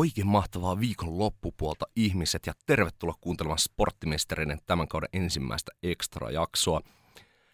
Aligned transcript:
Oikein 0.00 0.26
mahtavaa 0.26 0.80
viikon 0.80 1.18
loppupuolta 1.18 1.86
ihmiset 1.96 2.46
ja 2.46 2.52
tervetuloa 2.66 3.14
kuuntelemaan 3.20 3.58
Sporttimestareiden 3.58 4.58
tämän 4.66 4.88
kauden 4.88 5.08
ensimmäistä 5.12 5.72
extra-jaksoa. 5.82 6.80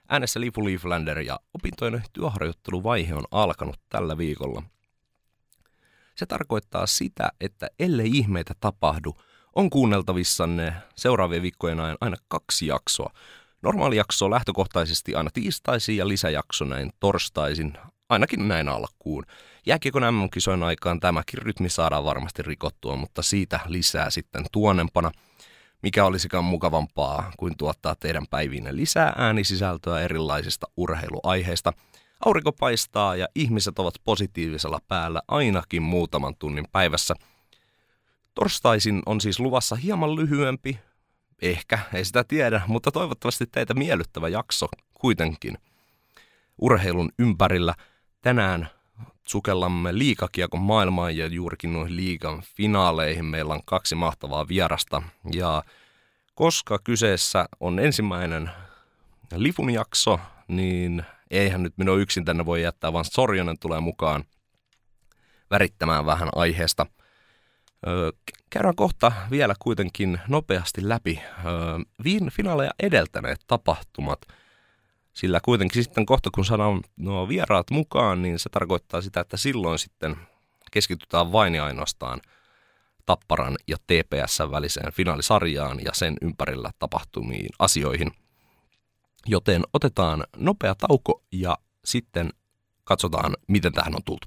Äänessä 0.09 0.41
Lifu 0.41 0.65
Leaflander 0.65 1.19
ja 1.19 1.41
opintojen 1.55 2.03
työharjoitteluvaihe 2.13 3.15
on 3.15 3.25
alkanut 3.31 3.81
tällä 3.89 4.19
viikolla. 4.19 4.63
Se 6.15 6.27
tarkoittaa 6.27 6.87
sitä, 6.87 7.33
että 7.41 7.69
ellei 7.79 8.11
ihmeitä 8.11 8.55
tapahdu, 8.61 9.17
on 9.55 9.71
kuunneltavissanne 9.71 10.73
seuraavien 10.97 11.43
viikkojen 11.43 11.81
ajan 11.81 11.99
aina 12.01 12.17
kaksi 12.29 12.67
jaksoa. 12.67 13.13
Normaali 13.63 13.97
jakso 13.97 14.25
on 14.25 14.31
lähtökohtaisesti 14.31 15.15
aina 15.15 15.31
tiistaisin 15.33 15.97
ja 15.97 16.09
lisäjakso 16.09 16.65
näin 16.65 16.93
torstaisin, 17.01 17.79
ainakin 18.09 18.49
näin 18.49 18.69
alkuun. 18.69 19.27
Jääkiekon 19.69 20.15
MM-kisojen 20.15 20.63
aikaan 20.63 21.01
tämäkin 21.01 21.43
rytmi 21.43 21.69
saadaan 21.69 22.05
varmasti 22.05 22.43
rikottua, 22.43 22.97
mutta 22.97 23.23
siitä 23.23 23.61
lisää 23.67 24.11
sitten 24.11 24.45
tuonempana. 24.53 25.11
Mikä 25.83 26.05
olisikaan 26.05 26.45
mukavampaa 26.45 27.33
kuin 27.37 27.57
tuottaa 27.57 27.95
teidän 27.95 28.27
päiviinne 28.31 28.77
lisää 28.77 29.13
äänisisältöä 29.17 30.01
erilaisista 30.01 30.67
urheiluaiheista. 30.77 31.73
Aurinko 32.25 32.53
paistaa 32.53 33.17
ja 33.17 33.29
ihmiset 33.35 33.79
ovat 33.79 33.95
positiivisella 34.05 34.79
päällä 34.89 35.23
ainakin 35.29 35.83
muutaman 35.83 36.37
tunnin 36.39 36.67
päivässä. 36.73 37.15
Torstaisin 38.35 39.03
on 39.07 39.21
siis 39.21 39.41
luvassa 39.41 39.77
hieman 39.77 40.17
lyhyempi, 40.17 40.79
ehkä, 41.43 41.79
ei 41.95 42.05
sitä 42.05 42.25
tiedä, 42.25 42.61
mutta 42.67 42.93
toivottavasti 42.93 43.47
teitä 43.47 43.75
miellyttävä 43.75 44.29
jakso 44.29 44.67
kuitenkin. 44.95 45.59
Urheilun 46.59 47.13
ympärillä 47.19 47.75
tänään 48.21 48.76
sukellamme 49.29 49.99
liikakiekon 49.99 50.61
maailmaan 50.61 51.17
ja 51.17 51.27
juurikin 51.27 51.73
noihin 51.73 51.97
liigan 51.97 52.43
finaaleihin. 52.57 53.25
Meillä 53.25 53.55
on 53.55 53.61
kaksi 53.65 53.95
mahtavaa 53.95 54.49
vierasta 54.49 55.03
ja 55.33 55.63
koska 56.35 56.79
kyseessä 56.85 57.49
on 57.61 57.79
ensimmäinen 57.79 58.51
Lifun 59.35 59.71
jakso, 59.71 60.21
niin 60.49 61.03
eihän 61.31 61.63
nyt 61.63 61.75
minua 61.77 61.97
yksin 61.97 62.25
tänne 62.25 62.47
voi 62.47 62.63
jättää, 62.63 62.93
vaan 62.93 63.05
Sorjonen 63.05 63.59
tulee 63.59 63.81
mukaan 63.81 64.25
värittämään 65.51 66.07
vähän 66.07 66.29
aiheesta. 66.35 66.87
käydään 68.51 68.77
kohta 68.77 69.13
vielä 69.31 69.55
kuitenkin 69.59 70.21
nopeasti 70.29 70.89
läpi 70.89 71.23
finaaleja 72.33 72.71
edeltäneet 72.79 73.41
tapahtumat– 73.47 74.21
sillä 75.17 75.41
kuitenkin 75.45 75.85
sitten 75.85 76.07
kohta 76.07 76.31
kun 76.35 76.45
saadaan 76.45 76.81
nuo 76.97 77.29
vieraat 77.29 77.71
mukaan, 77.71 78.23
niin 78.23 78.39
se 78.39 78.49
tarkoittaa 78.49 79.01
sitä, 79.01 79.21
että 79.21 79.37
silloin 79.37 79.79
sitten 79.79 80.17
keskitytään 80.71 81.33
vain 81.33 81.55
ja 81.55 81.65
ainoastaan 81.65 82.21
Tapparan 83.07 83.57
ja 83.69 83.77
TPS 83.77 84.39
väliseen 84.51 84.93
finaalisarjaan 84.93 85.79
ja 85.85 85.91
sen 85.95 86.17
ympärillä 86.23 86.71
tapahtumiin 86.79 87.49
asioihin. 87.59 88.13
Joten 89.27 89.63
otetaan 89.73 90.25
nopea 90.37 90.75
tauko 90.75 91.23
ja 91.33 91.59
sitten 91.85 92.31
katsotaan, 92.85 93.37
miten 93.49 93.73
tähän 93.73 93.95
on 93.95 94.05
tultu. 94.05 94.27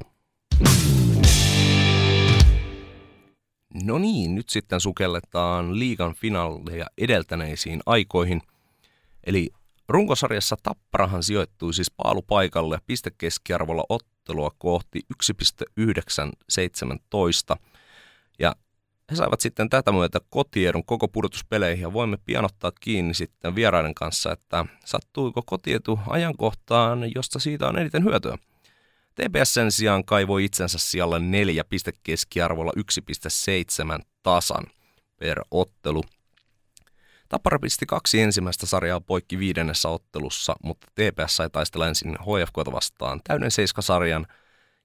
No 3.84 3.98
niin, 3.98 4.36
nyt 4.36 4.50
sitten 4.50 4.80
sukelletaan 4.80 5.80
liigan 5.80 6.14
finaaleja 6.14 6.86
edeltäneisiin 6.98 7.82
aikoihin. 7.86 8.42
Eli 9.24 9.50
Runkosarjassa 9.90 10.56
Tapparahan 10.64 11.24
sijoittui 11.24 11.74
siis 11.74 11.92
paalupaikalle 11.92 12.80
pistekeskiarvolla 12.86 13.84
ottelua 13.90 14.52
kohti 14.58 15.00
1,917. 15.10 17.58
Ja 18.40 18.56
he 19.12 19.16
saivat 19.16 19.42
sitten 19.42 19.70
tätä 19.70 19.92
myötä 19.92 20.20
kotiedun 20.30 20.86
koko 20.86 21.08
pudotuspeleihin 21.08 21.82
ja 21.82 21.94
voimme 21.94 22.18
pian 22.26 22.46
ottaa 22.46 22.72
kiinni 22.80 23.14
sitten 23.14 23.56
vieraiden 23.56 23.96
kanssa, 23.96 24.32
että 24.32 24.66
sattuiko 24.86 25.42
kotietu 25.46 26.00
ajankohtaan, 26.08 27.12
josta 27.16 27.40
siitä 27.40 27.68
on 27.68 27.80
eniten 27.80 28.04
hyötyä. 28.04 28.38
TPS 29.16 29.54
sen 29.54 29.72
sijaan 29.72 30.06
kaivoi 30.06 30.46
itsensä 30.46 30.78
siellä 30.78 31.20
neljä 31.20 31.64
pistekeskiarvolla 31.64 32.72
1,7 32.78 32.84
tasan 34.24 34.66
per 35.18 35.42
ottelu– 35.52 36.04
Tappara 37.30 37.60
pisti 37.60 37.86
kaksi 37.86 38.22
ensimmäistä 38.22 38.66
sarjaa 38.66 39.02
poikki 39.02 39.40
viidennessä 39.40 39.90
ottelussa, 39.90 40.56
mutta 40.64 40.88
TPS 40.88 41.36
sai 41.36 41.50
taistella 41.50 41.88
ensin 41.88 42.12
HFK 42.12 42.74
vastaan 42.74 43.22
täyden 43.24 43.52
seiskasarjan 43.52 44.28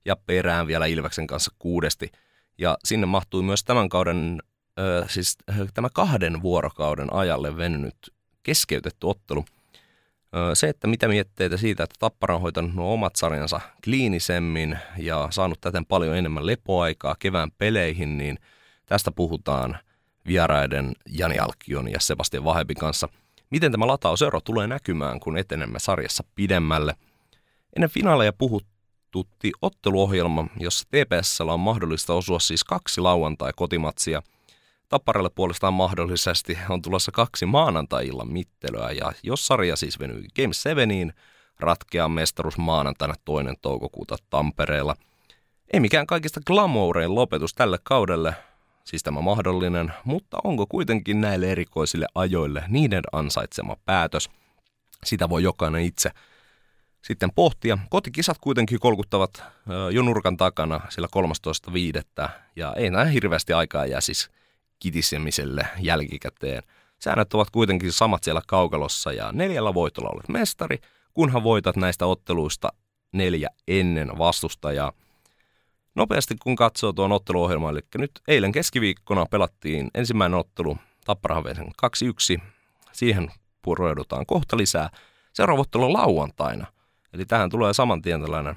ja 0.04 0.16
perään 0.16 0.66
vielä 0.66 0.86
Ilveksen 0.86 1.26
kanssa 1.26 1.54
kuudesti. 1.58 2.10
Ja 2.58 2.78
sinne 2.84 3.06
mahtui 3.06 3.42
myös 3.42 3.64
tämän 3.64 3.88
kauden, 3.88 4.42
äh, 4.78 5.08
siis 5.08 5.38
tämä 5.74 5.88
kahden 5.94 6.42
vuorokauden 6.42 7.12
ajalle 7.12 7.56
venynyt 7.56 7.96
keskeytetty 8.42 9.06
ottelu. 9.06 9.44
Se, 10.54 10.68
että 10.68 10.86
mitä 10.86 11.08
mietteitä 11.08 11.56
siitä, 11.56 11.82
että 11.82 11.94
Tappara 11.98 12.34
on 12.34 12.40
hoitanut 12.40 12.74
nuo 12.74 12.92
omat 12.92 13.16
sarjansa 13.16 13.60
kliinisemmin 13.84 14.78
ja 14.98 15.28
saanut 15.30 15.60
täten 15.60 15.86
paljon 15.86 16.16
enemmän 16.16 16.46
lepoaikaa 16.46 17.16
kevään 17.18 17.50
peleihin, 17.58 18.18
niin 18.18 18.38
tästä 18.86 19.10
puhutaan– 19.10 19.78
vieraiden 20.26 20.92
Jani 21.08 21.38
Alkion 21.38 21.90
ja 21.90 22.00
Sebastian 22.00 22.44
Vahebin 22.44 22.76
kanssa. 22.76 23.08
Miten 23.50 23.72
tämä 23.72 23.86
latausero 23.86 24.40
tulee 24.40 24.66
näkymään, 24.66 25.20
kun 25.20 25.38
etenemme 25.38 25.78
sarjassa 25.78 26.24
pidemmälle? 26.34 26.94
Ennen 27.76 27.90
finaaleja 27.90 28.32
puhuttutti 28.32 29.52
otteluohjelma, 29.62 30.46
jossa 30.60 30.84
TPS 30.88 31.40
on 31.40 31.60
mahdollista 31.60 32.14
osua 32.14 32.40
siis 32.40 32.64
kaksi 32.64 33.00
lauantai-kotimatsia. 33.00 34.22
Tapparalle 34.88 35.30
puolestaan 35.30 35.74
mahdollisesti 35.74 36.58
on 36.68 36.82
tulossa 36.82 37.12
kaksi 37.12 37.46
maanantai-illan 37.46 38.32
mittelöä, 38.32 38.90
ja 38.90 39.12
jos 39.22 39.46
sarja 39.46 39.76
siis 39.76 39.98
venyy 39.98 40.24
Game 40.36 40.54
7, 40.54 40.88
ratkeaa 41.60 42.08
mestaruus 42.08 42.58
maanantaina 42.58 43.14
toinen 43.24 43.56
toukokuuta 43.62 44.16
Tampereella. 44.30 44.96
Ei 45.72 45.80
mikään 45.80 46.06
kaikista 46.06 46.40
glamourein 46.46 47.14
lopetus 47.14 47.54
tälle 47.54 47.78
kaudelle, 47.82 48.34
siis 48.84 49.02
tämä 49.02 49.20
mahdollinen, 49.20 49.92
mutta 50.04 50.36
onko 50.44 50.66
kuitenkin 50.66 51.20
näille 51.20 51.52
erikoisille 51.52 52.06
ajoille 52.14 52.64
niiden 52.68 53.02
ansaitsema 53.12 53.76
päätös? 53.84 54.30
Sitä 55.04 55.28
voi 55.28 55.42
jokainen 55.42 55.82
itse 55.82 56.10
sitten 57.02 57.30
pohtia. 57.34 57.78
Kotikisat 57.90 58.38
kuitenkin 58.40 58.80
kolkuttavat 58.80 59.42
jo 59.92 60.02
nurkan 60.02 60.36
takana 60.36 60.80
sillä 60.88 61.08
13.5. 62.26 62.28
ja 62.56 62.74
ei 62.76 62.90
näin 62.90 63.08
hirveästi 63.08 63.52
aikaa 63.52 63.86
jää 63.86 64.00
siis 64.00 64.30
kitisemiselle 64.78 65.66
jälkikäteen. 65.80 66.62
Säännöt 66.98 67.34
ovat 67.34 67.50
kuitenkin 67.50 67.92
samat 67.92 68.24
siellä 68.24 68.42
kaukalossa 68.46 69.12
ja 69.12 69.32
neljällä 69.32 69.74
voitolla 69.74 70.10
olet 70.14 70.28
mestari, 70.28 70.78
kunhan 71.14 71.42
voitat 71.42 71.76
näistä 71.76 72.06
otteluista 72.06 72.68
neljä 73.12 73.48
ennen 73.68 74.18
vastustajaa– 74.18 74.92
Nopeasti 75.94 76.34
kun 76.42 76.56
katsoo 76.56 76.92
tuon 76.92 77.12
otteluohjelman, 77.12 77.72
eli 77.72 77.80
nyt 77.98 78.10
eilen 78.28 78.52
keskiviikkona 78.52 79.26
pelattiin 79.26 79.90
ensimmäinen 79.94 80.38
ottelu 80.38 80.78
Tapparahavesen 81.04 81.66
2-1. 82.38 82.42
Siihen 82.92 83.30
pureudutaan 83.62 84.26
kohta 84.26 84.56
lisää. 84.56 84.90
Seuraava 85.32 85.60
ottelu 85.60 85.84
on 85.84 85.92
lauantaina. 85.92 86.66
Eli 87.12 87.24
tähän 87.24 87.50
tulee 87.50 87.74
saman 87.74 88.02
tien 88.02 88.20
tällainen 88.20 88.56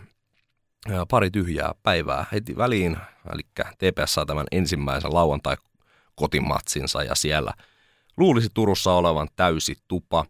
pari 1.09 1.31
tyhjää 1.31 1.71
päivää 1.83 2.25
heti 2.31 2.57
väliin. 2.57 2.97
Eli 3.33 3.41
TPS 3.77 4.13
saa 4.13 4.25
tämän 4.25 4.45
ensimmäisen 4.51 5.13
lauantai 5.13 5.55
kotimatsinsa 6.15 7.03
ja 7.03 7.15
siellä 7.15 7.53
luulisi 8.17 8.49
Turussa 8.53 8.93
olevan 8.93 9.27
täysi 9.35 9.75
tupa. 9.87 10.25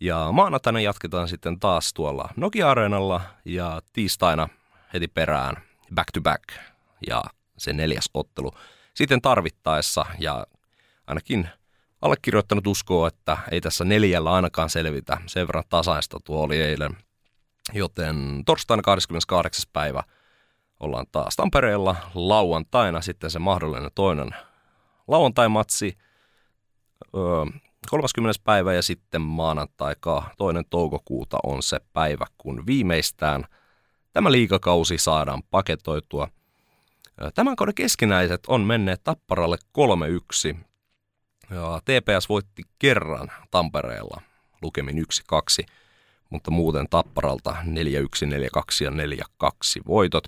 Ja 0.00 0.28
maanantaina 0.32 0.80
jatketaan 0.80 1.28
sitten 1.28 1.60
taas 1.60 1.94
tuolla 1.94 2.28
Nokia-areenalla 2.36 3.20
ja 3.44 3.80
tiistaina 3.92 4.48
heti 4.92 5.08
perään 5.08 5.56
back 5.94 6.10
to 6.12 6.20
back 6.20 6.44
ja 7.06 7.22
se 7.58 7.72
neljäs 7.72 8.10
ottelu. 8.14 8.50
Sitten 8.94 9.22
tarvittaessa 9.22 10.06
ja 10.18 10.46
ainakin 11.06 11.48
allekirjoittanut 12.02 12.66
uskoo, 12.66 13.06
että 13.06 13.36
ei 13.50 13.60
tässä 13.60 13.84
neljällä 13.84 14.32
ainakaan 14.32 14.70
selvitä. 14.70 15.18
Sen 15.26 15.46
verran 15.46 15.64
tasaista 15.68 16.20
tuo 16.24 16.42
oli 16.42 16.62
eilen. 16.62 16.96
Joten 17.72 18.42
torstaina 18.46 18.82
28. 18.82 19.64
päivä 19.72 20.02
ollaan 20.80 21.06
taas 21.12 21.36
Tampereella. 21.36 21.96
Lauantaina 22.14 23.00
sitten 23.00 23.30
se 23.30 23.38
mahdollinen 23.38 23.90
toinen 23.94 24.30
lauantai-matsi. 25.08 25.98
Öö, 27.16 27.22
30. 27.90 28.40
päivä 28.44 28.74
ja 28.74 28.82
sitten 28.82 29.22
maanantai 29.22 29.94
toinen 30.38 30.64
toukokuuta 30.70 31.38
on 31.42 31.62
se 31.62 31.80
päivä, 31.92 32.26
kun 32.38 32.66
viimeistään– 32.66 33.44
tämä 34.16 34.32
liikakausi 34.32 34.98
saadaan 34.98 35.42
paketoitua. 35.50 36.28
Tämän 37.34 37.56
kauden 37.56 37.74
keskinäiset 37.74 38.40
on 38.46 38.60
menneet 38.60 39.04
Tapparalle 39.04 39.56
3-1. 40.52 40.56
Ja 41.50 41.80
TPS 41.84 42.28
voitti 42.28 42.62
kerran 42.78 43.32
Tampereella 43.50 44.22
lukemin 44.62 45.06
1-2, 45.62 45.66
mutta 46.30 46.50
muuten 46.50 46.86
Tapparalta 46.90 47.50
4-1, 47.50 47.64
4-2 47.64 48.84
ja 48.84 48.90
4-2 49.44 49.82
voitot. 49.86 50.24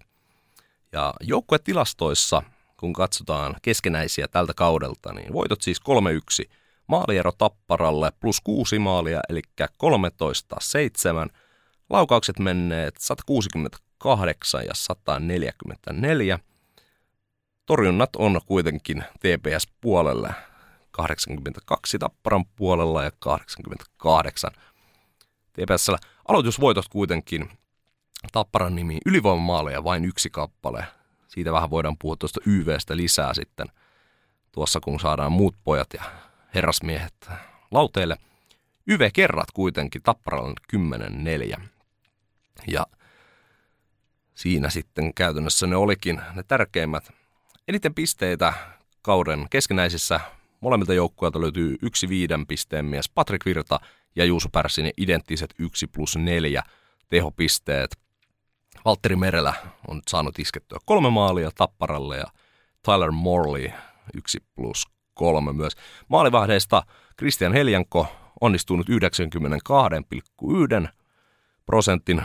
Ja 0.92 1.14
joukkuetilastoissa 1.20 2.42
kun 2.76 2.92
katsotaan 2.92 3.56
keskenäisiä 3.62 4.28
tältä 4.28 4.54
kaudelta, 4.54 5.12
niin 5.12 5.32
voitot 5.32 5.62
siis 5.62 5.80
3-1. 6.44 6.50
Maaliero 6.86 7.32
Tapparalle 7.32 8.12
plus 8.20 8.40
6 8.40 8.78
maalia, 8.78 9.20
eli 9.28 9.42
13-7. 9.60 9.66
Laukaukset 11.90 12.38
menneet 12.38 12.94
168 12.98 14.64
ja 14.64 14.74
144. 14.74 16.38
Torjunnat 17.66 18.16
on 18.16 18.40
kuitenkin 18.46 19.04
TPS-puolelle 19.18 20.32
82 20.90 21.98
Tapparan 21.98 22.44
puolella 22.56 23.04
ja 23.04 23.10
88 23.18 24.50
TPSllä. 25.52 25.98
Aloitusvoitot 26.28 26.88
kuitenkin 26.88 27.50
Tapparan 28.32 28.76
nimi 28.76 28.98
ylivoimamaaleja 29.06 29.84
vain 29.84 30.04
yksi 30.04 30.30
kappale. 30.30 30.84
Siitä 31.28 31.52
vähän 31.52 31.70
voidaan 31.70 31.96
puhua 31.98 32.16
tuosta 32.16 32.40
YVstä 32.46 32.96
lisää 32.96 33.34
sitten 33.34 33.66
tuossa, 34.52 34.80
kun 34.80 35.00
saadaan 35.00 35.32
muut 35.32 35.54
pojat 35.64 35.88
ja 35.94 36.02
herrasmiehet 36.54 37.30
lauteille. 37.70 38.16
YV-kerrat 38.86 39.50
kuitenkin 39.50 40.02
Tapparalla 40.02 40.54
10-4. 41.56 41.60
Ja 42.66 42.86
siinä 44.34 44.70
sitten 44.70 45.14
käytännössä 45.14 45.66
ne 45.66 45.76
olikin 45.76 46.20
ne 46.34 46.42
tärkeimmät. 46.42 47.10
Eniten 47.68 47.94
pisteitä 47.94 48.52
kauden 49.02 49.46
keskenäisissä 49.50 50.20
molemmilta 50.60 50.94
joukkueilta 50.94 51.40
löytyy 51.40 51.76
yksi 51.82 52.08
viiden 52.08 52.46
pisteen 52.46 52.84
mies 52.84 53.08
Patrick 53.08 53.46
Virta 53.46 53.80
ja 54.16 54.24
Juuso 54.24 54.48
Pärssinen 54.48 54.92
identtiset 54.96 55.54
1 55.58 55.86
plus 55.86 56.16
4 56.16 56.62
tehopisteet. 57.08 57.98
Valtteri 58.84 59.16
Merelä 59.16 59.54
on 59.88 60.02
saanut 60.08 60.38
iskettyä 60.38 60.78
kolme 60.84 61.10
maalia 61.10 61.50
Tapparalle 61.54 62.16
ja 62.16 62.26
Tyler 62.84 63.10
Morley 63.10 63.70
1 64.14 64.38
plus 64.54 64.88
3 65.14 65.52
myös. 65.52 65.72
Maalivahdeista 66.08 66.82
Christian 67.18 67.52
Heljanko 67.52 68.06
onnistunut 68.40 68.86
92,1 68.88 70.88
prosentin 71.66 72.22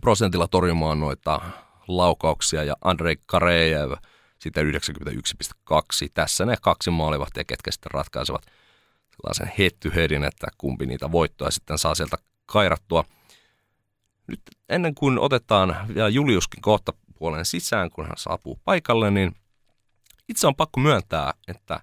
prosentilla 0.00 0.48
torjumaan 0.48 1.00
noita 1.00 1.40
laukauksia 1.88 2.64
ja 2.64 2.76
Andrei 2.84 3.16
Karejev 3.26 3.92
sitten 4.38 4.72
91,2. 4.74 5.72
Tässä 6.14 6.46
ne 6.46 6.56
kaksi 6.62 6.90
maalivahtia, 6.90 7.44
ketkä 7.44 7.70
sitten 7.70 7.90
ratkaisevat 7.90 8.46
sellaisen 9.10 9.52
headin, 9.94 10.24
että 10.24 10.46
kumpi 10.58 10.86
niitä 10.86 11.12
voittoja 11.12 11.50
sitten 11.50 11.78
saa 11.78 11.94
sieltä 11.94 12.16
kairattua. 12.46 13.04
Nyt 14.26 14.40
ennen 14.68 14.94
kuin 14.94 15.18
otetaan 15.18 15.76
vielä 15.94 16.08
Juliuskin 16.08 16.62
kohta 16.62 16.92
puolen 17.18 17.44
sisään, 17.44 17.90
kun 17.90 18.04
hän 18.04 18.16
saapuu 18.16 18.60
paikalle, 18.64 19.10
niin 19.10 19.36
itse 20.28 20.46
on 20.46 20.56
pakko 20.56 20.80
myöntää, 20.80 21.34
että 21.48 21.80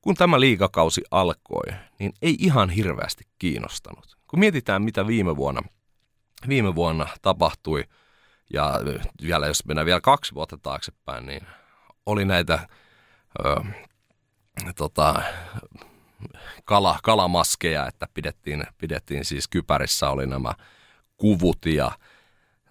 kun 0.00 0.14
tämä 0.14 0.40
liigakausi 0.40 1.02
alkoi, 1.10 1.74
niin 1.98 2.12
ei 2.22 2.36
ihan 2.38 2.70
hirveästi 2.70 3.24
kiinnostanut. 3.38 4.16
Kun 4.26 4.38
mietitään, 4.38 4.82
mitä 4.82 5.06
viime 5.06 5.36
vuonna, 5.36 5.62
viime 6.48 6.74
vuonna 6.74 7.06
tapahtui, 7.22 7.84
ja 8.52 8.72
vielä 9.22 9.46
jos 9.46 9.64
mennään 9.64 9.86
vielä 9.86 10.00
kaksi 10.00 10.34
vuotta 10.34 10.58
taaksepäin, 10.58 11.26
niin 11.26 11.46
oli 12.06 12.24
näitä 12.24 12.68
ö, 13.46 13.64
tota, 14.76 15.22
kala, 16.64 16.98
kalamaskeja, 17.02 17.86
että 17.86 18.08
pidettiin, 18.14 18.64
pidettiin 18.78 19.24
siis 19.24 19.48
kypärissä 19.48 20.10
oli 20.10 20.26
nämä 20.26 20.52
kuvut 21.16 21.66
ja 21.66 21.90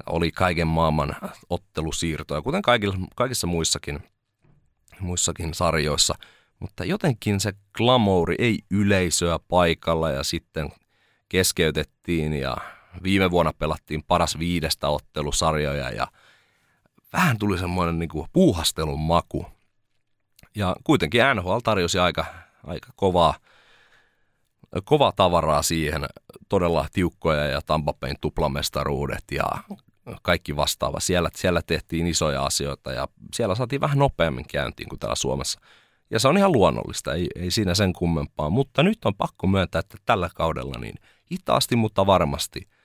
oli 0.06 0.31
kaiken 0.31 0.68
maailman 0.68 1.16
ottelusiirtoja, 1.50 2.42
kuten 2.42 2.62
kaikilla, 2.62 2.96
kaikissa 3.16 3.48
muissakin, 3.48 4.00
muissakin 5.00 5.54
sarjoissa. 5.54 6.16
Mutta 6.60 6.86
jotenkin 6.86 7.40
se 7.40 7.54
glamouri 7.74 8.36
ei 8.40 8.60
yleisöä 8.72 9.40
paikalla 9.48 10.10
ja 10.10 10.24
sitten 10.24 10.69
keskeytettiin 11.30 12.34
ja 12.34 12.58
viime 13.03 13.31
vuonna 13.31 13.53
pelattiin 13.53 14.03
paras 14.07 14.39
viidestä 14.39 14.89
ottelusarjoja 14.89 15.89
ja 15.89 16.07
vähän 17.13 17.38
tuli 17.38 17.57
semmoinen 17.57 17.99
niin 17.99 18.09
kuin 18.09 18.27
puuhastelun 18.33 18.99
maku. 18.99 19.45
Ja 20.55 20.75
kuitenkin 20.83 21.21
NHL 21.35 21.57
tarjosi 21.63 21.99
aika, 21.99 22.25
aika 22.63 22.89
kovaa, 22.95 23.33
kovaa 24.83 25.11
tavaraa 25.11 25.61
siihen, 25.61 26.05
todella 26.49 26.88
tiukkoja 26.94 27.45
ja 27.45 27.61
Tampapein 27.61 28.15
tuplamestaruudet 28.21 29.23
ja 29.31 29.45
kaikki 30.21 30.55
vastaava. 30.55 30.99
Siellä, 30.99 31.29
siellä 31.35 31.61
tehtiin 31.67 32.07
isoja 32.07 32.45
asioita 32.45 32.91
ja 32.91 33.07
siellä 33.35 33.55
saatiin 33.55 33.81
vähän 33.81 33.99
nopeammin 33.99 34.45
käyntiin 34.51 34.89
kuin 34.89 34.99
täällä 34.99 35.15
Suomessa. 35.15 35.59
Ja 36.09 36.19
se 36.19 36.27
on 36.27 36.38
ihan 36.38 36.51
luonnollista, 36.51 37.13
ei, 37.13 37.27
ei 37.35 37.51
siinä 37.51 37.73
sen 37.73 37.94
kummempaa. 37.94 38.49
Mutta 38.49 38.83
nyt 38.83 39.05
on 39.05 39.15
pakko 39.15 39.47
myöntää, 39.47 39.79
että 39.79 39.97
tällä 40.05 40.29
kaudella 40.35 40.79
niin 40.79 40.95
hitaasti, 41.31 41.75
mutta 41.75 42.05
varmasti– 42.05 42.61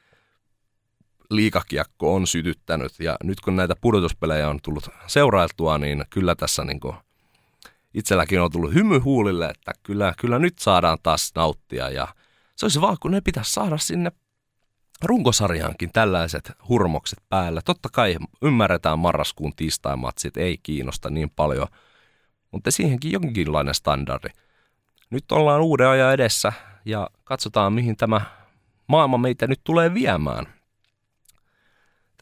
liikakiekko 1.36 2.14
on 2.14 2.26
sytyttänyt. 2.26 2.92
Ja 3.00 3.16
nyt 3.24 3.40
kun 3.40 3.56
näitä 3.56 3.74
pudotuspelejä 3.80 4.48
on 4.48 4.58
tullut 4.62 4.88
seurailtua, 5.06 5.78
niin 5.78 6.04
kyllä 6.10 6.34
tässä 6.34 6.64
niin 6.64 6.80
kuin 6.80 6.96
itselläkin 7.94 8.40
on 8.40 8.50
tullut 8.50 8.74
hymy 8.74 8.98
huulille, 8.98 9.46
että 9.46 9.72
kyllä, 9.82 10.14
kyllä 10.18 10.38
nyt 10.38 10.58
saadaan 10.58 10.98
taas 11.02 11.32
nauttia. 11.34 11.90
Ja 11.90 12.08
se 12.56 12.66
olisi 12.66 12.80
vaan, 12.80 12.96
kun 13.00 13.10
ne 13.10 13.20
pitäisi 13.20 13.52
saada 13.52 13.78
sinne 13.78 14.12
runkosarjaankin 15.02 15.92
tällaiset 15.92 16.52
hurmokset 16.68 17.18
päällä. 17.28 17.60
Totta 17.64 17.88
kai 17.92 18.16
ymmärretään 18.42 18.98
marraskuun 18.98 19.52
tiistaimatsit, 19.56 20.36
ei 20.36 20.58
kiinnosta 20.62 21.10
niin 21.10 21.30
paljon, 21.30 21.66
mutta 22.50 22.70
siihenkin 22.70 23.12
jonkinlainen 23.12 23.74
standardi. 23.74 24.28
Nyt 25.10 25.32
ollaan 25.32 25.60
uuden 25.60 25.88
ajan 25.88 26.12
edessä 26.12 26.52
ja 26.84 27.10
katsotaan, 27.24 27.72
mihin 27.72 27.96
tämä 27.96 28.20
maailma 28.86 29.18
meitä 29.18 29.46
nyt 29.46 29.60
tulee 29.64 29.94
viemään. 29.94 30.61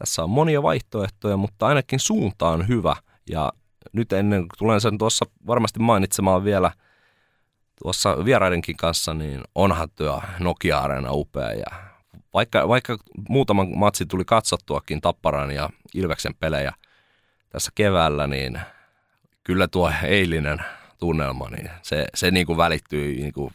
Tässä 0.01 0.23
on 0.23 0.29
monia 0.29 0.63
vaihtoehtoja, 0.63 1.37
mutta 1.37 1.67
ainakin 1.67 1.99
suunta 1.99 2.49
on 2.49 2.67
hyvä. 2.67 2.95
Ja 3.29 3.51
nyt 3.93 4.13
ennen, 4.13 4.45
tulen 4.57 4.81
sen 4.81 4.97
tuossa 4.97 5.25
varmasti 5.47 5.79
mainitsemaan 5.79 6.43
vielä 6.43 6.71
tuossa 7.83 8.25
vieraidenkin 8.25 8.77
kanssa, 8.77 9.13
niin 9.13 9.41
onhan 9.55 9.89
tuo 9.95 10.21
Nokia-areena 10.39 11.11
upea. 11.11 11.51
Ja 11.51 11.65
vaikka, 12.33 12.67
vaikka 12.67 12.97
muutaman 13.29 13.77
matsi 13.77 14.05
tuli 14.05 14.25
katsottuakin 14.25 15.01
Tapparan 15.01 15.51
ja 15.51 15.69
Ilveksen 15.93 16.35
pelejä 16.35 16.73
tässä 17.49 17.71
keväällä, 17.75 18.27
niin 18.27 18.59
kyllä 19.43 19.67
tuo 19.67 19.91
eilinen 20.03 20.61
tunnelma, 20.99 21.49
niin 21.49 21.69
se, 21.81 22.05
se 22.15 22.31
niin 22.31 22.45
kuin 22.45 22.57
välittyy 22.57 23.15
niin 23.15 23.33
kuin 23.33 23.53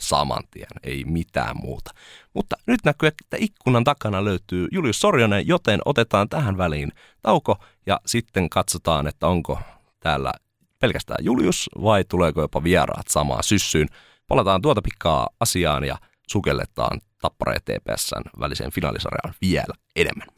saman 0.00 0.42
tien, 0.50 0.66
ei 0.82 1.04
mitään 1.04 1.56
muuta. 1.56 1.90
Mutta 2.34 2.56
nyt 2.66 2.80
näkyy, 2.84 3.06
että 3.06 3.36
ikkunan 3.40 3.84
takana 3.84 4.24
löytyy 4.24 4.68
Julius 4.72 5.00
Sorjonen, 5.00 5.46
joten 5.46 5.80
otetaan 5.84 6.28
tähän 6.28 6.58
väliin 6.58 6.92
tauko 7.22 7.56
ja 7.86 8.00
sitten 8.06 8.50
katsotaan, 8.50 9.06
että 9.06 9.26
onko 9.26 9.58
täällä 10.00 10.32
pelkästään 10.78 11.24
Julius 11.24 11.70
vai 11.82 12.04
tuleeko 12.04 12.40
jopa 12.40 12.64
vieraat 12.64 13.08
samaan 13.08 13.42
syssyyn. 13.44 13.88
Palataan 14.28 14.62
tuota 14.62 14.82
pikkaa 14.82 15.28
asiaan 15.40 15.84
ja 15.84 15.98
sukelletaan 16.28 17.00
Tappara 17.20 17.52
ja 17.52 17.60
TPSn 17.60 18.40
väliseen 18.40 18.72
finaalisarjaan 18.72 19.34
vielä 19.40 19.74
enemmän. 19.96 20.28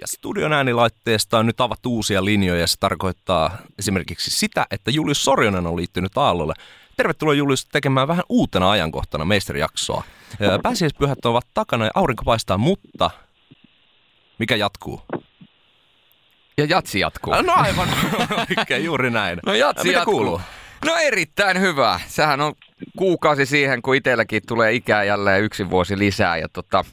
Ja 0.00 0.06
studion 0.06 0.52
äänilaitteesta 0.52 1.38
on 1.38 1.46
nyt 1.46 1.60
avattu 1.60 1.94
uusia 1.94 2.24
linjoja 2.24 2.66
se 2.66 2.76
tarkoittaa 2.80 3.58
esimerkiksi 3.78 4.30
sitä, 4.30 4.66
että 4.70 4.90
Julius 4.90 5.24
Sorjonen 5.24 5.66
on 5.66 5.76
liittynyt 5.76 6.18
Aallolle. 6.18 6.54
Tervetuloa 6.96 7.34
Julius 7.34 7.66
tekemään 7.66 8.08
vähän 8.08 8.24
uutena 8.28 8.70
ajankohtana 8.70 9.24
meisterijaksoa. 9.24 10.04
Pääsiäispyhät 10.62 11.24
ovat 11.26 11.46
takana 11.54 11.84
ja 11.84 11.90
aurinko 11.94 12.24
paistaa, 12.24 12.58
mutta 12.58 13.10
mikä 14.38 14.56
jatkuu? 14.56 15.02
Ja 16.58 16.64
jatsi 16.64 17.00
jatkuu. 17.00 17.34
No 17.42 17.52
aivan 17.56 17.88
oikein, 18.58 18.84
juuri 18.84 19.10
näin. 19.10 19.38
No 19.46 19.54
jatsi 19.54 19.84
Mitä 19.86 19.98
jatkuu. 19.98 20.14
kuuluu? 20.14 20.40
No 20.84 20.96
erittäin 20.96 21.60
hyvä. 21.60 22.00
Sehän 22.06 22.40
on 22.40 22.54
kuukausi 22.98 23.46
siihen, 23.46 23.82
kun 23.82 23.96
itselläkin 23.96 24.42
tulee 24.48 24.72
ikää 24.72 25.04
jälleen 25.04 25.42
yksi 25.44 25.70
vuosi 25.70 25.98
lisää. 25.98 26.36
Ja 26.36 26.48
tota, 26.48 26.84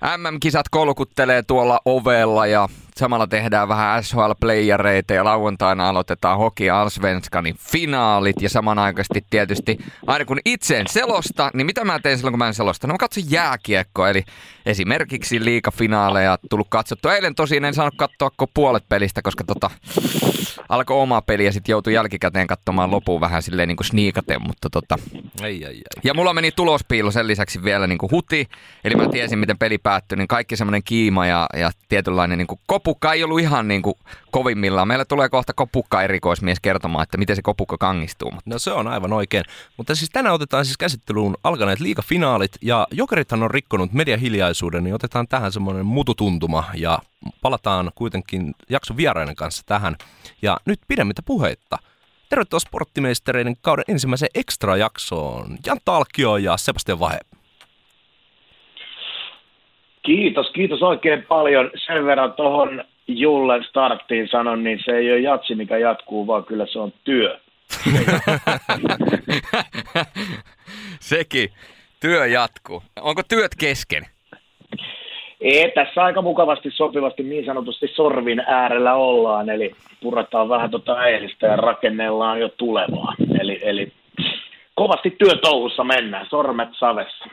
MM-kisat 0.00 0.68
kolkuttelee 0.68 1.42
tuolla 1.42 1.80
ovella 1.84 2.46
ja 2.46 2.68
samalla 2.98 3.26
tehdään 3.26 3.68
vähän 3.68 4.02
SHL-playereita 4.02 5.14
ja 5.14 5.24
lauantaina 5.24 5.88
aloitetaan 5.88 6.38
Hockey 6.38 6.70
Allsvenskanin 6.70 7.56
finaalit 7.58 8.42
ja 8.42 8.48
samanaikaisesti 8.48 9.24
tietysti 9.30 9.78
aina 10.06 10.24
kun 10.24 10.38
itse 10.44 10.78
en 10.78 10.86
selosta, 10.88 11.50
niin 11.54 11.66
mitä 11.66 11.84
mä 11.84 12.00
teen 12.00 12.18
silloin 12.18 12.32
kun 12.32 12.38
mä 12.38 12.46
en 12.46 12.54
selosta? 12.54 12.86
No 12.86 12.94
mä 12.94 12.98
katson 12.98 13.30
jääkiekkoa, 13.30 14.08
eli 14.08 14.24
esimerkiksi 14.66 15.44
liikafinaaleja 15.44 16.38
tullut 16.50 16.66
katsottua. 16.70 17.14
Eilen 17.14 17.34
tosin 17.34 17.64
en 17.64 17.74
saanut 17.74 17.94
katsoa 17.96 18.30
kuin 18.36 18.50
puolet 18.54 18.88
pelistä, 18.88 19.22
koska 19.22 19.44
tota, 19.44 19.70
alkoi 20.68 21.02
oma 21.02 21.22
peli 21.22 21.44
ja 21.44 21.52
sitten 21.52 21.72
joutui 21.72 21.94
jälkikäteen 21.94 22.46
katsomaan 22.46 22.90
loppuun 22.90 23.20
vähän 23.20 23.42
silleen 23.42 23.68
niin 23.68 23.76
kuin 23.76 23.86
sniikaten, 23.86 24.42
mutta 24.46 24.70
tota, 24.70 24.96
Ei, 25.42 25.64
ei, 25.64 25.74
ei. 25.74 25.82
ja 26.04 26.14
mulla 26.14 26.34
meni 26.34 26.52
tulospiilu 26.52 27.10
sen 27.10 27.26
lisäksi 27.26 27.64
vielä 27.64 27.86
niin 27.86 27.98
kuin 27.98 28.10
huti, 28.10 28.48
eli 28.84 28.94
mä 28.94 29.08
tiesin 29.08 29.38
miten 29.38 29.58
peli 29.58 29.78
päättyi, 29.78 30.18
niin 30.18 30.28
kaikki 30.28 30.56
semmoinen 30.56 30.82
kiima 30.82 31.26
ja, 31.26 31.46
ja 31.56 31.70
tietynlainen 31.88 32.38
niin 32.38 32.46
kuin 32.46 32.60
kopu 32.66 32.87
kopukka 32.88 33.12
ei 33.12 33.24
ollut 33.24 33.40
ihan 33.40 33.68
niin 33.68 33.82
kuin 33.82 33.94
kovimmillaan. 34.30 34.88
Meillä 34.88 35.04
tulee 35.04 35.28
kohta 35.28 35.52
kopukka 35.52 36.02
erikoismies 36.02 36.60
kertomaan, 36.60 37.02
että 37.02 37.18
miten 37.18 37.36
se 37.36 37.42
kopukka 37.42 37.78
kangistuu. 37.78 38.30
Mutta. 38.30 38.50
No 38.50 38.58
se 38.58 38.72
on 38.72 38.88
aivan 38.88 39.12
oikein. 39.12 39.44
Mutta 39.76 39.94
siis 39.94 40.10
tänään 40.10 40.34
otetaan 40.34 40.64
siis 40.64 40.76
käsittelyyn 40.76 41.34
alkaneet 41.44 41.80
liigafinaalit 41.80 42.52
ja 42.62 42.86
Jokerithan 42.90 43.42
on 43.42 43.50
rikkonut 43.50 43.92
mediahiljaisuuden, 43.92 44.84
niin 44.84 44.94
otetaan 44.94 45.28
tähän 45.28 45.52
semmoinen 45.52 45.86
mututuntuma 45.86 46.64
ja 46.74 46.98
palataan 47.42 47.90
kuitenkin 47.94 48.54
jakson 48.70 48.96
vieraiden 48.96 49.36
kanssa 49.36 49.62
tähän. 49.66 49.96
Ja 50.42 50.56
nyt 50.64 50.80
pidemmittä 50.88 51.22
puheitta. 51.22 51.78
Tervetuloa 52.28 52.60
sporttimeistereiden 52.60 53.56
kauden 53.62 53.84
ensimmäiseen 53.88 54.30
ekstra-jaksoon. 54.34 55.58
Jan 55.66 55.80
Talkio 55.84 56.36
ja 56.36 56.56
Sebastian 56.56 57.00
Vahe. 57.00 57.18
Kiitos, 60.08 60.50
kiitos 60.50 60.82
oikein 60.82 61.22
paljon. 61.22 61.70
Sen 61.86 62.06
verran 62.06 62.32
tuohon 62.32 62.84
Jullen 63.08 63.64
starttiin 63.64 64.28
sanon, 64.28 64.64
niin 64.64 64.80
se 64.84 64.92
ei 64.92 65.12
ole 65.12 65.20
jatsi, 65.20 65.54
mikä 65.54 65.78
jatkuu, 65.78 66.26
vaan 66.26 66.44
kyllä 66.44 66.66
se 66.66 66.78
on 66.78 66.92
työ. 67.04 67.38
Sekin. 71.00 71.48
Työ 72.00 72.26
jatkuu. 72.26 72.82
Onko 73.00 73.22
työt 73.28 73.54
kesken? 73.58 74.02
Ei, 75.40 75.72
tässä 75.74 76.02
aika 76.02 76.22
mukavasti 76.22 76.70
sopivasti 76.70 77.22
niin 77.22 77.46
sanotusti 77.46 77.88
sorvin 77.88 78.42
äärellä 78.46 78.94
ollaan, 78.94 79.50
eli 79.50 79.74
purataan 80.02 80.48
vähän 80.48 80.70
tuota 80.70 81.06
eilistä 81.06 81.46
ja 81.46 81.56
rakennellaan 81.56 82.40
jo 82.40 82.48
tulevaa. 82.48 83.14
Eli, 83.40 83.58
eli 83.62 83.92
kovasti 84.74 85.10
työtouhussa 85.10 85.84
mennään, 85.84 86.26
sormet 86.30 86.68
savessa 86.78 87.24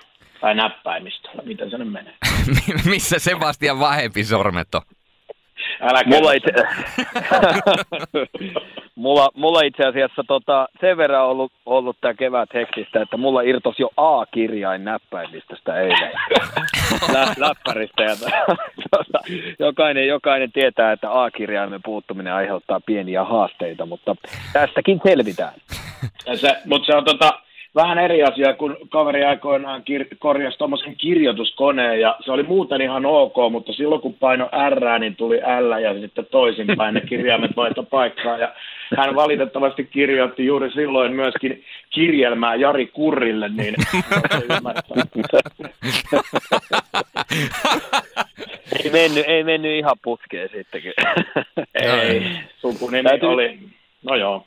tai 0.46 0.56
näppäimistä, 0.56 1.30
miten 1.44 1.70
se 1.70 1.78
nyt 1.78 1.92
menee. 1.92 2.14
Missä 2.94 3.20
Sebastian 3.20 3.80
vahempi 3.80 4.24
sormet 4.24 4.76
on? 4.76 4.82
Älä 5.82 6.02
mulla, 6.06 6.32
itse, 6.32 6.52
mulla, 8.96 9.30
mulla 9.34 9.62
itse 9.62 9.84
asiassa 9.88 10.24
tota, 10.28 10.68
sen 10.82 10.98
verran 10.98 11.26
ollut, 11.26 11.52
ollut 11.66 11.98
tämä 12.02 12.14
kevät 12.14 12.50
hektistä, 12.54 13.02
että 13.02 13.18
mulla 13.18 13.42
irtosi 13.42 13.82
jo 13.82 13.90
A-kirjain 13.98 14.84
näppäimistöstä 14.84 15.80
eilen 15.80 16.12
Lä, 17.14 17.28
läppäristä. 17.38 18.04
Ja, 18.04 18.16
tota, 18.92 19.20
jokainen, 19.60 20.08
jokainen 20.08 20.52
tietää, 20.52 20.92
että 20.92 21.24
A-kirjaimen 21.24 21.82
puuttuminen 21.86 22.34
aiheuttaa 22.34 22.80
pieniä 22.80 23.24
haasteita, 23.24 23.86
mutta 23.86 24.16
tästäkin 24.54 25.02
selvitään. 25.04 25.54
Se, 26.36 26.58
mutta 26.66 26.86
se 26.86 26.96
on 26.98 27.06
tota, 27.06 27.46
vähän 27.76 28.00
eri 28.00 28.24
asia, 28.24 28.54
kun 28.54 28.78
kaveri 28.90 29.24
aikoinaan 29.24 29.82
kir- 29.82 30.16
korjasi 30.20 30.58
tuommoisen 30.58 30.96
kirjoituskoneen 30.96 32.00
ja 32.00 32.16
se 32.26 32.32
oli 32.32 32.44
muuten 32.44 32.82
ihan 32.82 33.06
ok, 33.06 33.36
mutta 33.52 33.74
silloin 33.74 34.02
kun 34.02 34.14
paino 34.14 34.50
R, 34.70 35.00
niin 35.00 35.16
tuli 35.16 35.38
L 35.38 35.80
ja 35.82 36.00
sitten 36.00 36.26
toisinpäin 36.32 36.94
ne 36.94 37.02
kirjaimet 37.02 37.56
vaihto 37.56 37.84
paikkaa 37.84 38.38
ja 38.38 38.54
hän 38.98 39.16
valitettavasti 39.16 39.84
kirjoitti 39.84 40.46
juuri 40.46 40.72
silloin 40.72 41.14
myöskin 41.14 41.64
kirjelmää 41.90 42.56
Jari 42.56 42.88
Kurrille, 42.88 43.50
niin 43.50 43.76
ei, 48.84 48.92
mennyt, 48.92 49.26
ei 49.28 49.44
mennyt 49.44 49.72
ihan 49.72 49.96
putkeen 50.04 50.50
sittenkin. 50.50 50.94
ei, 51.76 52.22
sukunimi 52.58 53.04
Täytyy... 53.04 53.30
oli, 53.30 53.60
no 54.04 54.16
joo 54.16 54.46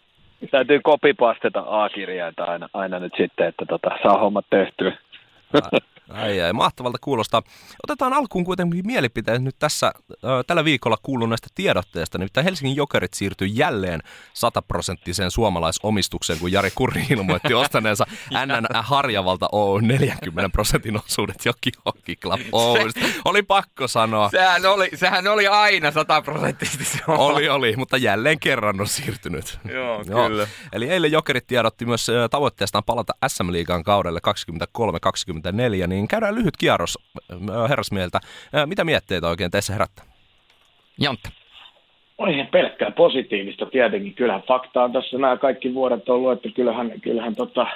täytyy 0.51 0.81
kopipasteta 0.83 1.65
A-kirjaita 1.67 2.45
aina, 2.45 2.69
aina 2.73 2.99
nyt 2.99 3.13
sitten, 3.17 3.49
että 3.49 3.67
tota, 3.67 3.91
saa 4.03 4.19
hommat 4.19 4.47
tehtyä. 4.51 4.93
Ai, 6.09 6.41
ai, 6.41 6.53
mahtavalta 6.53 6.99
kuulostaa. 7.01 7.43
Otetaan 7.85 8.13
alkuun 8.13 8.45
kuitenkin 8.45 8.87
mielipiteet 8.87 9.43
nyt 9.43 9.57
tässä 9.59 9.93
ö, 10.11 10.29
tällä 10.47 10.65
viikolla 10.65 10.97
kuulun 11.03 11.29
näistä 11.29 11.49
tiedotteista. 11.55 12.19
Nimittäin 12.19 12.45
Helsingin 12.45 12.77
Jokerit 12.77 13.15
siirtyi 13.15 13.51
jälleen 13.53 14.01
sataprosenttiseen 14.35 15.31
suomalaisomistukseen, 15.31 16.39
kun 16.39 16.53
Jari 16.53 16.71
Kurri 16.75 17.07
ilmoitti 17.11 17.55
ostaneensa 17.55 18.07
NN 18.47 18.83
Harjavalta 18.83 19.49
Oy 19.53 19.83
40 19.83 20.53
prosentin 20.53 20.97
osuudet 20.97 21.45
Joki 21.45 21.71
Hockey 21.87 22.17
Club 22.17 22.41
Oystä. 22.53 23.01
Oli 23.25 23.43
pakko 23.43 23.89
sanoa. 23.89 24.31
Sehän 24.31 24.67
oli, 24.67 24.91
sehän 24.95 25.27
oli 25.27 25.47
aina 25.47 25.91
sataprosenttisesti 25.91 26.99
Oli, 27.09 27.49
oli, 27.49 27.77
mutta 27.77 27.97
jälleen 27.97 28.41
kerran 28.41 28.81
on 28.81 28.87
siirtynyt. 28.87 29.59
Joo, 29.73 30.03
Joo. 30.07 30.29
kyllä. 30.29 30.47
Eli 30.73 30.91
eilen 30.91 31.13
Jokerit 31.13 31.47
tiedotti 31.47 31.87
myös 31.87 32.07
tavoitteestaan 32.31 32.85
palata 32.85 33.13
SM-liigan 33.29 33.83
kaudelle 33.83 34.21
23-24, 35.85 35.87
niin 35.87 35.98
niin 35.99 36.09
käydään 36.09 36.35
lyhyt 36.35 36.57
kierros 36.57 36.99
herrasmieltä. 37.69 38.19
Mitä 38.67 38.85
mietteitä 38.85 39.29
oikein 39.29 39.51
teissä 39.51 39.73
herättää? 39.73 40.05
Jantta. 41.01 41.29
On 42.19 42.31
ihan 42.31 42.47
pelkkää 42.47 42.91
positiivista 42.91 43.67
tietenkin. 43.67 44.15
Kyllähän 44.15 44.43
fakta 44.43 44.85
on 44.85 44.93
tässä 44.93 45.19
nämä 45.19 45.37
kaikki 45.37 45.75
vuodet 45.75 46.09
ollut, 46.09 46.33
että 46.33 46.49
kyllähän, 46.49 47.01
kyllähän 47.01 47.35
tota, 47.35 47.67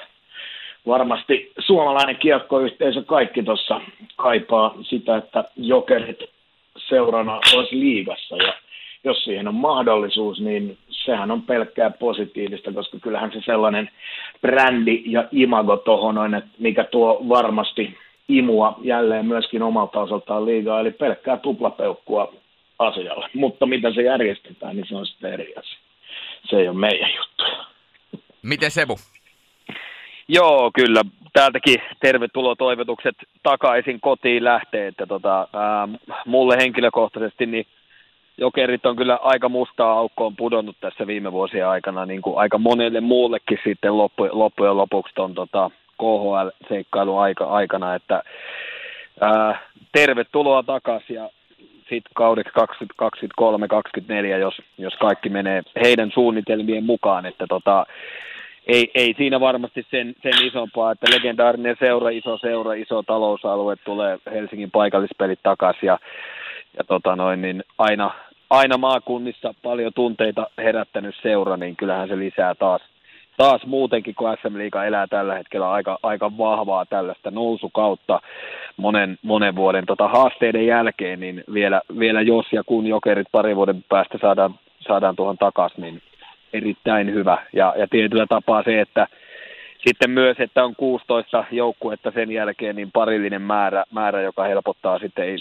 varmasti 0.86 1.52
suomalainen 1.58 2.16
kiekkoyhteisö 2.16 3.02
kaikki 3.02 3.42
tuossa 3.42 3.80
kaipaa 4.16 4.74
sitä, 4.82 5.16
että 5.16 5.44
jokerit 5.56 6.18
seurana 6.76 7.40
olisi 7.54 7.80
liigassa. 7.80 8.36
Ja 8.36 8.52
jos 9.04 9.24
siihen 9.24 9.48
on 9.48 9.54
mahdollisuus, 9.54 10.40
niin 10.40 10.78
sehän 10.90 11.30
on 11.30 11.42
pelkkää 11.42 11.90
positiivista, 11.90 12.72
koska 12.72 12.98
kyllähän 12.98 13.32
se 13.32 13.40
sellainen 13.44 13.90
brändi 14.40 15.02
ja 15.06 15.28
imago 15.32 15.76
tuohon 15.76 16.34
että 16.34 16.50
mikä 16.58 16.84
tuo 16.84 17.24
varmasti 17.28 17.96
imua 18.28 18.78
jälleen 18.82 19.26
myöskin 19.26 19.62
omalta 19.62 20.00
osaltaan 20.00 20.46
liigaa, 20.46 20.80
eli 20.80 20.90
pelkkää 20.90 21.36
tuplapeukkua 21.36 22.32
asialle. 22.78 23.28
Mutta 23.34 23.66
miten 23.66 23.94
se 23.94 24.02
järjestetään, 24.02 24.76
niin 24.76 24.86
se 24.88 24.96
on 24.96 25.06
sitten 25.06 25.32
eri 25.32 25.54
asia. 25.56 25.78
Se 26.44 26.56
ei 26.56 26.68
ole 26.68 26.76
meidän 26.76 27.10
juttu. 27.16 27.44
Miten 28.42 28.70
Sebu? 28.70 28.96
Joo, 30.28 30.70
kyllä. 30.74 31.02
Täältäkin 31.32 31.76
tervetuloa 32.00 32.56
toivotukset 32.56 33.14
takaisin 33.42 34.00
kotiin 34.00 34.44
lähtee. 34.44 34.86
Että 34.86 35.06
tota, 35.06 35.48
ää, 35.52 35.88
mulle 36.26 36.56
henkilökohtaisesti 36.56 37.46
niin 37.46 37.66
Jokerit 38.38 38.86
on 38.86 38.96
kyllä 38.96 39.18
aika 39.22 39.48
mustaa 39.48 39.92
aukkoon 39.92 40.36
pudonnut 40.36 40.76
tässä 40.80 41.06
viime 41.06 41.32
vuosien 41.32 41.68
aikana, 41.68 42.06
niin 42.06 42.22
kuin 42.22 42.38
aika 42.38 42.58
monelle 42.58 43.00
muullekin 43.00 43.58
sitten 43.64 43.98
loppu, 43.98 44.28
loppujen 44.32 44.76
lopuksi 44.76 45.14
ton, 45.14 45.34
tota, 45.34 45.70
KHL-seikkailu 46.02 47.18
aika, 47.18 47.44
aikana, 47.44 47.94
että 47.94 48.22
ää, 49.20 49.60
tervetuloa 49.92 50.62
takaisin 50.62 51.16
ja 51.16 51.30
sitten 51.78 52.12
kaudeksi 52.14 52.52
2023-2024, 53.02 54.38
jos, 54.40 54.54
jos 54.78 54.94
kaikki 54.94 55.28
menee 55.28 55.62
heidän 55.82 56.10
suunnitelmien 56.14 56.84
mukaan, 56.84 57.26
että 57.26 57.46
tota, 57.48 57.86
ei, 58.66 58.90
ei 58.94 59.14
siinä 59.16 59.40
varmasti 59.40 59.86
sen, 59.90 60.14
sen 60.22 60.46
isompaa, 60.46 60.92
että 60.92 61.10
legendaarinen 61.14 61.76
seura, 61.78 62.10
iso 62.10 62.38
seura, 62.38 62.72
iso 62.72 63.02
talousalue 63.02 63.76
tulee 63.76 64.18
Helsingin 64.32 64.70
paikallispelit 64.70 65.40
takaisin 65.42 65.86
ja, 65.86 65.98
ja 66.78 66.84
tota 66.84 67.16
noin, 67.16 67.42
niin 67.42 67.64
aina, 67.78 68.10
aina 68.50 68.78
maakunnissa 68.78 69.54
paljon 69.62 69.92
tunteita 69.94 70.46
herättänyt 70.58 71.14
seura, 71.22 71.56
niin 71.56 71.76
kyllähän 71.76 72.08
se 72.08 72.18
lisää 72.18 72.54
taas 72.54 72.82
taas 73.42 73.66
muutenkin, 73.66 74.14
kun 74.14 74.36
SM 74.42 74.58
Liiga 74.58 74.84
elää 74.84 75.06
tällä 75.06 75.34
hetkellä 75.34 75.70
aika, 75.70 75.98
aika 76.02 76.38
vahvaa 76.38 76.86
tällaista 76.86 77.30
nousukautta 77.30 78.20
monen, 78.76 79.18
monen 79.22 79.56
vuoden 79.56 79.86
tota, 79.86 80.08
haasteiden 80.08 80.66
jälkeen, 80.66 81.20
niin 81.20 81.44
vielä, 81.52 81.80
vielä 81.98 82.22
jos 82.22 82.46
ja 82.52 82.64
kun 82.64 82.86
jokerit 82.86 83.26
pari 83.32 83.56
vuoden 83.56 83.84
päästä 83.88 84.18
saadaan, 84.20 84.54
saadaan 84.80 85.16
tuohon 85.16 85.38
takaisin, 85.38 85.82
niin 85.82 86.02
erittäin 86.52 87.14
hyvä. 87.14 87.38
Ja, 87.52 87.74
ja 87.76 87.86
tietyllä 87.88 88.26
tapaa 88.26 88.62
se, 88.62 88.80
että 88.80 89.06
sitten 89.86 90.10
myös, 90.10 90.36
että 90.40 90.64
on 90.64 90.76
16 90.76 91.44
joukkuetta 91.50 92.10
sen 92.10 92.30
jälkeen, 92.30 92.76
niin 92.76 92.92
parillinen 92.92 93.42
määrä, 93.42 93.84
määrä 93.90 94.22
joka 94.22 94.44
helpottaa 94.44 94.98
sitten. 94.98 95.38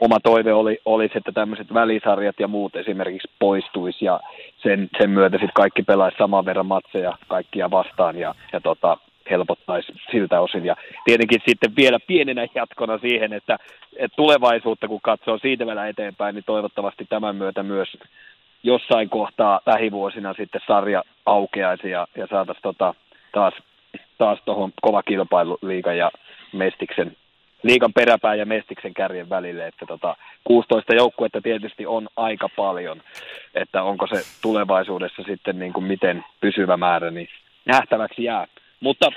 Oma 0.00 0.20
toive 0.20 0.52
oli, 0.52 0.78
olisi, 0.84 1.18
että 1.18 1.32
tämmöiset 1.32 1.74
välisarjat 1.74 2.40
ja 2.40 2.48
muut 2.48 2.76
esimerkiksi 2.76 3.30
poistuisi 3.38 4.04
ja 4.04 4.20
sen, 4.62 4.88
sen 4.98 5.10
myötä 5.10 5.36
sitten 5.36 5.54
kaikki 5.54 5.82
pelaisi 5.82 6.18
saman 6.18 6.44
verran 6.44 6.66
matseja 6.66 7.18
kaikkia 7.28 7.70
vastaan 7.70 8.18
ja, 8.18 8.34
ja 8.52 8.60
tota, 8.60 8.96
helpottaisi 9.30 9.92
siltä 10.10 10.40
osin. 10.40 10.64
Ja 10.64 10.76
tietenkin 11.04 11.40
sitten 11.48 11.76
vielä 11.76 11.98
pienenä 12.06 12.46
jatkona 12.54 12.98
siihen, 12.98 13.32
että, 13.32 13.58
että 13.96 14.16
tulevaisuutta 14.16 14.88
kun 14.88 15.00
katsoo 15.02 15.38
siitä 15.38 15.66
vielä 15.66 15.88
eteenpäin, 15.88 16.34
niin 16.34 16.44
toivottavasti 16.44 17.06
tämän 17.08 17.36
myötä 17.36 17.62
myös 17.62 17.88
jossain 18.62 19.08
kohtaa 19.08 19.60
lähivuosina 19.66 20.34
sitten 20.34 20.60
sarja 20.66 21.02
aukeaisi 21.26 21.90
ja, 21.90 22.06
ja 22.16 22.26
saataisiin 22.26 22.62
tota, 22.62 22.94
taas, 23.32 23.54
taas 24.18 24.38
tuohon 24.44 24.72
kova 24.82 25.02
kilpailu 25.02 25.58
liigan 25.62 25.96
ja 25.96 26.10
Mestiksen, 26.52 27.16
liigan 27.62 27.92
peräpään 27.92 28.38
ja 28.38 28.46
Mestiksen 28.46 28.94
kärjen 28.94 29.28
välille, 29.28 29.66
että 29.66 29.86
tota, 29.86 30.16
16 30.44 30.94
joukkuetta 30.94 31.40
tietysti 31.40 31.86
on 31.86 32.08
aika 32.16 32.48
paljon, 32.56 33.02
että 33.54 33.82
onko 33.82 34.06
se 34.06 34.22
tulevaisuudessa 34.42 35.22
sitten 35.22 35.58
niin 35.58 35.72
kuin 35.72 35.84
miten 35.84 36.24
pysyvä 36.40 36.76
määrä, 36.76 37.10
niin 37.10 37.28
nähtäväksi 37.64 38.24
jää. 38.24 38.46
Mutta 38.80 39.12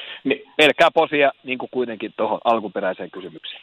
pelkää 0.57 0.89
posia 0.93 1.31
niin 1.43 1.57
kuin 1.57 1.69
kuitenkin 1.71 2.13
tuohon 2.17 2.39
alkuperäiseen 2.43 3.11
kysymykseen. 3.11 3.61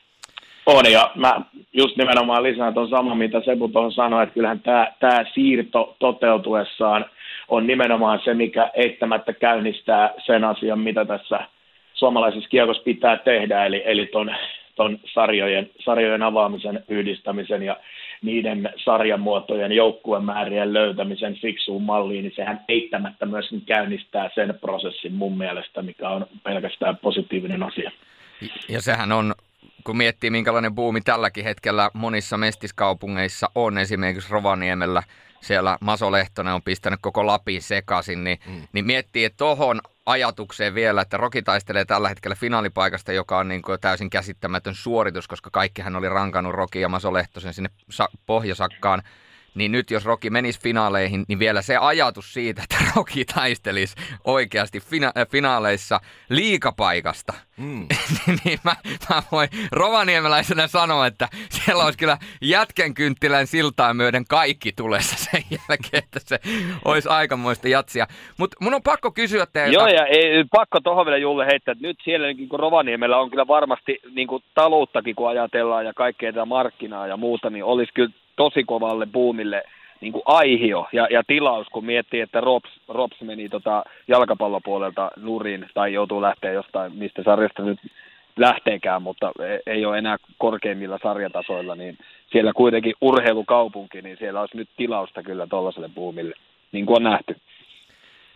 On, 0.66 0.92
ja 0.92 1.10
mä 1.14 1.40
just 1.72 1.96
nimenomaan 1.96 2.42
lisään 2.42 2.74
tuon 2.74 2.88
saman, 2.88 3.18
mitä 3.18 3.40
Sebu 3.40 3.68
tuohon 3.68 3.92
sanoi, 3.92 4.22
että 4.22 4.34
kyllähän 4.34 4.60
tämä, 4.60 5.24
siirto 5.34 5.96
toteutuessaan 5.98 7.04
on 7.48 7.66
nimenomaan 7.66 8.20
se, 8.24 8.34
mikä 8.34 8.70
eittämättä 8.74 9.32
käynnistää 9.32 10.10
sen 10.26 10.44
asian, 10.44 10.78
mitä 10.78 11.04
tässä 11.04 11.40
suomalaisessa 11.94 12.48
kiekossa 12.48 12.82
pitää 12.82 13.16
tehdä, 13.16 13.66
eli, 13.66 13.82
eli 13.84 14.06
ton, 14.06 14.34
ton 14.74 14.98
sarjojen, 15.14 15.70
sarjojen 15.84 16.22
avaamisen, 16.22 16.84
yhdistämisen 16.88 17.62
ja 17.62 17.76
niiden 18.22 18.70
sarjamuotojen 18.76 19.72
joukkuemäärien 19.72 20.72
löytämisen 20.72 21.34
fiksuun 21.34 21.82
malliin, 21.82 22.22
niin 22.22 22.34
sehän 22.36 22.64
eittämättä 22.68 23.26
myöskin 23.26 23.60
käynnistää 23.60 24.30
sen 24.34 24.54
prosessin 24.60 25.14
mun 25.14 25.38
mielestä, 25.38 25.82
mikä 25.82 26.08
on 26.08 26.26
pelkästään 26.44 26.96
positiivinen 26.96 27.62
asia. 27.62 27.90
Ja 28.68 28.80
sehän 28.80 29.12
on 29.12 29.34
kun 29.84 29.96
miettii 29.96 30.30
minkälainen 30.30 30.74
buumi 30.74 31.00
tälläkin 31.00 31.44
hetkellä 31.44 31.90
monissa 31.94 32.36
mestiskaupungeissa 32.36 33.50
on, 33.54 33.78
esimerkiksi 33.78 34.30
Rovaniemellä, 34.30 35.02
siellä 35.40 35.78
Maso 35.80 36.12
Lehtonen 36.12 36.54
on 36.54 36.62
pistänyt 36.62 36.98
koko 37.02 37.26
Lapin 37.26 37.62
sekaisin, 37.62 38.24
niin, 38.24 38.38
mm. 38.46 38.62
niin 38.72 38.86
miettii, 38.86 39.24
että 39.24 39.36
tohon 39.36 39.80
ajatukseen 40.06 40.74
vielä, 40.74 41.02
että 41.02 41.16
Roki 41.16 41.42
taistelee 41.42 41.84
tällä 41.84 42.08
hetkellä 42.08 42.36
finaalipaikasta, 42.40 43.12
joka 43.12 43.38
on 43.38 43.48
niin 43.48 43.62
kuin 43.62 43.80
täysin 43.80 44.10
käsittämätön 44.10 44.74
suoritus, 44.74 45.28
koska 45.28 45.50
kaikkihan 45.50 45.96
oli 45.96 46.08
rankannut 46.08 46.54
Roki 46.54 46.80
ja 46.80 46.88
Maso 46.88 47.12
Lehtosen 47.12 47.54
sinne 47.54 47.70
pohjasakkaan 48.26 49.02
niin 49.54 49.72
nyt 49.72 49.90
jos 49.90 50.04
Roki 50.04 50.30
menisi 50.30 50.60
finaaleihin, 50.62 51.24
niin 51.28 51.38
vielä 51.38 51.62
se 51.62 51.76
ajatus 51.76 52.34
siitä, 52.34 52.62
että 52.62 52.76
Roki 52.96 53.24
taistelisi 53.24 53.96
oikeasti 54.24 54.80
fina- 54.80 55.20
äh, 55.20 55.28
finaaleissa 55.28 56.00
liikapaikasta, 56.28 57.32
mm. 57.56 57.86
niin 58.44 58.58
mä, 58.64 58.76
mä 59.10 59.22
voin 59.32 59.48
rovaniemeläisenä 59.72 60.66
sanoa, 60.66 61.06
että 61.06 61.28
siellä 61.50 61.84
olisi 61.84 61.98
kyllä 61.98 62.18
jätkenkynttilän 62.40 63.46
siltaa 63.46 63.94
myöden 63.94 64.24
kaikki 64.28 64.72
tulessa 64.72 65.16
sen 65.30 65.42
jälkeen, 65.50 66.02
että 66.04 66.20
se 66.24 66.38
olisi 66.84 67.08
aikamoista 67.08 67.68
jatsia. 67.68 68.06
Mutta 68.38 68.56
mun 68.60 68.74
on 68.74 68.82
pakko 68.82 69.10
kysyä 69.10 69.46
teiltä. 69.52 69.74
Joo, 69.74 69.86
ja 69.86 70.06
ei, 70.06 70.44
pakko 70.50 70.80
tuohon 70.80 71.06
vielä 71.06 71.18
Julle 71.18 71.46
heittää, 71.46 71.72
että 71.72 71.86
nyt 71.86 71.98
siellä 72.04 72.26
niin 72.26 72.48
kun 72.48 72.60
Rovaniemellä 72.60 73.18
on 73.18 73.30
kyllä 73.30 73.46
varmasti 73.46 73.98
niin 74.14 74.28
kuin 74.28 74.44
talouttakin, 74.54 75.14
kun 75.14 75.28
ajatellaan 75.28 75.86
ja 75.86 75.92
kaikkea 75.94 76.32
tätä 76.32 76.44
markkinaa 76.44 77.06
ja 77.06 77.16
muuta, 77.16 77.50
niin 77.50 77.64
olisi 77.64 77.92
kyllä 77.94 78.12
tosi 78.36 78.64
kovalle 78.64 79.06
boomille 79.06 79.62
niin 80.00 80.12
kuin 80.12 80.22
aihio 80.26 80.88
ja, 80.92 81.08
ja 81.10 81.22
tilaus, 81.26 81.66
kun 81.72 81.84
miettii, 81.84 82.20
että 82.20 82.40
Rops, 82.40 82.70
Rops 82.88 83.20
meni 83.20 83.48
tota 83.48 83.84
jalkapallopuolelta 84.08 85.10
nurin 85.16 85.66
tai 85.74 85.92
joutuu 85.92 86.22
lähteä 86.22 86.52
jostain, 86.52 86.96
mistä 86.96 87.22
sarjasta 87.24 87.62
nyt 87.62 87.78
lähteekään, 88.36 89.02
mutta 89.02 89.32
e, 89.38 89.72
ei 89.72 89.84
ole 89.84 89.98
enää 89.98 90.16
korkeimmilla 90.38 90.98
sarjatasoilla, 91.02 91.74
niin 91.74 91.98
siellä 92.32 92.52
kuitenkin 92.52 92.94
urheilukaupunki, 93.00 94.02
niin 94.02 94.16
siellä 94.16 94.40
olisi 94.40 94.56
nyt 94.56 94.68
tilausta 94.76 95.22
kyllä 95.22 95.46
tuollaiselle 95.46 95.88
boomille, 95.88 96.34
niin 96.72 96.86
kuin 96.86 96.96
on 96.96 97.10
nähty. 97.10 97.36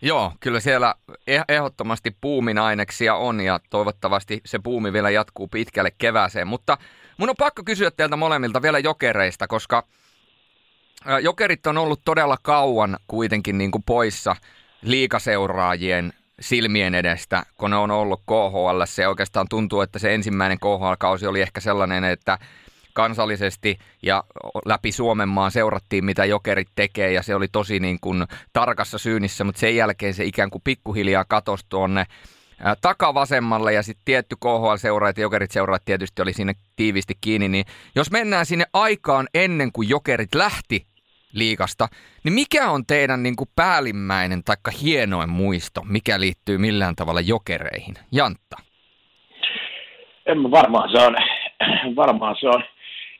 Joo, 0.01 0.31
kyllä 0.39 0.59
siellä 0.59 0.95
eh, 1.27 1.43
ehdottomasti 1.49 2.15
puumin 2.21 2.57
aineksia 2.57 3.15
on 3.15 3.41
ja 3.41 3.59
toivottavasti 3.69 4.41
se 4.45 4.59
puumi 4.63 4.93
vielä 4.93 5.09
jatkuu 5.09 5.47
pitkälle 5.47 5.89
kevääseen, 5.97 6.47
mutta 6.47 6.77
mun 7.17 7.29
on 7.29 7.35
pakko 7.37 7.63
kysyä 7.63 7.91
teiltä 7.91 8.15
molemmilta 8.15 8.61
vielä 8.61 8.79
jokereista, 8.79 9.47
koska 9.47 9.83
jokerit 11.21 11.67
on 11.67 11.77
ollut 11.77 12.01
todella 12.05 12.37
kauan 12.41 12.97
kuitenkin 13.07 13.57
niin 13.57 13.71
kuin 13.71 13.83
poissa 13.83 14.35
liikaseuraajien 14.81 16.13
silmien 16.39 16.95
edestä, 16.95 17.45
kun 17.57 17.71
ne 17.71 17.75
on 17.75 17.91
ollut 17.91 18.21
KHL. 18.21 18.81
Se 18.85 19.07
oikeastaan 19.07 19.47
tuntuu, 19.49 19.81
että 19.81 19.99
se 19.99 20.13
ensimmäinen 20.13 20.59
KHL-kausi 20.59 21.27
oli 21.27 21.41
ehkä 21.41 21.61
sellainen, 21.61 22.03
että 22.03 22.37
kansallisesti 22.93 23.79
ja 24.01 24.23
läpi 24.65 24.91
Suomen 24.91 25.29
maan 25.29 25.51
seurattiin, 25.51 26.05
mitä 26.05 26.25
jokerit 26.25 26.69
tekee 26.75 27.11
ja 27.11 27.23
se 27.23 27.35
oli 27.35 27.47
tosi 27.47 27.79
niin 27.79 27.97
kuin 28.01 28.25
tarkassa 28.53 28.97
syynissä, 28.97 29.43
mutta 29.43 29.59
sen 29.59 29.75
jälkeen 29.75 30.13
se 30.13 30.25
ikään 30.25 30.49
kuin 30.49 30.61
pikkuhiljaa 30.63 31.25
katosi 31.25 31.65
tuonne 31.69 32.05
takavasemmalle 32.81 33.73
ja 33.73 33.83
sitten 33.83 34.05
tietty 34.05 34.35
KHL-seuraajat 34.35 35.17
ja 35.17 35.21
jokerit-seuraajat 35.21 35.85
tietysti 35.85 36.21
oli 36.21 36.33
siinä 36.33 36.53
tiivisti 36.75 37.13
kiinni, 37.21 37.47
niin 37.47 37.65
jos 37.95 38.11
mennään 38.11 38.45
sinne 38.45 38.65
aikaan 38.73 39.27
ennen 39.33 39.71
kuin 39.71 39.89
jokerit 39.89 40.35
lähti 40.35 40.85
liikasta, 41.33 41.87
niin 42.23 42.33
mikä 42.33 42.69
on 42.69 42.85
teidän 42.85 43.23
niin 43.23 43.35
kuin 43.35 43.49
päällimmäinen 43.55 44.43
tai 44.43 44.55
hienoin 44.83 45.29
muisto, 45.29 45.81
mikä 45.89 46.19
liittyy 46.19 46.57
millään 46.57 46.95
tavalla 46.95 47.21
jokereihin? 47.21 47.95
Jantta. 48.11 48.57
En 50.25 50.51
varmaan 50.51 50.91
se 50.91 50.97
on, 50.97 51.15
varmaan 51.95 52.35
se 52.39 52.49
on 52.49 52.63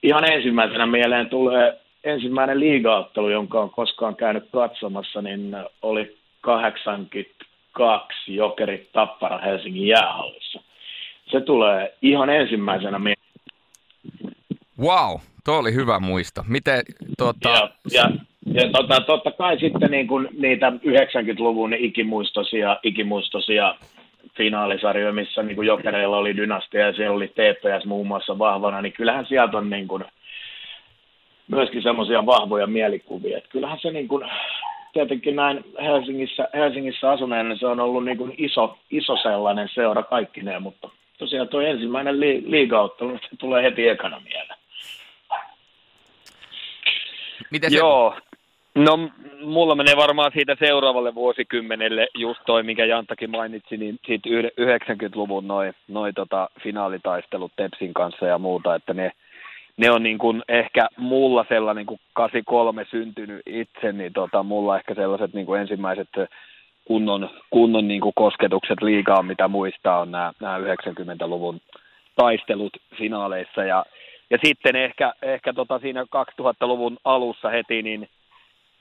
ihan 0.03 0.31
ensimmäisenä 0.31 0.85
mieleen 0.85 1.29
tulee 1.29 1.79
ensimmäinen 2.03 2.59
liigauttelu, 2.59 3.29
jonka 3.29 3.61
on 3.61 3.69
koskaan 3.69 4.15
käynyt 4.15 4.49
katsomassa, 4.51 5.21
niin 5.21 5.55
oli 5.81 6.17
82 7.77 8.35
Jokerit 8.35 8.91
Tappara 8.91 9.37
Helsingin 9.37 9.87
jäähallissa. 9.87 10.61
Se 11.31 11.41
tulee 11.41 11.93
ihan 12.01 12.29
ensimmäisenä 12.29 12.99
mieleen. 12.99 13.17
Wow, 14.79 15.19
tuo 15.45 15.57
oli 15.57 15.73
hyvä 15.73 15.99
muisto. 15.99 16.43
Miten, 16.47 16.81
tuota... 17.17 17.49
Ja, 17.49 17.69
ja, 17.91 18.11
ja 18.53 18.69
tota, 18.71 19.01
totta 19.01 19.31
kai 19.31 19.59
sitten 19.59 19.91
niin 19.91 20.07
kuin 20.07 20.27
niitä 20.37 20.69
90-luvun 20.69 21.73
ikimuistoisia, 21.73 22.79
ikimuistoisia 22.83 23.75
finaalisarjoja, 24.37 25.13
missä 25.13 25.43
niin 25.43 25.55
kuin 25.55 25.67
Jokereilla 25.67 26.17
oli 26.17 26.35
dynastia 26.35 26.85
ja 26.85 26.93
siellä 26.93 27.15
oli 27.15 27.27
TPS 27.27 27.85
muun 27.85 28.07
muassa 28.07 28.39
vahvana, 28.39 28.81
niin 28.81 28.93
kyllähän 28.93 29.25
sieltä 29.25 29.57
on 29.57 29.69
niin 29.69 29.87
kuin 29.87 30.03
myöskin 31.47 31.83
semmoisia 31.83 32.25
vahvoja 32.25 32.67
mielikuvia. 32.67 33.37
Että 33.37 33.49
kyllähän 33.49 33.79
se 33.81 33.91
niin 33.91 34.07
kuin, 34.07 34.29
tietenkin 34.97 35.35
näin 35.35 35.63
Helsingissä, 35.81 36.49
Helsingissä 36.53 37.11
asuneena 37.11 37.55
se 37.55 37.67
on 37.67 37.79
ollut 37.79 38.05
niin 38.05 38.17
kuin 38.17 38.33
iso, 38.37 38.77
iso 38.91 39.17
sellainen 39.17 39.69
seura 39.73 40.03
kaikkineen, 40.03 40.61
mutta 40.61 40.89
tosiaan 41.17 41.47
tuo 41.47 41.61
ensimmäinen 41.61 42.19
li, 42.19 42.43
liigauttelu 42.45 43.17
se 43.17 43.37
tulee 43.37 43.63
heti 43.63 43.87
ekana 43.87 44.19
mieleen. 44.19 44.59
Miten 47.51 47.71
se... 47.71 47.77
Joo, 47.77 48.15
No, 48.75 49.09
mulla 49.41 49.75
menee 49.75 49.95
varmaan 49.97 50.31
siitä 50.33 50.55
seuraavalle 50.59 51.15
vuosikymmenelle 51.15 52.07
just 52.17 52.39
toi, 52.45 52.63
minkä 52.63 52.85
Jantakin 52.85 53.29
mainitsi, 53.29 53.77
niin 53.77 53.99
siitä 54.05 54.29
90-luvun 54.29 55.47
noin 55.47 55.73
noi 55.87 56.13
tota 56.13 56.49
finaalitaistelut 56.63 57.51
Tepsin 57.55 57.93
kanssa 57.93 58.25
ja 58.25 58.37
muuta, 58.37 58.75
että 58.75 58.93
ne, 58.93 59.11
ne 59.77 59.91
on 59.91 60.03
niin 60.03 60.17
kuin 60.17 60.43
ehkä 60.47 60.87
mulla 60.97 61.45
sellainen 61.49 61.85
kuin 61.85 61.99
83 62.13 62.85
syntynyt 62.91 63.41
itse, 63.45 63.91
niin 63.91 64.13
tota, 64.13 64.43
mulla 64.43 64.77
ehkä 64.77 64.95
sellaiset 64.95 65.33
niin 65.33 65.45
kuin 65.45 65.61
ensimmäiset 65.61 66.09
kunnon, 66.85 67.29
kunnon 67.49 67.87
niin 67.87 68.01
kuin 68.01 68.13
kosketukset 68.15 68.81
liikaa, 68.81 69.23
mitä 69.23 69.47
muistaa, 69.47 69.99
on 69.99 70.11
nämä, 70.11 70.33
nämä 70.41 70.57
90-luvun 70.57 71.61
taistelut 72.15 72.73
finaaleissa. 72.97 73.63
Ja, 73.63 73.85
ja 74.29 74.37
sitten 74.43 74.75
ehkä, 74.75 75.13
ehkä 75.21 75.53
tota 75.53 75.79
siinä 75.79 76.03
2000-luvun 76.03 76.97
alussa 77.03 77.49
heti, 77.49 77.81
niin 77.81 78.09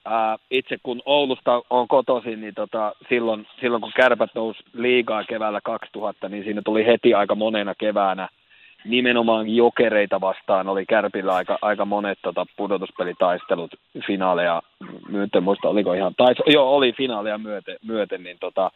ää, 0.04 0.36
itse 0.50 0.76
kun 0.82 1.02
Oulusta 1.04 1.62
on 1.70 1.88
kotoisin, 1.88 2.40
niin 2.40 2.54
tota, 2.54 2.92
silloin, 3.08 3.46
silloin 3.60 3.80
kun 3.80 3.92
kärpät 3.96 4.30
nousi 4.34 4.62
liigaa 4.72 5.24
keväällä 5.24 5.60
2000, 5.64 6.28
niin 6.28 6.44
siinä 6.44 6.62
tuli 6.64 6.86
heti 6.86 7.14
aika 7.14 7.34
monena 7.34 7.74
keväänä 7.74 8.28
nimenomaan 8.88 9.48
jokereita 9.48 10.20
vastaan 10.20 10.68
oli 10.68 10.86
Kärpillä 10.86 11.34
aika, 11.34 11.58
aika 11.62 11.84
monet 11.84 12.18
tota, 12.22 12.46
pudotuspelitaistelut, 12.56 13.74
finaaleja, 14.06 14.62
myöten. 15.08 15.42
Muista 15.42 15.68
oliko 15.68 15.92
ihan, 15.92 16.14
tais, 16.16 16.36
joo 16.46 16.76
oli 16.76 16.92
finaaleja 16.92 17.38
myöten, 17.38 17.76
myöten 17.86 18.22
niin, 18.22 18.36
tota, 18.40 18.70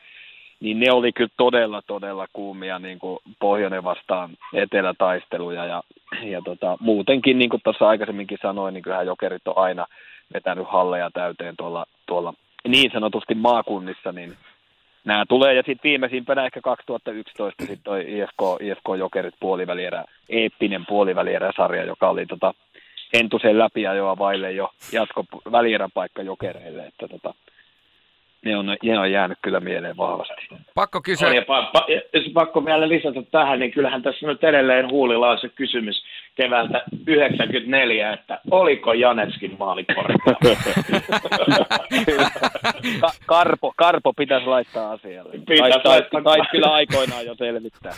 niin 0.60 0.80
ne 0.80 0.92
oli 0.92 1.12
kyllä 1.12 1.30
todella, 1.36 1.82
todella 1.86 2.26
kuumia 2.32 2.78
niin 2.78 2.98
kuin 2.98 3.18
pohjoinen 3.40 3.84
vastaan 3.84 4.30
etelätaisteluja 4.54 5.64
ja, 5.64 5.82
ja 6.22 6.42
tota, 6.44 6.76
muutenkin, 6.80 7.38
niin 7.38 7.50
kuin 7.50 7.60
tuossa 7.64 7.88
aikaisemminkin 7.88 8.38
sanoin, 8.42 8.74
niin 8.74 8.82
kyllähän 8.82 9.06
jokerit 9.06 9.48
on 9.48 9.58
aina 9.58 9.86
vetänyt 10.34 10.66
halleja 10.68 11.10
täyteen 11.10 11.56
tuolla, 11.56 11.86
tuolla 12.06 12.34
niin 12.68 12.90
sanotusti 12.92 13.34
maakunnissa, 13.34 14.12
niin 14.12 14.36
nämä 15.04 15.24
tulee. 15.28 15.54
Ja 15.54 15.62
sitten 15.62 15.88
viimeisimpänä 15.90 16.44
ehkä 16.44 16.60
2011 16.60 17.62
sitten 17.62 17.84
toi 17.84 18.00
IFK, 18.00 18.60
IFK 18.60 18.98
Jokerit 18.98 19.34
puolivälierä, 19.40 20.04
eeppinen 20.28 20.86
puolivälierä-sarja, 20.86 21.84
joka 21.84 22.08
oli 22.08 22.26
tota, 22.26 22.54
Hentusen 23.14 23.58
läpiajoa 23.58 24.18
vaille 24.18 24.52
jo 24.52 24.70
jatko 24.92 25.24
välieräpaikka 25.52 26.22
Jokereille. 26.22 26.86
Että 26.86 27.08
tota, 27.08 27.34
ne 28.44 28.56
on, 28.56 28.66
ne 28.82 28.98
on 28.98 29.12
jäänyt 29.12 29.38
kyllä 29.42 29.60
mieleen 29.60 29.96
vahvasti. 29.96 30.34
Pakko 30.74 31.00
kysyä. 31.02 31.28
On, 31.28 31.36
ja 31.36 31.42
pa- 31.42 31.70
pa- 31.78 31.86
jos 32.14 32.32
pakko 32.34 32.64
vielä 32.64 32.88
lisätä 32.88 33.22
tähän, 33.30 33.58
niin 33.58 33.72
kyllähän 33.72 34.02
tässä 34.02 34.26
nyt 34.26 34.44
edelleen 34.44 34.90
huulilla 34.90 35.30
on 35.30 35.38
se 35.38 35.48
kysymys 35.48 36.04
keväältä 36.34 36.82
94, 37.06 38.12
että 38.12 38.40
oliko 38.50 38.92
Janetskin 38.92 39.56
maali 39.58 39.84
Ka- 43.00 43.12
Karpo, 43.26 43.72
Karpo 43.76 44.12
pitäisi 44.12 44.46
laittaa 44.46 44.90
asialle. 44.92 45.32
Pitäisi 45.32 45.62
Tait, 45.62 45.84
laittaa. 45.84 46.22
tait, 46.22 46.50
kyllä 46.50 46.72
aikoinaan 46.72 47.26
jo 47.26 47.34
selvittää. 47.34 47.92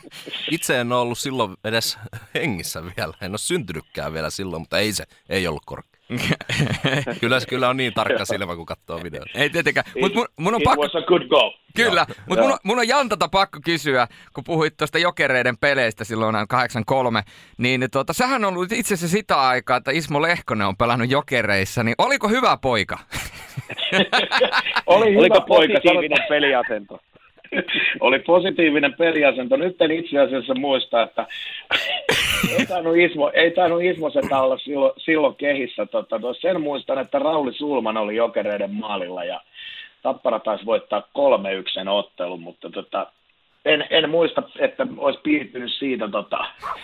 Itse 0.50 0.80
en 0.80 0.92
ole 0.92 1.00
ollut 1.00 1.18
silloin 1.18 1.54
edes 1.64 1.98
hengissä 2.34 2.82
vielä. 2.84 3.12
En 3.22 3.30
ole 3.30 3.38
syntynytkään 3.38 4.12
vielä 4.12 4.30
silloin, 4.30 4.62
mutta 4.62 4.78
ei 4.78 4.92
se, 4.92 5.04
ei 5.28 5.46
ollut 5.48 5.62
korkea. 5.66 5.87
kyllä 7.20 7.38
kyllä 7.48 7.68
on 7.68 7.76
niin 7.76 7.94
tarkka 7.94 8.24
silmä, 8.24 8.56
kun 8.56 8.66
katsoo 8.66 9.02
videota. 9.02 9.30
Ei 9.34 9.50
tietenkään. 9.50 9.86
Mut 10.00 10.14
mun, 10.14 10.26
mun 10.36 10.54
on 10.54 10.60
It 10.60 10.64
pakko... 10.64 10.82
was 10.82 10.94
a 10.94 11.06
good 11.06 11.28
goal. 11.28 11.50
Kyllä, 11.76 12.06
mutta 12.28 12.44
mun, 12.44 12.58
mun 12.62 12.78
on 12.78 12.88
Jantata 12.88 13.28
pakko 13.28 13.58
kysyä, 13.64 14.08
kun 14.34 14.44
puhuit 14.44 14.76
tuosta 14.76 14.98
jokereiden 14.98 15.58
peleistä 15.58 16.04
silloin 16.04 16.36
83, 16.48 17.22
niin 17.58 17.88
tuota, 17.92 18.12
sähän 18.12 18.44
on 18.44 18.54
ollut 18.54 18.72
itse 18.72 18.94
asiassa 18.94 19.16
sitä 19.16 19.40
aikaa, 19.40 19.76
että 19.76 19.90
Ismo 19.90 20.22
Lehkonen 20.22 20.66
on 20.66 20.76
pelannut 20.76 21.10
jokereissa, 21.10 21.82
niin 21.82 21.94
oliko 21.98 22.28
hyvä 22.28 22.56
poika? 22.62 22.98
Oli 24.86 25.10
hyvä 25.10 25.20
Oliko 25.20 25.40
poika, 25.40 25.74
positiivinen 25.74 26.26
peliasento? 26.28 27.00
oli 28.00 28.18
positiivinen 28.18 28.94
peliasento. 28.94 29.56
Nyt 29.56 29.82
en 29.82 29.90
itse 29.90 30.18
asiassa 30.18 30.54
muista, 30.54 31.02
että 31.02 31.26
ei 32.58 32.66
tainnut, 32.66 32.96
Ismo, 32.96 33.30
ei 33.34 33.50
tainnut 33.50 33.82
Ismo 33.82 34.10
Setä 34.10 34.40
olla 34.40 34.58
silloin, 34.58 34.92
silloin 34.96 35.34
kehissä. 35.34 35.86
Tota, 35.86 36.18
tuossa 36.18 36.48
sen 36.48 36.60
muistan, 36.60 36.98
että 36.98 37.18
Rauli 37.18 37.52
Sulman 37.52 37.96
oli 37.96 38.16
jokereiden 38.16 38.74
maalilla 38.74 39.24
ja 39.24 39.40
Tappara 40.02 40.38
taisi 40.38 40.66
voittaa 40.66 41.00
3-1 41.00 41.02
sen 41.72 41.88
ottelun, 41.88 42.40
mutta 42.40 42.70
tota, 42.70 43.06
en, 43.64 43.86
en 43.90 44.10
muista, 44.10 44.42
että 44.58 44.86
olisi 44.96 45.20
piirtynyt 45.22 45.72
siitä 45.72 46.08
tota, 46.08 46.38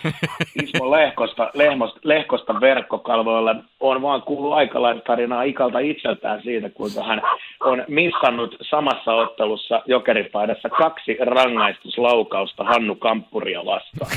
Ismo 0.63 0.91
Lehkosta, 0.91 1.49
Lehmosta, 1.53 1.99
Lehkosta 2.03 2.61
verkkokalvoilla. 2.61 3.55
On 3.79 4.01
vaan 4.01 4.21
kuullut 4.21 4.53
aikalaitarinaa 4.53 5.43
Ikalta 5.43 5.79
itseltään 5.79 6.41
siitä, 6.43 6.69
kuinka 6.69 7.03
hän 7.03 7.21
on 7.59 7.83
missannut 7.87 8.55
samassa 8.69 9.13
ottelussa 9.13 9.81
jokeripaidassa 9.85 10.69
kaksi 10.69 11.17
rangaistuslaukausta 11.19 12.63
Hannu 12.63 12.95
Kamppuria 12.95 13.65
vastaan. 13.65 14.11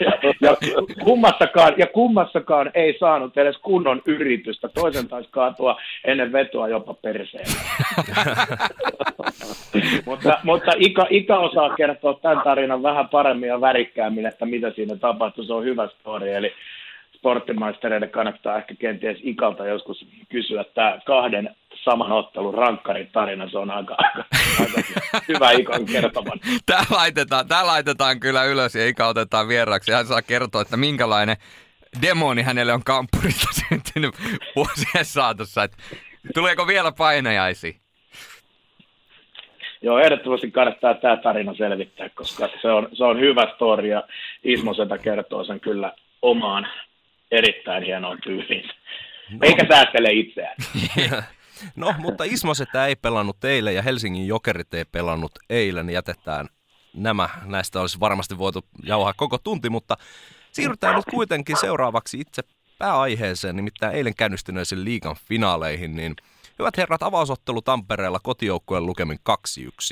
ja, 0.00 0.12
ja, 0.48 0.56
kummassakaan, 1.04 1.74
ja 1.76 1.86
kummassakaan 1.86 2.70
ei 2.74 2.96
saanut 3.00 3.38
edes 3.38 3.56
kunnon 3.56 4.02
yritystä. 4.06 4.68
Toisen 4.68 5.08
taisi 5.08 5.28
kaatua 5.32 5.80
ennen 6.04 6.32
vetoa 6.32 6.68
jopa 6.68 6.94
perseelle. 6.94 7.52
mutta, 10.06 10.38
mutta 10.42 10.72
Ika, 10.76 11.06
Ika 11.10 11.31
osaa 11.38 11.76
kertoa 11.76 12.18
tämän 12.22 12.44
tarinan 12.44 12.82
vähän 12.82 13.08
paremmin 13.08 13.48
ja 13.48 13.60
värikkäämmin, 13.60 14.26
että 14.26 14.46
mitä 14.46 14.70
siinä 14.70 14.96
tapahtui. 14.96 15.46
Se 15.46 15.52
on 15.52 15.64
hyvä 15.64 15.88
story, 15.88 16.28
eli 16.32 16.52
sporttimaistereiden 17.16 18.10
kannattaa 18.10 18.58
ehkä 18.58 18.74
kenties 18.74 19.18
Ikalta 19.22 19.66
joskus 19.66 20.06
kysyä 20.28 20.64
tämä 20.74 20.98
kahden 21.06 21.56
saman 21.84 22.12
ottelun 22.12 22.54
rankkarin 22.54 23.08
tarina. 23.12 23.50
Se 23.50 23.58
on 23.58 23.70
aika, 23.70 23.94
aika, 23.98 24.24
aika 24.60 25.20
hyvä 25.28 25.50
Ikan 25.50 25.86
kertoman. 25.86 26.40
Tää 26.66 26.84
laitetaan, 26.90 27.48
tää 27.48 27.66
laitetaan 27.66 28.20
kyllä 28.20 28.44
ylös 28.44 28.74
ja 28.74 28.88
Ika 28.88 29.06
otetaan 29.06 29.48
vieraksi. 29.48 29.92
Hän 29.92 30.06
saa 30.06 30.22
kertoa, 30.22 30.62
että 30.62 30.76
minkälainen 30.76 31.36
demoni 32.02 32.42
hänelle 32.42 32.72
on 32.72 32.84
kampurista 32.84 33.46
syntynyt 33.68 34.14
vuosien 34.56 35.04
saatossa. 35.04 35.62
Et 35.62 35.76
tuleeko 36.34 36.66
vielä 36.66 36.92
painajaisia? 36.92 37.81
Joo, 39.82 39.98
ehdottomasti 39.98 40.50
kannattaa 40.50 40.94
tämä 40.94 41.16
tarina 41.16 41.54
selvittää, 41.54 42.08
koska 42.08 42.48
se 42.62 42.72
on, 42.72 42.88
se 42.92 43.04
on 43.04 43.20
hyvä 43.20 43.46
story 43.54 43.88
ja 43.88 44.02
Ismo 44.44 44.74
Setä 44.74 44.98
kertoo 44.98 45.44
sen 45.44 45.60
kyllä 45.60 45.92
omaan 46.22 46.66
erittäin 47.30 47.82
hienoon 47.82 48.18
tyyliin. 48.20 48.70
Eikä 49.42 49.66
säästele 49.68 50.08
itseään. 50.12 50.56
No, 51.76 51.94
mutta 51.98 52.24
Ismo 52.24 52.54
Setä 52.54 52.86
ei 52.86 52.96
pelannut 52.96 53.36
teille 53.40 53.72
ja 53.72 53.82
Helsingin 53.82 54.26
Jokerit 54.26 54.74
ei 54.74 54.84
pelannut 54.84 55.32
eilen. 55.50 55.90
Jätetään 55.90 56.46
nämä. 56.94 57.28
Näistä 57.44 57.80
olisi 57.80 58.00
varmasti 58.00 58.38
voitu 58.38 58.64
jauhaa 58.82 59.12
koko 59.16 59.38
tunti, 59.38 59.70
mutta 59.70 59.96
siirrytään 60.52 60.96
nyt 60.96 61.04
kuitenkin 61.10 61.56
seuraavaksi 61.56 62.20
itse 62.20 62.42
pääaiheeseen, 62.78 63.56
nimittäin 63.56 63.94
eilen 63.94 64.14
käynnistyneisiin 64.14 64.84
liigan 64.84 65.16
finaaleihin, 65.28 65.96
niin 65.96 66.16
hyvät 66.62 66.76
herrat, 66.76 67.02
avausottelu 67.02 67.62
Tampereella 67.62 68.18
kotijoukkueen 68.22 68.86
lukemin 68.86 69.18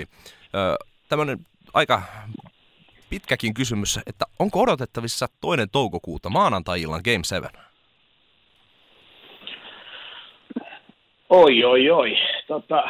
2-1. 0.05 0.07
Öö, 0.55 0.75
tämmöinen 1.09 1.39
aika 1.75 2.03
pitkäkin 3.11 3.55
kysymys, 3.55 3.99
että 4.07 4.25
onko 4.39 4.61
odotettavissa 4.61 5.27
toinen 5.41 5.71
toukokuuta 5.71 6.31
maanantai-illan 6.31 7.01
Game 7.05 7.25
7? 7.25 7.51
Oi, 11.31 11.65
oi, 11.65 11.91
oi. 11.91 12.17
Tota, 12.47 12.83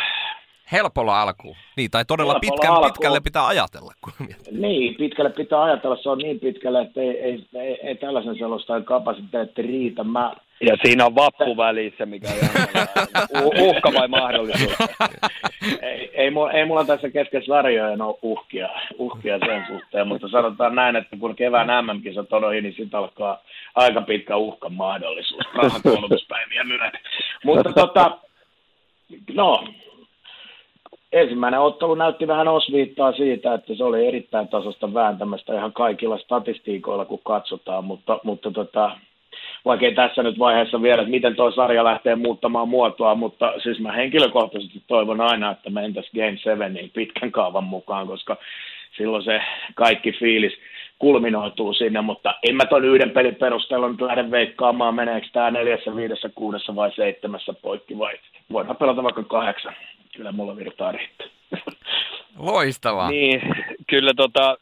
Helpolla 0.73 1.23
alkuun. 1.23 1.57
Niin, 1.77 1.91
tai 1.91 2.05
todella 2.05 2.33
Helpolla 2.33 2.55
pitkän, 2.57 2.71
alkuun. 2.71 2.93
pitkälle 2.93 3.21
pitää 3.21 3.47
ajatella. 3.47 3.93
Kun 4.01 4.13
niin, 4.51 4.95
pitkälle 4.95 5.31
pitää 5.31 5.63
ajatella. 5.63 5.97
Se 6.03 6.09
on 6.09 6.19
niin 6.19 6.41
pitkälle, 6.41 6.81
että 6.81 7.01
ei, 7.01 7.09
ei, 7.09 7.47
ei, 7.55 7.79
ei 7.83 7.95
tällaisen 7.95 8.39
selostajan 8.39 8.85
kapasiteetti 8.85 9.63
riitä. 9.63 10.05
Mä, 10.05 10.33
Ja 10.61 10.77
siinä 10.85 11.07
on 11.07 11.15
vappu 11.15 11.57
välissä, 11.57 12.07
mikä 12.07 12.29
on. 12.29 12.35
Uh- 13.45 13.63
uhka 13.63 13.93
vai 13.95 14.09
mahdollisuus? 14.09 14.77
ei, 15.83 16.11
ei, 16.15 16.31
mulla, 16.31 16.53
ei 16.53 16.65
mulla 16.65 16.85
tässä 16.85 17.11
kesken 17.11 17.45
sarjojen 17.47 18.03
ole 18.03 18.19
uhkia, 18.23 18.69
uhkia 18.99 19.39
sen 19.39 19.65
suhteen, 19.67 20.09
mutta 20.09 20.29
sanotaan 20.29 20.75
näin, 20.75 20.97
että 20.97 21.17
kun 21.17 21.37
kevään 21.37 21.85
MM-kisat 21.87 22.33
on 22.33 22.45
ohi, 22.45 22.61
niin 22.61 22.75
sitten 22.77 22.99
alkaa 22.99 23.43
aika 23.75 24.01
pitkä 24.01 24.37
uhkan 24.37 24.73
mahdollisuus. 24.73 25.45
Rahan 25.55 25.81
myöten. 26.65 27.01
Mutta 27.45 27.73
tota, 27.73 28.19
no, 29.35 29.65
ensimmäinen 31.13 31.61
ottelu 31.61 31.95
näytti 31.95 32.27
vähän 32.27 32.49
osviittaa 32.49 33.13
siitä, 33.13 33.55
että 33.55 33.75
se 33.75 33.85
oli 33.85 34.07
erittäin 34.07 34.49
tasosta 34.49 34.95
vääntämästä 34.95 35.55
ihan 35.55 35.73
kaikilla 35.73 36.19
statistiikoilla, 36.19 37.05
kun 37.05 37.21
katsotaan, 37.25 37.85
mutta, 37.85 38.21
mutta 38.25 38.51
tota, 38.51 38.97
vaikka 39.65 39.87
ei 39.87 39.95
tässä 39.95 40.23
nyt 40.23 40.39
vaiheessa 40.39 40.83
vielä, 40.83 41.03
että 41.03 41.11
miten 41.11 41.37
tuo 41.37 41.51
sarja 41.51 41.85
lähtee 41.85 42.17
muuttamaan 42.17 42.69
muotoa, 42.69 43.15
mutta 43.15 43.53
siis 43.63 43.81
mä 43.81 43.93
henkilökohtaisesti 43.93 44.83
toivon 44.87 45.21
aina, 45.21 45.51
että 45.51 45.71
mentäisiin 45.71 46.25
Game 46.25 46.39
7 46.43 46.75
niin 46.75 46.91
pitkän 46.91 47.33
kaavan 47.33 47.65
mukaan, 47.65 48.07
koska 48.07 48.37
silloin 48.97 49.25
se 49.25 49.41
kaikki 49.75 50.13
fiilis 50.13 50.53
kulminoituu 50.99 51.73
sinne, 51.75 52.01
mutta 52.01 52.35
en 52.49 52.57
mä 52.57 52.65
ton 52.65 52.85
yhden 52.85 53.11
pelin 53.11 53.35
perusteella 53.35 53.89
nyt 53.89 54.01
lähde 54.01 54.31
veikkaamaan, 54.31 54.95
meneekö 54.95 55.27
tämä 55.33 55.51
neljässä, 55.51 55.97
viidessä, 55.97 56.31
kuudessa 56.35 56.77
vai 56.77 56.93
seitsemässä 56.97 57.53
poikki 57.53 57.99
vai 57.99 58.15
voidaan 58.53 58.77
pelata 58.77 59.03
vaikka 59.03 59.23
kahdeksan. 59.23 59.75
Kyllä 60.17 60.33
mulla 60.33 60.57
virtaa 60.57 60.93
riittää. 60.93 61.27
Loistavaa. 62.39 63.11
Niin, 63.11 63.43
kyllä 63.87 64.15
tota, 64.17 64.57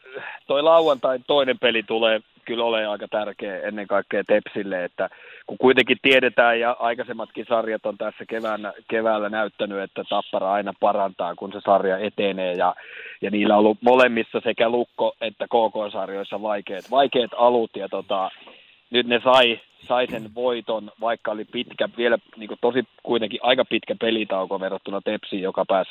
toi 0.47 0.63
lauantai 0.63 1.19
toinen 1.27 1.59
peli 1.59 1.83
tulee 1.83 2.21
kyllä 2.49 2.65
ole 2.65 2.87
aika 2.87 3.09
tärkeä 3.09 3.61
ennen 3.61 3.87
kaikkea 3.87 4.23
Tepsille, 4.25 4.85
että 4.85 5.09
kun 5.47 5.59
kuitenkin 5.59 5.97
tiedetään 6.03 6.61
ja 6.61 6.77
aikaisemmatkin 6.79 7.47
sarjat 7.49 7.87
on 7.87 7.99
tässä 7.99 8.25
keväänä, 8.29 8.73
keväällä 8.91 9.29
näyttänyt, 9.29 9.79
että 9.79 10.05
Tappara 10.09 10.53
aina 10.53 10.73
parantaa, 10.81 11.35
kun 11.35 11.53
se 11.53 11.61
sarja 11.65 11.99
etenee 11.99 12.53
ja, 12.55 12.75
ja 13.23 13.31
niillä 13.31 13.55
on 13.55 13.59
ollut 13.59 13.83
molemmissa 13.83 14.41
sekä 14.45 14.69
Lukko 14.69 15.15
että 15.21 15.47
KK-sarjoissa 15.47 16.43
vaikeat, 16.43 16.91
vaikeat 16.91 17.31
alut 17.37 17.71
ja 17.77 17.89
tota, 17.89 18.31
nyt 18.91 19.07
ne 19.07 19.21
sai, 19.25 19.61
sai 19.89 20.07
sen 20.07 20.35
voiton, 20.35 20.91
vaikka 21.01 21.31
oli 21.31 21.45
pitkä, 21.45 21.89
vielä 21.97 22.19
niin 22.37 22.49
kuin 22.49 22.59
tosi 22.61 22.85
kuitenkin 23.03 23.41
aika 23.43 23.65
pitkä 23.65 23.95
pelitauko 24.01 24.61
verrattuna 24.61 25.01
Tepsiin, 25.01 25.43
joka 25.43 25.65
pääsi 25.69 25.91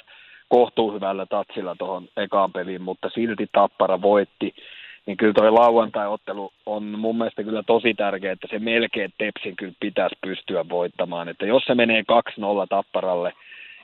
kohtuu 0.50 0.94
hyvällä 0.94 1.26
tatsilla 1.26 1.76
tuohon 1.76 2.08
ekaan 2.18 2.52
peliin, 2.52 2.82
mutta 2.82 3.10
silti 3.10 3.48
Tappara 3.52 4.02
voitti. 4.02 4.54
Niin 5.08 5.18
kyllä 5.18 5.34
toi 5.34 5.52
lauantai-ottelu 5.52 6.52
on 6.66 6.84
mun 6.84 7.18
mielestä 7.18 7.44
kyllä 7.44 7.64
tosi 7.64 7.94
tärkeä, 7.94 8.32
että 8.32 8.48
se 8.50 8.60
melkein 8.60 9.14
Tepsin 9.18 9.56
kyllä 9.56 9.74
pitäisi 9.80 10.16
pystyä 10.22 10.70
voittamaan. 10.70 11.30
Että 11.30 11.46
jos 11.46 11.64
se 11.64 11.76
menee 11.76 12.02
2-0 12.02 12.04
Tapparalle 12.70 13.34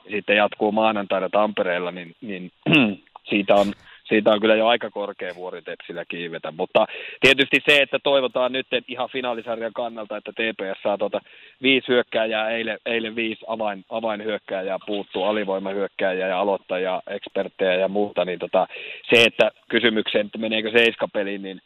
ja 0.04 0.10
sitten 0.10 0.36
jatkuu 0.36 0.72
maanantaina 0.72 1.28
Tampereella, 1.28 1.90
niin, 1.90 2.14
niin 2.20 2.52
siitä 3.30 3.54
on 3.54 3.72
siitä 4.04 4.30
on 4.30 4.40
kyllä 4.40 4.54
jo 4.54 4.66
aika 4.66 4.90
korkea 4.90 5.34
vuori 5.34 5.62
Tepsillä 5.62 6.04
kiivetä. 6.04 6.52
Mutta 6.56 6.86
tietysti 7.20 7.62
se, 7.68 7.82
että 7.82 7.98
toivotaan 8.02 8.52
nyt 8.52 8.66
että 8.72 8.92
ihan 8.92 9.08
finaalisarjan 9.12 9.72
kannalta, 9.72 10.16
että 10.16 10.32
TPS 10.32 10.82
saa 10.82 10.98
tuota 10.98 11.20
viisi 11.62 11.88
hyökkääjää, 11.88 12.50
eilen, 12.50 12.78
eilen 12.86 13.16
viisi 13.16 13.44
avain, 13.48 13.84
avainhyökkääjää 13.88 14.78
puuttuu, 14.86 15.24
alivoimahyökkääjää 15.24 16.28
ja 16.28 16.40
aloittajia, 16.40 17.02
eksperttejä 17.06 17.74
ja 17.74 17.88
muuta, 17.88 18.24
niin 18.24 18.38
tota, 18.38 18.66
se, 19.10 19.22
että 19.22 19.50
kysymykseen, 19.68 20.26
että 20.26 20.38
meneekö 20.38 20.70
seiskapeliin, 20.70 21.42
niin 21.42 21.60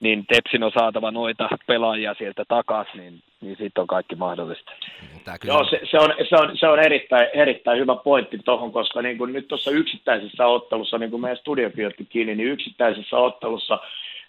niin 0.00 0.26
Tepsin 0.26 0.62
on 0.62 0.72
saatava 0.72 1.10
noita 1.10 1.48
pelaajia 1.66 2.14
sieltä 2.18 2.44
takaisin, 2.48 3.00
niin, 3.00 3.22
niin 3.40 3.56
sitten 3.56 3.80
on 3.80 3.86
kaikki 3.86 4.16
mahdollista. 4.16 4.72
Joo, 5.44 5.64
se, 5.64 5.80
se, 5.90 5.98
on, 5.98 6.14
se, 6.28 6.36
on, 6.36 6.58
se 6.58 6.68
on 6.68 6.78
erittäin, 6.78 7.28
erittäin 7.34 7.80
hyvä 7.80 7.96
pointti 7.96 8.38
tuohon, 8.44 8.72
koska 8.72 9.02
niin 9.02 9.18
kuin 9.18 9.32
nyt 9.32 9.48
tuossa 9.48 9.70
yksittäisessä 9.70 10.46
ottelussa, 10.46 10.98
niin 10.98 11.10
kuin 11.10 11.20
meidän 11.20 11.36
studiokin 11.36 11.86
otti 11.86 12.04
kiinni, 12.04 12.34
niin 12.34 12.48
yksittäisessä 12.48 13.16
ottelussa 13.16 13.78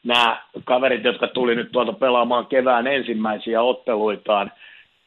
nämä 0.03 0.41
kaverit, 0.63 1.03
jotka 1.03 1.27
tuli 1.27 1.55
nyt 1.55 1.71
tuolta 1.71 1.93
pelaamaan 1.93 2.45
kevään 2.45 2.87
ensimmäisiä 2.87 3.61
otteluitaan, 3.61 4.51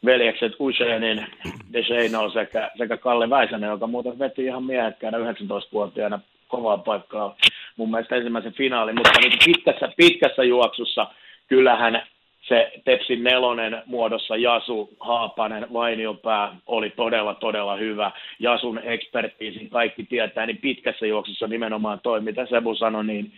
veljekset 0.05 0.53
Usenin, 0.59 1.27
Descheino 1.73 2.31
sekä, 2.31 2.71
sekä 2.79 2.97
Kalle 2.97 3.31
Väisänen, 3.31 3.71
joka 3.71 3.87
muuten 3.87 4.19
veti 4.19 4.45
ihan 4.45 4.65
miehekkäänä 4.65 5.19
19-vuotiaana 5.19 6.21
kovaa 6.53 6.79
paikkaa 6.79 7.37
mun 7.77 7.91
mielestä 7.91 8.17
ensimmäisen 8.17 8.53
finaalin, 8.53 8.95
mutta 8.95 9.21
niin 9.21 9.39
pitkässä, 9.45 9.89
pitkässä 9.97 10.45
juoksussa 10.45 11.07
kyllähän 11.49 12.03
se 12.49 12.73
Tepsin 12.85 13.25
nelonen 13.25 13.83
muodossa 13.87 14.37
Jasu, 14.37 14.91
Haapanen, 15.01 15.67
Vainiopää 15.73 16.57
oli 16.67 16.91
todella, 16.91 17.35
todella 17.35 17.77
hyvä. 17.77 18.11
Jasun 18.39 18.81
ekspertiisin 18.85 19.71
kaikki 19.71 20.05
tietää, 20.05 20.47
niin 20.47 20.59
pitkässä 20.59 21.07
juoksussa 21.07 21.47
nimenomaan 21.47 22.01
toi, 22.03 22.21
mitä 22.21 22.47
Sebu 22.47 22.75
sanoi, 22.75 23.05
niin 23.05 23.33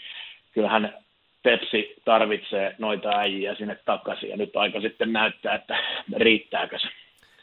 kyllähän 0.52 0.94
Tepsi 1.42 1.94
tarvitsee 2.04 2.74
noita 2.78 3.08
äijiä 3.08 3.54
sinne 3.54 3.78
takaisin, 3.84 4.30
ja 4.30 4.36
nyt 4.36 4.56
aika 4.56 4.80
sitten 4.80 5.12
näyttää, 5.12 5.54
että 5.54 5.78
riittääkö 6.16 6.78
se. 6.78 6.88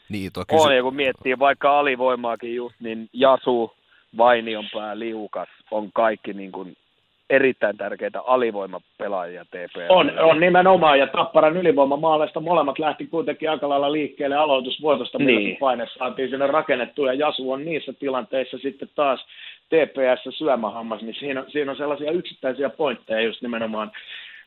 Niin, 0.08 0.30
kysy- 0.32 0.62
on, 0.62 0.76
ja 0.76 0.82
kun 0.82 0.96
miettii 0.96 1.38
vaikka 1.38 1.78
alivoimaakin 1.78 2.54
just, 2.54 2.74
niin 2.80 3.08
Jasu, 3.12 3.74
Vainionpää, 4.16 4.98
Liukas 4.98 5.48
on 5.72 5.92
kaikki 5.92 6.32
niin 6.32 6.52
kuin 6.52 6.76
erittäin 7.30 7.76
tärkeitä 7.76 8.20
alivoimapelaajia 8.20 9.44
TP. 9.44 9.76
On, 9.88 10.18
on 10.18 10.40
nimenomaan, 10.40 10.98
ja 10.98 11.06
Tapparan 11.06 11.56
ylivoimamaaleista 11.56 12.40
molemmat 12.40 12.78
lähti 12.78 13.06
kuitenkin 13.06 13.50
aika 13.50 13.68
lailla 13.68 13.92
liikkeelle 13.92 14.36
aloitusvuotosta, 14.36 15.18
niin. 15.18 15.56
paine 15.56 15.86
saatiin 15.98 16.30
sinne 16.30 16.46
rakennettua, 16.46 17.06
ja 17.06 17.14
Jasu 17.14 17.52
on 17.52 17.64
niissä 17.64 17.92
tilanteissa 17.92 18.58
sitten 18.58 18.88
taas 18.94 19.26
TPS 19.68 20.38
syömähammas, 20.38 21.02
niin 21.02 21.14
siinä, 21.14 21.44
siinä 21.48 21.70
on 21.70 21.76
sellaisia 21.76 22.12
yksittäisiä 22.12 22.70
pointteja 22.70 23.20
just 23.20 23.42
nimenomaan, 23.42 23.90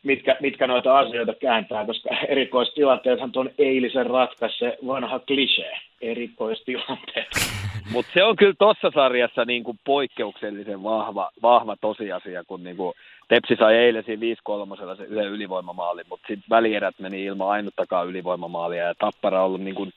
mitkä, 0.04 0.38
mitkä 0.40 0.68
noita 0.68 1.00
asioita 1.00 1.34
kääntää, 1.34 1.86
koska 1.86 2.10
erikoistilanteethan 2.28 3.32
tuon 3.32 3.50
eilisen 3.58 4.06
ratkaisi 4.06 4.58
se 4.58 4.78
vanha 4.88 5.20
klisee, 5.20 5.78
erikoistilanteet. 6.02 7.65
Mutta 7.92 8.12
se 8.14 8.24
on 8.24 8.36
kyllä 8.36 8.54
tuossa 8.60 8.92
sarjassa 8.94 9.46
niin 9.46 9.64
kuin 9.64 9.80
poikkeuksellisen 9.86 10.84
vahva, 10.84 11.32
vahva 11.42 11.76
tosiasia, 11.82 12.44
kun 12.44 12.64
niin 12.64 12.78
kuin 12.78 12.94
Tepsi 13.28 13.56
sai 13.56 13.76
eilen 13.76 14.04
siinä 14.04 14.20
5 14.20 14.42
3 14.44 14.76
se 14.98 15.04
yhden 15.04 15.28
ylivoimamaalin, 15.28 16.06
mutta 16.10 16.28
sitten 16.28 16.50
välierät 16.50 16.96
meni 17.00 17.24
ilman 17.24 17.50
ainuttakaan 17.50 18.08
ylivoimamaalia 18.08 18.84
ja 18.84 18.96
Tappara 18.96 19.40
on 19.40 19.46
ollut 19.46 19.62
niin 19.62 19.76
kuin 19.76 19.94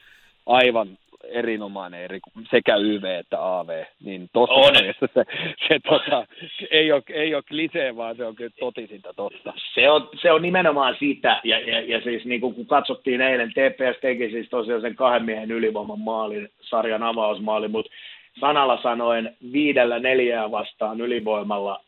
aivan 0.46 0.88
erinomainen 1.28 2.00
eri, 2.00 2.20
sekä 2.50 2.76
YV 2.76 3.04
että 3.04 3.58
AV, 3.58 3.82
niin 4.04 4.30
tossa 4.32 4.78
se, 4.78 4.94
se, 5.14 5.24
se 5.68 5.78
tota, 5.88 6.26
ei, 6.70 6.92
ole, 6.92 7.02
ei 7.12 7.34
ole 7.34 7.42
klisee, 7.42 7.96
vaan 7.96 8.16
se 8.16 8.24
on 8.24 8.34
kyllä 8.36 8.50
totisinta 8.60 9.14
totta. 9.14 9.52
Se 9.74 9.90
on, 9.90 10.08
se 10.22 10.32
on 10.32 10.42
nimenomaan 10.42 10.96
sitä, 10.98 11.40
ja, 11.44 11.58
ja, 11.60 11.80
ja 11.80 12.00
siis 12.00 12.24
niin 12.24 12.40
kuin, 12.40 12.54
kun 12.54 12.66
katsottiin 12.66 13.20
eilen, 13.20 13.50
TPS 13.50 14.00
teki 14.00 14.30
siis 14.30 14.48
tosiaan 14.48 14.80
sen 14.80 14.96
kahden 14.96 15.24
miehen 15.24 15.50
ylivoiman 15.50 16.00
maalin, 16.00 16.48
sarjan 16.60 17.02
avausmaali, 17.02 17.68
mutta 17.68 17.92
sanalla 18.40 18.82
sanoen 18.82 19.36
viidellä 19.52 19.98
neljää 19.98 20.50
vastaan 20.50 21.00
ylivoimalla 21.00 21.80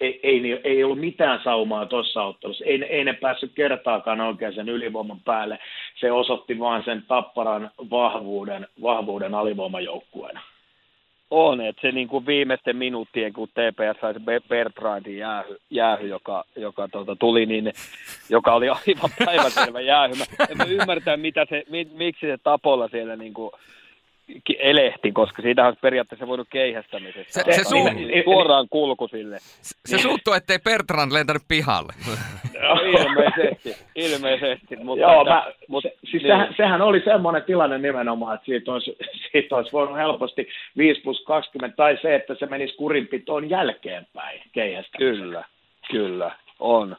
ei, 0.00 0.20
ei, 0.22 0.60
ei 0.64 0.84
ollut 0.84 1.00
mitään 1.00 1.40
saumaa 1.44 1.86
tuossa 1.86 2.22
ottelussa. 2.22 2.64
Ei, 2.64 2.84
ei 2.84 3.04
ne 3.04 3.12
päässyt 3.12 3.52
kertaakaan 3.54 4.20
oikein 4.20 4.54
sen 4.54 4.68
ylivoiman 4.68 5.20
päälle. 5.20 5.58
Se 6.00 6.12
osoitti 6.12 6.58
vain 6.58 6.84
sen 6.84 7.04
tapparan 7.08 7.70
vahvuuden, 7.90 8.66
vahvuuden 8.82 9.34
alivoimajoukkueena. 9.34 10.40
On, 11.30 11.60
että 11.60 11.82
se 11.82 11.92
niin 11.92 12.08
kuin 12.08 12.26
viimeisten 12.26 12.76
minuuttien, 12.76 13.32
kun 13.32 13.48
TPS 13.48 14.00
sai 14.00 14.14
Bertrandin 14.48 15.18
jäähy, 15.18 15.56
jäähy 15.70 16.06
joka, 16.06 16.44
joka 16.56 16.88
tuota, 16.88 17.16
tuli, 17.16 17.46
niin, 17.46 17.72
joka 18.30 18.54
oli 18.54 18.68
aivan 18.68 19.10
päiväselvä 19.24 19.80
jäähy. 19.80 20.14
Mä 20.14 20.24
en 20.64 20.70
ymmärtää, 20.70 21.16
mitä 21.16 21.46
se, 21.48 21.64
miksi 21.92 22.26
se 22.26 22.38
Tapolla 22.42 22.88
siellä 22.88 23.16
niin 23.16 23.34
kuin 23.34 23.50
elehti, 24.58 25.12
koska 25.12 25.42
siitä 25.42 25.66
olisi 25.66 25.80
periaatteessa 25.80 26.26
voinut 26.26 26.48
keihästämisestä. 26.50 27.32
Se, 27.32 27.52
se 27.52 27.64
suu... 27.64 27.88
niin, 27.88 28.24
suoraan 28.24 28.66
kulku 28.70 29.08
sille. 29.08 29.38
Se, 29.38 29.74
se 29.84 29.96
niin. 29.96 30.02
suuttuu, 30.02 30.34
ettei 30.34 30.58
Bertrand 30.58 31.12
lentänyt 31.12 31.42
pihalle. 31.48 31.92
No, 32.62 32.74
ilmeisesti, 32.74 33.76
ilmeisesti. 33.94 34.76
Mutta, 34.76 35.02
Joo, 35.02 35.20
että, 35.20 35.34
mä, 35.34 35.52
mutta, 35.68 35.88
se, 35.88 35.94
siis 36.10 36.22
niin. 36.22 36.32
sehän, 36.32 36.54
sehän, 36.56 36.82
oli 36.82 37.00
semmoinen 37.00 37.42
tilanne 37.42 37.78
nimenomaan, 37.78 38.34
että 38.34 38.44
siitä 38.44 38.72
olisi, 38.72 38.96
siitä 39.32 39.56
olisi 39.56 39.72
voinut 39.72 39.96
helposti 39.96 40.48
5 40.76 41.00
plus 41.00 41.24
20, 41.24 41.76
tai 41.76 41.98
se, 42.02 42.14
että 42.14 42.34
se 42.38 42.46
menisi 42.46 42.76
kurinpitoon 42.76 43.50
jälkeenpäin 43.50 44.42
keihästämiseen. 44.52 45.16
Kyllä, 45.16 45.44
kyllä, 45.90 46.30
on. 46.58 46.96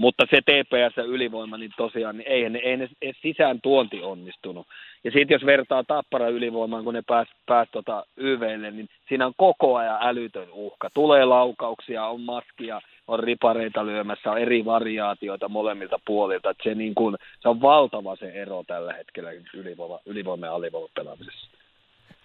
Mutta 0.00 0.24
se 0.30 0.40
TPS-ylivoima, 0.40 1.56
niin 1.58 1.70
tosiaan 1.76 2.16
niin 2.16 2.28
ei, 2.28 2.44
ei 2.44 2.76
ne 2.76 2.88
ei 3.02 3.12
sisään 3.22 3.60
tuonti 3.62 4.02
onnistunut. 4.02 4.66
Ja 5.04 5.10
sitten 5.10 5.34
jos 5.34 5.46
vertaa 5.46 5.84
Tappara 5.84 6.28
ylivoimaan, 6.28 6.84
kun 6.84 6.94
ne 6.94 7.02
pääs, 7.06 7.28
pääs 7.46 7.68
tota 7.72 8.06
YVlle, 8.16 8.70
niin 8.70 8.88
siinä 9.08 9.26
on 9.26 9.32
koko 9.36 9.76
ajan 9.76 9.98
älytön 10.00 10.48
uhka. 10.52 10.90
Tulee 10.94 11.24
laukauksia, 11.24 12.06
on 12.06 12.20
maskia, 12.20 12.80
on 13.06 13.18
ripareita 13.18 13.86
lyömässä, 13.86 14.30
on 14.30 14.38
eri 14.38 14.64
variaatioita 14.64 15.48
molemmilta 15.48 15.98
puolilta. 16.06 16.54
Se, 16.62 16.74
niin 16.74 16.94
kun, 16.94 17.16
se 17.40 17.48
on 17.48 17.60
valtava 17.62 18.16
se 18.16 18.30
ero 18.30 18.64
tällä 18.66 18.92
hetkellä 18.92 19.30
ylivoima, 19.54 19.98
ylivoima 20.06 20.46
ja 20.46 20.54
alivoima 20.54 20.88
pelaamisessa. 20.94 21.50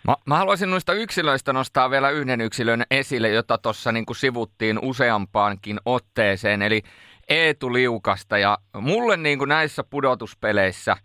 Mä, 0.08 0.16
mä 0.26 0.38
haluaisin 0.38 0.72
noista 0.72 0.94
yksilöistä 0.94 1.54
nostaa 1.54 1.90
vielä 1.90 2.10
yhden 2.10 2.42
yksilön 2.42 2.84
esille, 2.92 3.30
jota 3.30 3.58
tuossa 3.58 3.92
niin 3.92 4.06
sivuttiin 4.18 4.80
useampaankin 4.80 5.78
otteeseen, 5.86 6.62
eli 6.62 6.82
Eetu 7.30 7.74
Liukasta. 7.74 8.38
Ja 8.38 8.58
mulle 8.74 9.18
niin 9.18 9.38
kuin 9.38 9.50
näissä 9.50 9.84
pudotuspeleissä, 9.90 10.96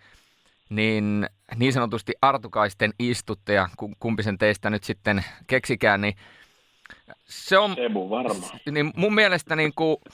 niin 0.70 1.26
niin 1.56 1.72
sanotusti 1.72 2.12
artukaisten 2.22 2.92
istuttaja, 2.98 3.68
kumpi 4.00 4.22
sen 4.22 4.38
teistä 4.38 4.70
nyt 4.70 4.85
sitten 4.85 5.24
keksikään, 5.46 6.00
niin 6.00 6.14
se 7.24 7.59
on... 7.59 7.76
Varma. 8.11 8.46
Niin 8.70 8.92
mun 8.96 9.14
mielestä 9.14 9.56
niin 9.56 9.72
kuin... 9.76 9.96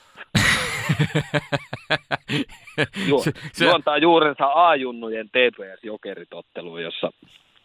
Ju, 3.09 3.23
se, 3.53 3.65
juontaa 3.65 3.99
juurensa 3.99 4.47
A-junnujen 4.47 5.29
TPS-jokeritottelu, 5.29 6.79
jossa 6.79 7.13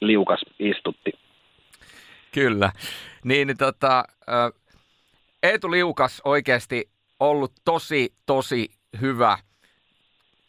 liukas 0.01 0.41
istutti. 0.60 1.12
Kyllä. 2.32 2.71
Niin, 3.23 3.47
niin 3.47 3.58
tota, 3.58 4.04
Eetu 5.43 5.71
Liukas 5.71 6.21
oikeasti 6.25 6.89
ollut 7.21 7.53
tosi, 7.65 8.13
tosi 8.25 8.69
hyvä 9.01 9.38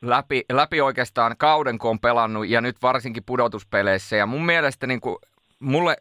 läpi, 0.03 0.45
läpi 0.53 0.81
oikeastaan 0.81 1.37
kauden, 1.39 1.79
kun 1.79 1.91
on 1.91 2.01
pelannut 2.01 2.49
ja 2.49 2.61
nyt 2.61 2.77
varsinkin 2.83 3.25
pudotuspeleissä. 3.25 4.17
Ja 4.17 4.27
mun 4.27 4.47
mielestä 4.47 4.87
niin 4.87 5.01
kuin 5.01 5.17
mulle, 5.61 5.97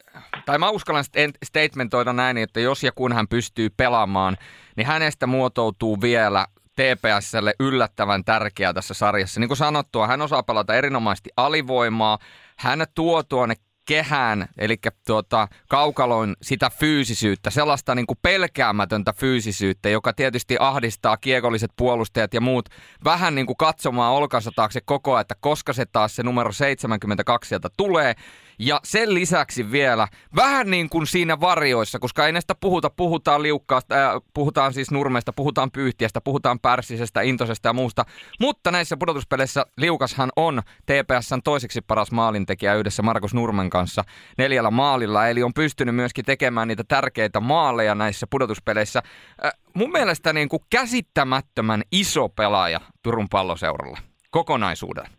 tai 0.45 0.57
mä 0.57 0.69
uskallan 0.69 1.05
statementoida 1.45 2.13
näin, 2.13 2.38
että 2.38 2.60
jos 2.60 2.84
ja 2.84 2.91
kun 2.91 3.13
hän 3.13 3.27
pystyy 3.27 3.69
pelaamaan, 3.69 4.38
niin 4.77 4.88
hänestä 4.88 5.27
muotoutuu 5.27 6.01
vielä 6.01 6.47
TPSlle 6.75 7.53
yllättävän 7.60 8.23
tärkeää 8.23 8.73
tässä 8.73 8.93
sarjassa. 8.93 9.39
Niin 9.39 9.49
kuin 9.49 9.57
sanottua, 9.57 10.07
hän 10.07 10.21
osaa 10.21 10.43
pelata 10.43 10.75
erinomaisesti 10.75 11.29
alivoimaa. 11.38 12.19
Hän 12.57 12.86
tuo 12.95 13.23
tuonne 13.23 13.55
kehään, 13.86 14.48
eli 14.58 14.78
tuota, 15.08 15.48
kaukaloin 15.70 16.36
sitä 16.41 16.70
fyysisyyttä, 16.70 17.50
sellaista 17.50 17.96
niin 17.96 18.08
kuin 18.08 18.20
pelkäämätöntä 18.22 19.13
fyysisyyttä, 19.13 19.89
joka 19.89 20.13
tietysti 20.13 20.58
ahdistaa 20.60 21.17
kiekolliset 21.17 21.72
puolustajat 21.76 22.34
ja 22.34 22.41
muut 22.41 22.70
vähän 23.04 23.36
niin 23.36 23.46
kuin 23.46 23.58
katsomaan 23.58 24.13
olkansa 24.13 24.52
taakse 24.56 24.82
koko 24.86 25.13
ajan, 25.13 25.22
että 25.22 25.36
koska 25.39 25.74
se 25.74 25.86
taas 25.86 26.15
se 26.15 26.24
numero 26.24 26.52
72 26.52 27.50
sieltä 27.50 27.70
tulee. 27.78 28.15
Ja 28.63 28.80
sen 28.84 29.13
lisäksi 29.13 29.71
vielä 29.71 30.08
vähän 30.36 30.71
niin 30.71 30.89
kuin 30.89 31.08
siinä 31.08 31.39
varjoissa, 31.39 32.00
koska 32.00 32.26
ei 32.26 32.32
näistä 32.32 32.56
puhuta, 32.62 32.89
puhutaan 32.89 33.43
liukkaasta, 33.43 33.95
äh, 33.95 34.21
puhutaan 34.34 34.74
siis 34.74 34.91
nurmesta, 34.91 35.34
puhutaan 35.36 35.71
pyyhtiästä, 35.71 36.21
puhutaan 36.21 36.60
pärssisestä, 36.60 37.21
intosesta 37.21 37.69
ja 37.69 37.74
muusta. 37.74 38.06
Mutta 38.39 38.71
näissä 38.71 38.97
pudotuspeleissä 38.97 39.65
Liukashan 39.78 40.30
on 40.36 40.62
TPSn 40.86 41.41
toiseksi 41.43 41.82
paras 41.82 42.12
maalintekijä 42.12 42.76
yhdessä 42.76 43.04
Markus 43.04 43.34
Nurmen 43.34 43.69
kanssa 43.69 44.04
neljällä 44.38 44.71
maalilla. 44.71 45.28
Eli 45.28 45.43
on 45.43 45.54
pystynyt 45.54 45.95
myöskin 45.95 46.26
tekemään 46.26 46.67
niitä 46.67 46.84
tärkeitä 46.88 47.39
maaleja 47.39 47.95
näissä 47.95 48.28
pudotuspeleissä. 48.30 49.02
Äh, 49.45 49.52
mun 49.74 49.91
mielestä 49.91 50.34
niin 50.34 50.50
kuin 50.50 50.63
käsittämättömän 50.69 51.82
iso 51.91 52.30
pelaaja 52.30 52.82
Turun 53.04 53.28
palloseuralla 53.30 53.97
kokonaisuudella. 54.32 55.10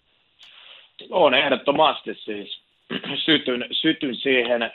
On 1.11 1.35
ehdottomasti 1.35 2.14
siis 2.14 2.62
sytyn, 3.14 3.64
sytyn 3.70 4.16
siihen 4.16 4.70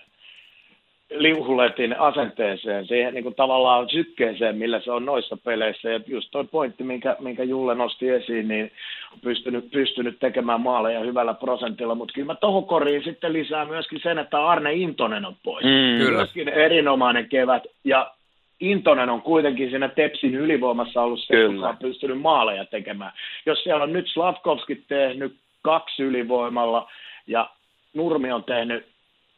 liuhuletin 1.10 2.00
asenteeseen, 2.00 2.88
siihen 2.88 3.14
niin 3.14 3.24
kuin 3.24 3.36
tavallaan 3.36 3.90
sykkeeseen, 3.90 4.58
millä 4.58 4.80
se 4.80 4.92
on 4.92 5.06
noissa 5.06 5.38
peleissä. 5.38 5.90
Ja 5.90 6.00
just 6.08 6.28
toi 6.32 6.46
pointti, 6.46 6.84
minkä, 6.84 7.16
minkä 7.20 7.44
Julle 7.44 7.76
nosti 7.76 8.10
esiin, 8.10 8.48
niin 8.48 8.72
on 9.14 9.20
pystynyt, 9.20 9.72
pystynyt 9.72 10.20
tekemään 10.20 10.62
maaleja 10.62 11.00
hyvällä 11.00 11.34
prosentilla. 11.34 11.96
Mutta 11.96 12.14
kyllä 12.14 12.26
mä 12.26 12.36
tohon 12.36 12.66
koriin 12.66 13.04
sitten 13.04 13.34
lisää 13.34 13.66
myöskin 13.66 14.00
sen, 14.04 14.20
että 14.20 14.48
Arne 14.48 14.74
Intonen 14.74 15.26
on 15.26 15.36
pois. 15.44 15.66
Mm, 15.66 16.06
kyllä. 16.06 16.18
Myöskin 16.18 16.50
erinomainen 16.50 17.30
kevät. 17.30 17.64
Ja 17.84 18.12
Intonen 18.60 19.10
on 19.10 19.22
kuitenkin 19.22 19.70
siinä 19.70 19.90
Tepsin 19.90 20.36
ylivoimassa 20.36 21.02
ollut 21.02 21.24
se, 21.24 21.40
joka 21.40 21.70
on 21.70 21.78
pystynyt 21.78 22.22
maaleja 22.22 22.66
tekemään. 22.66 23.12
Jos 23.46 23.64
siellä 23.64 23.84
on 23.84 23.94
nyt 23.94 24.08
Slavkovski 24.08 24.76
tehnyt 24.88 25.36
kaksi 25.62 26.04
ylivoimalla 26.04 26.92
ja 27.28 27.50
Nurmi 27.98 28.32
on 28.32 28.44
tehnyt 28.44 28.86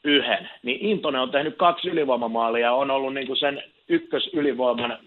yhden, 0.04 0.50
niin 0.64 0.86
Intonen 0.86 1.22
on 1.22 1.32
tehnyt 1.32 1.58
kaksi 1.58 1.90
ylivoimamaalia 1.90 2.66
ja 2.66 2.74
on 2.74 2.92
ollut 2.92 3.14
niin 3.14 3.28
kuin 3.28 3.38
sen 3.38 3.64
ykkösylivoiman 3.90 4.98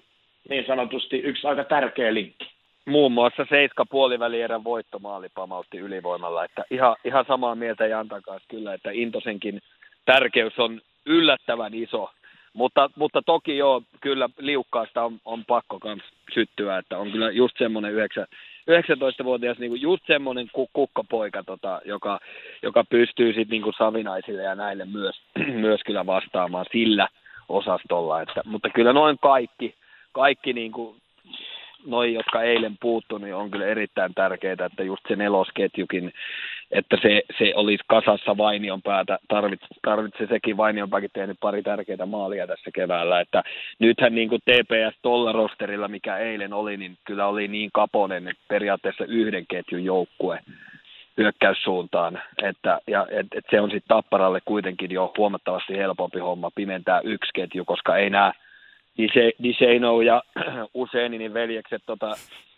niin 0.49 0.67
sanotusti 0.67 1.19
yksi 1.19 1.47
aika 1.47 1.65
tärkeä 1.65 2.15
linkki. 2.15 2.53
Muun 2.87 3.13
muassa 3.13 3.47
seiska 3.49 3.87
puolivälierän 3.87 4.65
voittomaali 4.65 5.29
pamautti 5.35 5.79
ylivoimalla, 5.79 6.45
että 6.45 6.65
ihan, 6.71 6.97
ihan 7.05 7.25
samaa 7.29 7.55
mieltä 7.55 7.87
Jantan 7.87 8.23
kanssa 8.23 8.49
kyllä, 8.49 8.75
että 8.75 8.91
Intosenkin 8.91 9.61
tärkeys 10.05 10.59
on 10.59 10.81
yllättävän 11.07 11.75
iso 11.75 12.11
mutta, 12.55 12.91
mutta 12.97 13.23
toki 13.23 13.57
joo, 13.57 13.83
kyllä 14.01 14.29
liukkaasta 14.39 15.05
on, 15.05 15.19
on 15.25 15.45
pakko 15.45 15.79
myös 15.85 15.99
syttyä, 16.35 16.79
että 16.79 16.99
on 16.99 17.13
kyllä 17.13 17.31
just 17.31 17.59
semmoinen 17.59 17.95
19-vuotias 18.71 19.59
niin 19.59 19.81
just 19.81 20.07
semmoinen 20.07 20.47
kukkapoika, 20.73 21.43
tota, 21.43 21.81
joka, 21.85 22.21
joka 22.63 22.85
pystyy 22.91 23.33
sitten 23.33 23.61
niin 23.61 23.73
Savinaisille 23.79 24.43
ja 24.43 24.55
näille 24.55 24.85
myös, 24.85 25.23
myös 25.67 25.81
kyllä 25.87 26.07
vastaamaan 26.07 26.67
sillä 26.73 27.09
osastolla. 27.49 28.23
Että, 28.23 28.41
mutta 28.45 28.71
kyllä 28.71 28.93
noin 28.93 29.19
kaikki, 29.23 29.75
kaikki 30.13 30.53
niin 30.53 30.73
kuin 30.73 31.02
noi, 31.87 32.15
jotka 32.15 32.43
eilen 32.43 32.77
puuttu, 32.81 33.19
niin 33.19 33.35
on 33.35 33.51
kyllä 33.51 33.67
erittäin 33.67 34.15
tärkeää, 34.15 34.67
että 34.67 34.83
just 34.83 35.03
se 35.09 35.17
nelosketjukin, 35.17 36.13
että 36.71 36.97
se, 37.03 37.23
se 37.39 37.53
olisi 37.57 37.85
kasassa. 37.87 38.37
Vainion 38.37 38.83
päätä, 38.83 39.19
tarvitse, 39.29 39.67
tarvitse 39.83 40.27
sekin. 40.27 40.57
Vainionpääkin 40.57 41.11
tehnyt 41.13 41.37
pari 41.41 41.63
tärkeää 41.63 42.07
maalia 42.07 42.47
tässä 42.47 42.71
keväällä, 42.75 43.21
että 43.21 43.43
nythän 43.79 44.15
niin 44.15 44.29
kuin 44.29 44.43
TPS 44.43 44.99
tuolla 45.03 45.33
rosterilla, 45.33 45.89
mikä 45.89 46.17
eilen 46.17 46.53
oli, 46.53 46.77
niin 46.77 46.99
kyllä 47.05 47.27
oli 47.27 47.49
niin 47.49 47.71
kaponen, 47.75 48.35
periaatteessa 48.49 49.05
yhden 49.05 49.45
ketjun 49.47 49.85
joukkue 49.85 50.39
hyökkäyssuuntaan, 51.17 52.23
että, 52.43 52.81
ja, 52.87 53.07
et, 53.11 53.27
et 53.35 53.45
se 53.51 53.61
on 53.61 53.71
sitten 53.71 53.89
Tapparalle 53.89 54.41
kuitenkin 54.45 54.91
jo 54.91 55.13
huomattavasti 55.19 55.77
helpompi 55.77 56.19
homma 56.19 56.51
pimentää 56.55 57.01
yksi 57.01 57.31
ketju, 57.35 57.65
koska 57.65 57.97
ei 57.97 58.11
nämä 58.11 58.33
Diseino 59.43 60.01
ja 60.01 60.23
Useeninin 60.75 61.35
veljekset, 61.35 61.83
tota, 61.87 62.15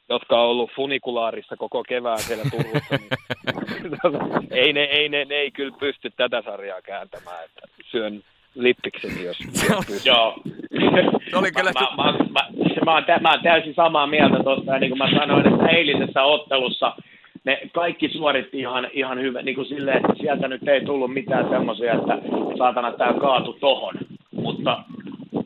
jotka 0.09 0.41
on 0.41 0.49
ollut 0.49 0.71
funikulaarissa 0.77 1.57
koko 1.57 1.83
kevään 1.83 2.19
siellä 2.19 2.45
Turussa, 2.51 2.97
niin 2.97 4.51
ei, 4.63 4.73
ne, 4.73 4.83
ei, 4.83 5.09
ne, 5.09 5.25
ne, 5.25 5.35
ei 5.35 5.51
kyllä 5.51 5.77
pysty 5.81 6.11
tätä 6.17 6.43
sarjaa 6.43 6.83
kääntämään, 6.83 7.45
että 7.45 7.61
syön 7.91 8.23
lippikseni, 8.55 9.25
jos 9.25 9.39
Joo. 10.07 10.35
oli 11.39 11.53
kyllä... 11.53 11.73
Mä, 11.73 12.05
mä, 12.05 12.13
mä, 12.13 12.19
mä, 12.31 12.41
mä, 12.85 12.93
oon, 12.93 13.05
mä 13.21 13.31
oon 13.31 13.43
täysin 13.43 13.75
samaa 13.75 14.07
mieltä 14.07 14.43
tuosta, 14.45 14.73
ja 14.73 14.79
niin 14.79 14.91
kuin 14.91 14.99
mä 14.99 15.21
sanoin, 15.21 15.53
että 15.53 15.67
eilisessä 15.67 16.23
ottelussa 16.23 16.97
ne 17.45 17.61
kaikki 17.73 18.09
suoritti 18.09 18.59
ihan, 18.59 18.89
ihan 18.93 19.21
hyvä, 19.21 19.43
niin 19.43 19.55
kuin 19.55 19.69
silleen, 19.69 19.97
että 19.97 20.13
sieltä 20.21 20.49
nyt 20.49 20.69
ei 20.69 20.85
tullut 20.85 21.13
mitään 21.13 21.49
semmoisia, 21.49 21.95
että 21.95 22.19
saatana 22.59 22.93
tämä 22.93 23.13
kaatu 23.21 23.53
tohon. 23.53 23.95
Mutta 24.33 24.83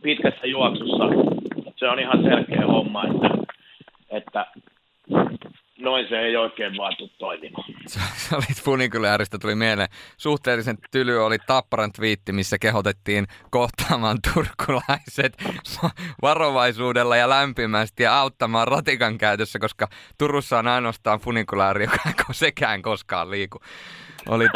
pitkässä 0.02 0.46
juoksussa 0.46 1.04
se 1.78 1.88
on 1.88 1.98
ihan 1.98 2.22
selkeä 2.22 2.66
homma, 2.66 3.04
että, 3.04 3.28
että 4.10 4.46
noin 5.78 6.08
se 6.08 6.18
ei 6.18 6.36
oikein 6.36 6.76
vaan 6.76 6.96
tule 6.98 7.10
toimimaan. 7.18 7.64
Sä 8.16 8.36
olit 8.36 8.62
funikulääristä, 8.62 9.38
tuli 9.38 9.54
mieleen. 9.54 9.88
Suhteellisen 10.16 10.78
tyly 10.90 11.24
oli 11.24 11.38
Tapparan 11.46 11.92
twiitti, 11.92 12.32
missä 12.32 12.58
kehotettiin 12.58 13.26
kohtaamaan 13.50 14.18
turkulaiset 14.34 15.36
varovaisuudella 16.22 17.16
ja 17.16 17.28
lämpimästi 17.28 18.02
ja 18.02 18.18
auttamaan 18.20 18.68
ratikan 18.68 19.18
käytössä, 19.18 19.58
koska 19.58 19.88
Turussa 20.18 20.58
on 20.58 20.68
ainoastaan 20.68 21.20
funikulääri, 21.20 21.84
joka 21.84 21.98
ei 22.06 22.14
sekään 22.32 22.82
koskaan 22.82 23.30
liiku. 23.30 23.58
Oli 24.28 24.46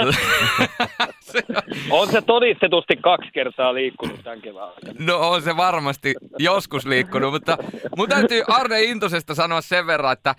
on 1.90 2.09
se 2.09 2.22
todistetusti 2.22 2.96
kaksi 2.96 3.31
kertaa 3.35 3.75
liikkunut 3.75 4.25
tämän 4.25 4.40
kevään 4.40 4.68
aikana. 4.68 4.94
No 4.98 5.31
on 5.31 5.42
se 5.42 5.57
varmasti 5.57 6.14
joskus 6.38 6.87
liikkunut, 6.87 7.33
mutta 7.33 7.59
mun 7.96 8.09
täytyy 8.09 8.42
Arne 8.48 8.83
Intosesta 8.83 9.35
sanoa 9.35 9.61
sen 9.61 9.87
verran, 9.87 10.12
että 10.12 10.35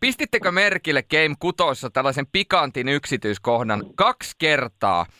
pistittekö 0.00 0.52
merkille 0.52 1.02
Game 1.02 1.34
Kutoissa 1.38 1.90
tällaisen 1.90 2.26
pikantin 2.32 2.88
yksityiskohdan 2.88 3.82
kaksi 3.96 4.34
kertaa– 4.38 5.06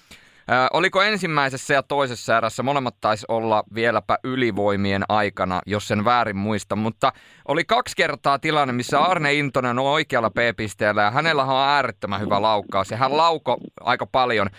Oliko 0.72 1.02
ensimmäisessä 1.02 1.74
ja 1.74 1.82
toisessa 1.82 2.36
erässä, 2.36 2.62
molemmat 2.62 2.96
taisi 3.00 3.26
olla 3.28 3.64
vieläpä 3.74 4.18
ylivoimien 4.24 5.04
aikana, 5.08 5.60
jos 5.66 5.88
sen 5.88 6.04
väärin 6.04 6.36
muista, 6.36 6.76
mutta 6.76 7.12
oli 7.48 7.64
kaksi 7.64 7.96
kertaa 7.96 8.38
tilanne, 8.38 8.72
missä 8.72 9.00
Arne 9.00 9.34
Intonen 9.34 9.78
on 9.78 9.84
oikealla 9.86 10.30
P-pisteellä 10.30 11.02
ja 11.02 11.10
hänellä 11.10 11.44
on 11.44 11.68
äärettömän 11.68 12.20
hyvä 12.20 12.42
laukaus 12.42 12.90
ja 12.90 12.96
hän 12.96 13.16
lauko 13.16 13.56
aika 13.80 14.06
paljon. 14.06 14.50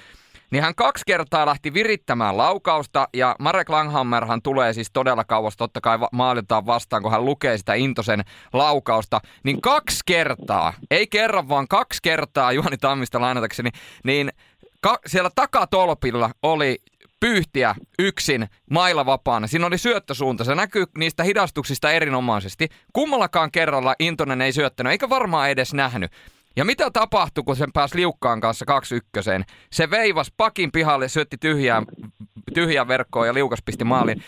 Niin 0.51 0.63
hän 0.63 0.75
kaksi 0.75 1.03
kertaa 1.07 1.45
lähti 1.45 1.73
virittämään 1.73 2.37
laukausta 2.37 3.07
ja 3.13 3.35
Marek 3.39 3.69
Langhammerhan 3.69 4.41
tulee 4.41 4.73
siis 4.73 4.91
todella 4.93 5.23
kauas, 5.23 5.57
totta 5.57 5.81
kai 5.81 5.97
maalitaan 6.11 6.65
vastaan, 6.65 7.01
kun 7.03 7.11
hän 7.11 7.25
lukee 7.25 7.57
sitä 7.57 7.73
Intosen 7.73 8.23
laukausta, 8.53 9.19
niin 9.43 9.61
kaksi 9.61 9.99
kertaa, 10.05 10.73
ei 10.91 11.07
kerran 11.07 11.49
vaan 11.49 11.67
kaksi 11.67 11.99
kertaa 12.03 12.51
Juhani 12.51 12.77
Tammista 12.77 13.21
lainatakseni, 13.21 13.69
niin 14.03 14.31
ka- 14.81 14.99
siellä 15.05 15.29
takatolpilla 15.35 16.31
oli 16.43 16.77
pyyhtiä 17.19 17.75
yksin 17.99 18.47
mailla 18.71 19.05
vapaana. 19.05 19.47
Siinä 19.47 19.65
oli 19.65 19.77
syöttösuunta. 19.77 20.43
Se 20.43 20.55
näkyy 20.55 20.85
niistä 20.97 21.23
hidastuksista 21.23 21.91
erinomaisesti. 21.91 22.67
Kummallakaan 22.93 23.51
kerralla 23.51 23.95
Intonen 23.99 24.41
ei 24.41 24.51
syöttänyt, 24.51 24.91
eikä 24.91 25.09
varmaan 25.09 25.49
edes 25.49 25.73
nähnyt. 25.73 26.11
Ja 26.55 26.65
mitä 26.65 26.91
tapahtui, 26.91 27.43
kun 27.43 27.55
sen 27.55 27.71
pääsi 27.73 27.95
liukkaan 27.95 28.39
kanssa 28.39 28.65
kaksi 28.65 28.95
ykköseen? 28.95 29.45
Se 29.71 29.89
veivas 29.89 30.31
pakin 30.37 30.71
pihalle, 30.71 31.09
syötti 31.09 31.37
tyhjään, 31.37 31.85
tyhjään 32.53 32.87
verkkoon 32.87 33.27
ja 33.27 33.33
liukas 33.33 33.59
pisti 33.65 33.83
maaliin. 33.83 34.23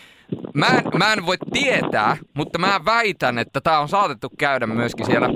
Mä 0.54 0.66
en, 0.66 0.84
mä 0.98 1.12
en 1.12 1.26
voi 1.26 1.36
tietää, 1.52 2.16
mutta 2.34 2.58
mä 2.58 2.80
väitän, 2.84 3.38
että 3.38 3.60
tämä 3.60 3.78
on 3.78 3.88
saatettu 3.88 4.30
käydä 4.38 4.66
myöskin 4.66 5.06
siellä 5.06 5.28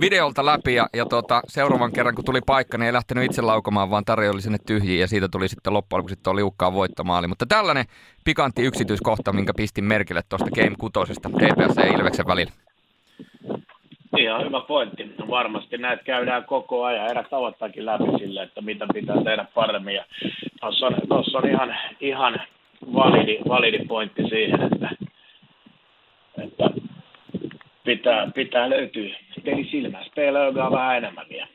videolta 0.00 0.46
läpi 0.46 0.74
ja, 0.74 0.86
ja 0.94 1.06
tota, 1.06 1.42
seuraavan 1.46 1.92
kerran 1.92 2.14
kun 2.14 2.24
tuli 2.24 2.40
paikka, 2.46 2.78
niin 2.78 2.86
ei 2.86 2.92
lähtenyt 2.92 3.24
itse 3.24 3.42
laukomaan, 3.42 3.90
vaan 3.90 4.04
tarjoili 4.04 4.40
sinne 4.40 4.58
tyhjiin 4.66 5.00
ja 5.00 5.06
siitä 5.06 5.28
tuli 5.28 5.48
sitten 5.48 5.72
loppujen 5.72 5.98
lopuksi 5.98 6.16
tuo 6.22 6.36
liukkaan 6.36 6.72
voittomaali. 6.72 7.26
Mutta 7.26 7.46
tällainen 7.46 7.84
pikantti 8.24 8.62
yksityiskohta, 8.62 9.32
minkä 9.32 9.52
pistin 9.56 9.84
merkille 9.84 10.22
tuosta 10.28 10.50
Game 10.50 10.76
6 10.78 10.92
TPS 11.14 11.76
ja 11.76 11.86
Ilveksen 11.86 12.26
välillä. 12.26 12.52
Ihan 14.18 14.44
hyvä 14.44 14.60
pointti. 14.60 15.14
Varmasti 15.30 15.78
näitä 15.78 16.04
käydään 16.04 16.44
koko 16.44 16.84
ajan. 16.84 17.10
Erät 17.10 17.30
tavoittaakin 17.30 17.86
läpi 17.86 18.18
sille, 18.18 18.42
että 18.42 18.60
mitä 18.60 18.86
pitää 18.94 19.16
tehdä 19.24 19.46
paremmin. 19.54 19.94
Ja 19.94 20.04
tuossa 20.60 20.86
on, 20.86 20.94
tossa 21.08 21.38
on 21.38 21.48
ihan, 21.48 21.76
ihan 22.00 22.40
validi, 22.94 23.38
validi 23.48 23.78
pointti 23.78 24.22
siihen, 24.28 24.62
että, 24.62 24.90
että 26.38 26.70
pitää, 27.88 28.30
pitää 28.34 28.70
löytyä 28.70 29.16
pelisilmää. 29.44 30.04
Spelöögaa 30.04 30.70
vähän 30.70 30.96
enemmän 30.96 31.26
vielä. 31.30 31.48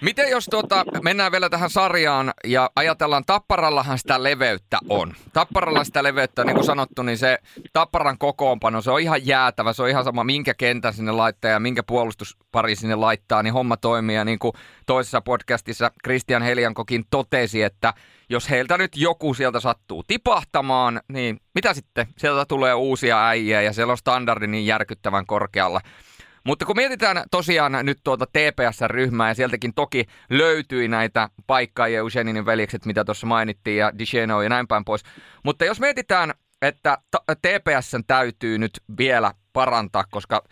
Miten 0.00 0.30
jos 0.30 0.46
tuota, 0.50 0.84
mennään 1.02 1.32
vielä 1.32 1.48
tähän 1.48 1.70
sarjaan 1.70 2.32
ja 2.44 2.70
ajatellaan, 2.76 3.24
Tapparallahan 3.26 3.98
sitä 3.98 4.22
leveyttä 4.22 4.78
on. 4.88 5.12
Tapparalla 5.32 5.84
sitä 5.84 6.02
leveyttä, 6.02 6.44
niin 6.44 6.54
kuin 6.54 6.64
sanottu, 6.64 7.02
niin 7.02 7.18
se 7.18 7.38
Tapparan 7.72 8.18
kokoonpano, 8.18 8.80
se 8.80 8.90
on 8.90 9.00
ihan 9.00 9.26
jäätävä. 9.26 9.72
Se 9.72 9.82
on 9.82 9.88
ihan 9.88 10.04
sama, 10.04 10.24
minkä 10.24 10.54
kentän 10.54 10.92
sinne 10.92 11.12
laittaa 11.12 11.50
ja 11.50 11.60
minkä 11.60 11.82
puolustuspari 11.82 12.76
sinne 12.76 12.94
laittaa, 12.94 13.42
niin 13.42 13.54
homma 13.54 13.76
toimii. 13.76 14.16
Ja 14.16 14.24
niin 14.24 14.38
kuin 14.38 14.52
toisessa 14.86 15.20
podcastissa 15.20 15.90
Christian 16.04 16.42
Heliankokin 16.42 17.04
totesi, 17.10 17.62
että 17.62 17.94
jos 18.28 18.50
heiltä 18.50 18.78
nyt 18.78 18.96
joku 18.96 19.34
sieltä 19.34 19.60
sattuu 19.60 20.02
tipahtamaan, 20.02 21.00
niin 21.08 21.40
mitä 21.54 21.74
sitten? 21.74 22.06
Sieltä 22.18 22.44
tulee 22.44 22.74
uusia 22.74 23.28
äijä 23.28 23.62
ja 23.62 23.72
siellä 23.72 23.90
on 23.90 23.98
standardi 23.98 24.46
niin 24.46 24.66
järkyttävän 24.66 25.26
korkealla. 25.26 25.80
Mutta 26.44 26.64
kun 26.64 26.76
mietitään 26.76 27.22
tosiaan 27.30 27.72
nyt 27.82 27.98
tuota 28.04 28.26
TPS-ryhmää 28.26 29.28
ja 29.28 29.34
sieltäkin 29.34 29.74
toki 29.74 30.06
löytyi 30.30 30.88
näitä 30.88 31.28
paikkaa 31.46 31.88
ja 31.88 31.98
Eugeninin 31.98 32.46
veljekset, 32.46 32.86
mitä 32.86 33.04
tuossa 33.04 33.26
mainittiin 33.26 33.76
ja 33.76 33.98
Diceno 33.98 34.42
ja 34.42 34.48
näin 34.48 34.68
päin 34.68 34.84
pois. 34.84 35.02
Mutta 35.42 35.64
jos 35.64 35.80
mietitään, 35.80 36.34
että 36.62 36.98
TPSn 37.42 38.04
täytyy 38.06 38.58
nyt 38.58 38.80
vielä 38.98 39.34
parantaa, 39.52 40.04
koska 40.10 40.44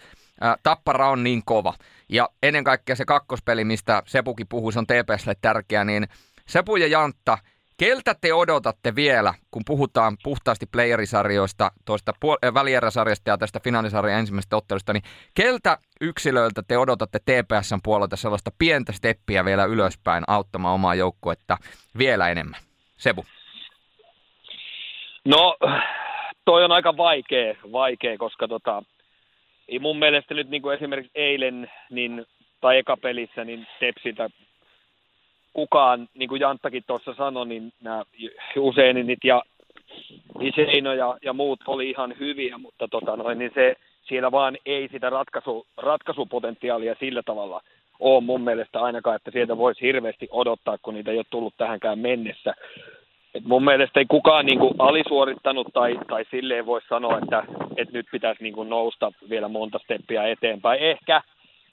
Tappara 0.62 1.10
on 1.10 1.24
niin 1.24 1.42
kova. 1.44 1.74
Ja 2.08 2.28
ennen 2.42 2.64
kaikkea 2.64 2.96
se 2.96 3.04
kakkospeli, 3.04 3.64
mistä 3.64 4.02
Sepukin 4.06 4.48
puhui, 4.48 4.72
se 4.72 4.78
on 4.78 4.86
TPSlle 4.86 5.34
tärkeä, 5.42 5.84
niin 5.84 6.08
Sepu 6.48 6.76
ja 6.76 6.86
Jantta, 6.86 7.38
Keltä 7.80 8.14
te 8.20 8.34
odotatte 8.34 8.94
vielä, 8.94 9.34
kun 9.50 9.62
puhutaan 9.66 10.16
puhtaasti 10.22 10.66
playerisarjoista, 10.72 11.70
tuosta 11.86 12.12
puol- 12.12 12.48
äh, 12.48 12.54
välieräsarjasta 12.54 13.30
ja 13.30 13.38
tästä 13.38 13.60
finaalisarjan 13.64 14.18
ensimmäisestä 14.18 14.56
ottelusta, 14.56 14.92
niin 14.92 15.02
keltä 15.34 15.78
yksilöiltä 16.00 16.62
te 16.68 16.78
odotatte 16.78 17.18
TPSn 17.18 17.78
puolelta 17.84 18.16
sellaista 18.16 18.50
pientä 18.58 18.92
steppiä 18.92 19.44
vielä 19.44 19.64
ylöspäin 19.64 20.24
auttamaan 20.26 20.74
omaa 20.74 20.94
joukkuetta 20.94 21.56
vielä 21.98 22.28
enemmän? 22.28 22.60
Sebu. 22.96 23.24
No, 25.24 25.56
toi 26.44 26.64
on 26.64 26.72
aika 26.72 26.96
vaikea, 26.96 27.54
vaikea 27.72 28.18
koska 28.18 28.48
tota, 28.48 28.82
mun 29.80 29.98
mielestä 29.98 30.34
nyt 30.34 30.48
niin 30.48 30.62
kuin 30.62 30.76
esimerkiksi 30.76 31.12
eilen 31.14 31.70
niin, 31.90 32.26
tai 32.60 32.78
ekapelissä, 32.78 33.44
niin 33.44 33.66
Tepsiltä 33.80 34.30
kukaan, 35.52 36.08
niin 36.14 36.28
kuin 36.28 36.40
Janttakin 36.40 36.84
tuossa 36.86 37.14
sanoi, 37.14 37.46
niin 37.46 37.72
nämä 37.82 38.02
Useinit 38.56 39.18
ja 39.24 39.42
Iseino 40.40 40.92
ja, 40.92 41.18
ja 41.22 41.32
muut 41.32 41.60
oli 41.66 41.90
ihan 41.90 42.14
hyviä, 42.20 42.58
mutta 42.58 42.88
tota 42.88 43.16
noin, 43.16 43.38
niin 43.38 43.50
se, 43.54 43.76
siellä 44.02 44.32
vaan 44.32 44.56
ei 44.66 44.88
sitä 44.92 45.10
ratkaisu, 45.10 45.66
ratkaisupotentiaalia 45.76 46.94
sillä 47.00 47.22
tavalla 47.22 47.60
ole 48.00 48.20
mun 48.20 48.40
mielestä 48.40 48.80
ainakaan, 48.80 49.16
että 49.16 49.30
sieltä 49.30 49.56
voisi 49.56 49.80
hirveästi 49.80 50.28
odottaa, 50.30 50.78
kun 50.82 50.94
niitä 50.94 51.10
ei 51.10 51.16
ole 51.16 51.26
tullut 51.30 51.54
tähänkään 51.56 51.98
mennessä. 51.98 52.54
Et 53.34 53.44
mun 53.44 53.64
mielestä 53.64 54.00
ei 54.00 54.06
kukaan 54.08 54.46
niin 54.46 54.58
kuin 54.58 54.74
alisuorittanut 54.78 55.66
tai, 55.72 55.98
tai 56.08 56.24
silleen 56.30 56.66
voi 56.66 56.80
sanoa, 56.88 57.18
että, 57.18 57.44
että 57.76 57.92
nyt 57.92 58.06
pitäisi 58.12 58.42
niin 58.42 58.54
kuin 58.54 58.68
nousta 58.68 59.12
vielä 59.30 59.48
monta 59.48 59.78
steppiä 59.78 60.26
eteenpäin. 60.26 60.80
Ehkä, 60.80 61.22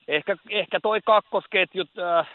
ehkä, 0.07 0.37
ehkä 0.49 0.79
toi 0.79 0.99
kakkosketjut, 1.05 1.89
äh, 1.99 2.27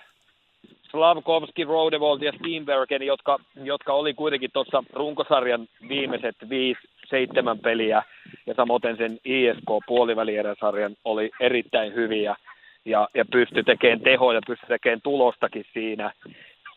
Slavkovski, 0.92 1.64
Rodevolt 1.64 2.22
ja 2.22 2.32
Steenbergen, 2.32 3.02
jotka, 3.02 3.38
jotka 3.64 3.92
oli 3.92 4.14
kuitenkin 4.14 4.50
tuossa 4.52 4.84
runkosarjan 4.92 5.66
viimeiset 5.88 6.36
viisi, 6.48 6.80
seitsemän 7.10 7.58
peliä 7.58 8.02
ja 8.46 8.54
samoin 8.54 8.96
sen 8.96 9.18
ISK-puolivälieräsarjan 9.24 10.96
oli 11.04 11.30
erittäin 11.40 11.94
hyviä 11.94 12.36
ja, 12.84 13.08
ja 13.14 13.24
pystyi 13.32 13.62
tekemään 13.62 14.00
tehoja, 14.00 14.40
pystyi 14.46 14.68
tekemään 14.68 15.00
tulostakin 15.02 15.64
siinä. 15.72 16.12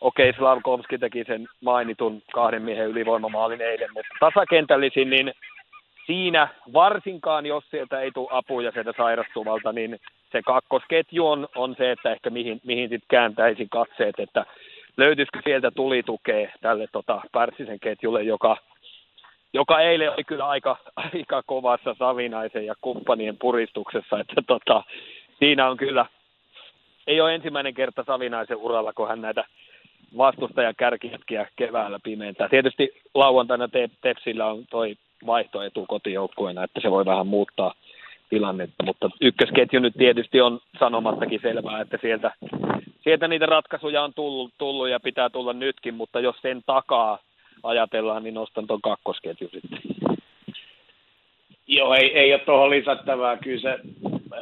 Okei, 0.00 0.32
Slavkovski 0.32 0.98
teki 0.98 1.24
sen 1.24 1.46
mainitun 1.64 2.22
kahden 2.32 2.62
miehen 2.62 2.88
ylivoimamaalin 2.88 3.60
eilen, 3.60 3.90
mutta 3.94 4.14
tasakentällisin, 4.20 5.10
niin 5.10 5.32
siinä 6.06 6.48
varsinkaan, 6.72 7.46
jos 7.46 7.64
sieltä 7.70 8.00
ei 8.00 8.10
tule 8.10 8.28
apuja 8.30 8.72
sieltä 8.72 8.92
sairastuvalta, 8.96 9.72
niin 9.72 9.98
se 10.36 10.42
kakkosketju 10.42 11.26
on, 11.26 11.48
on 11.54 11.74
se, 11.78 11.90
että 11.92 12.12
ehkä 12.12 12.30
mihin, 12.30 12.60
mihin 12.64 12.88
sitten 12.88 13.08
kääntäisi 13.08 13.66
katseet, 13.70 14.18
että 14.18 14.46
löytyisikö 14.96 15.40
sieltä 15.44 15.70
tulitukea 15.70 16.50
tälle 16.60 16.86
tota, 16.92 17.20
Pärssisen 17.32 17.80
ketjulle, 17.80 18.22
joka, 18.22 18.56
joka 19.52 19.80
eilen 19.80 20.12
oli 20.12 20.24
kyllä 20.24 20.48
aika, 20.48 20.76
aika 20.96 21.42
kovassa 21.46 21.94
Savinaisen 21.98 22.66
ja 22.66 22.74
kumppanien 22.80 23.36
puristuksessa, 23.36 24.20
että 24.20 24.42
tota, 24.46 24.82
siinä 25.38 25.68
on 25.68 25.76
kyllä, 25.76 26.06
ei 27.06 27.20
ole 27.20 27.34
ensimmäinen 27.34 27.74
kerta 27.74 28.04
Savinaisen 28.06 28.56
uralla, 28.56 28.92
kun 28.92 29.08
hän 29.08 29.20
näitä 29.20 29.44
vastustajan 30.16 30.74
kärkihetkiä 30.76 31.48
keväällä 31.56 31.98
pimeentää. 32.02 32.48
Tietysti 32.48 33.02
lauantaina 33.14 33.68
Tepsillä 34.00 34.46
on 34.46 34.64
toi 34.70 34.96
vaihtoetu 35.26 35.86
kotijoukkueena, 35.88 36.64
että 36.64 36.80
se 36.80 36.90
voi 36.90 37.04
vähän 37.04 37.26
muuttaa 37.26 37.74
tilannetta, 38.30 38.84
mutta 38.84 39.10
ykkösketju 39.20 39.80
nyt 39.80 39.94
tietysti 39.98 40.40
on 40.40 40.60
sanomattakin 40.78 41.40
selvää, 41.42 41.80
että 41.80 41.98
sieltä, 42.00 42.30
sieltä 43.00 43.28
niitä 43.28 43.46
ratkaisuja 43.46 44.02
on 44.02 44.14
tullut, 44.14 44.52
tullut 44.58 44.88
ja 44.88 45.00
pitää 45.00 45.30
tulla 45.30 45.52
nytkin, 45.52 45.94
mutta 45.94 46.20
jos 46.20 46.36
sen 46.42 46.62
takaa 46.66 47.18
ajatellaan, 47.62 48.22
niin 48.22 48.34
nostan 48.34 48.66
tuon 48.66 48.82
kakkosketju 48.82 49.48
sitten. 49.52 49.78
Joo, 51.66 51.94
ei, 51.94 52.18
ei 52.18 52.32
ole 52.32 52.40
tuohon 52.40 52.70
lisättävää. 52.70 53.36
Kyllä 53.36 53.60
se 53.60 53.78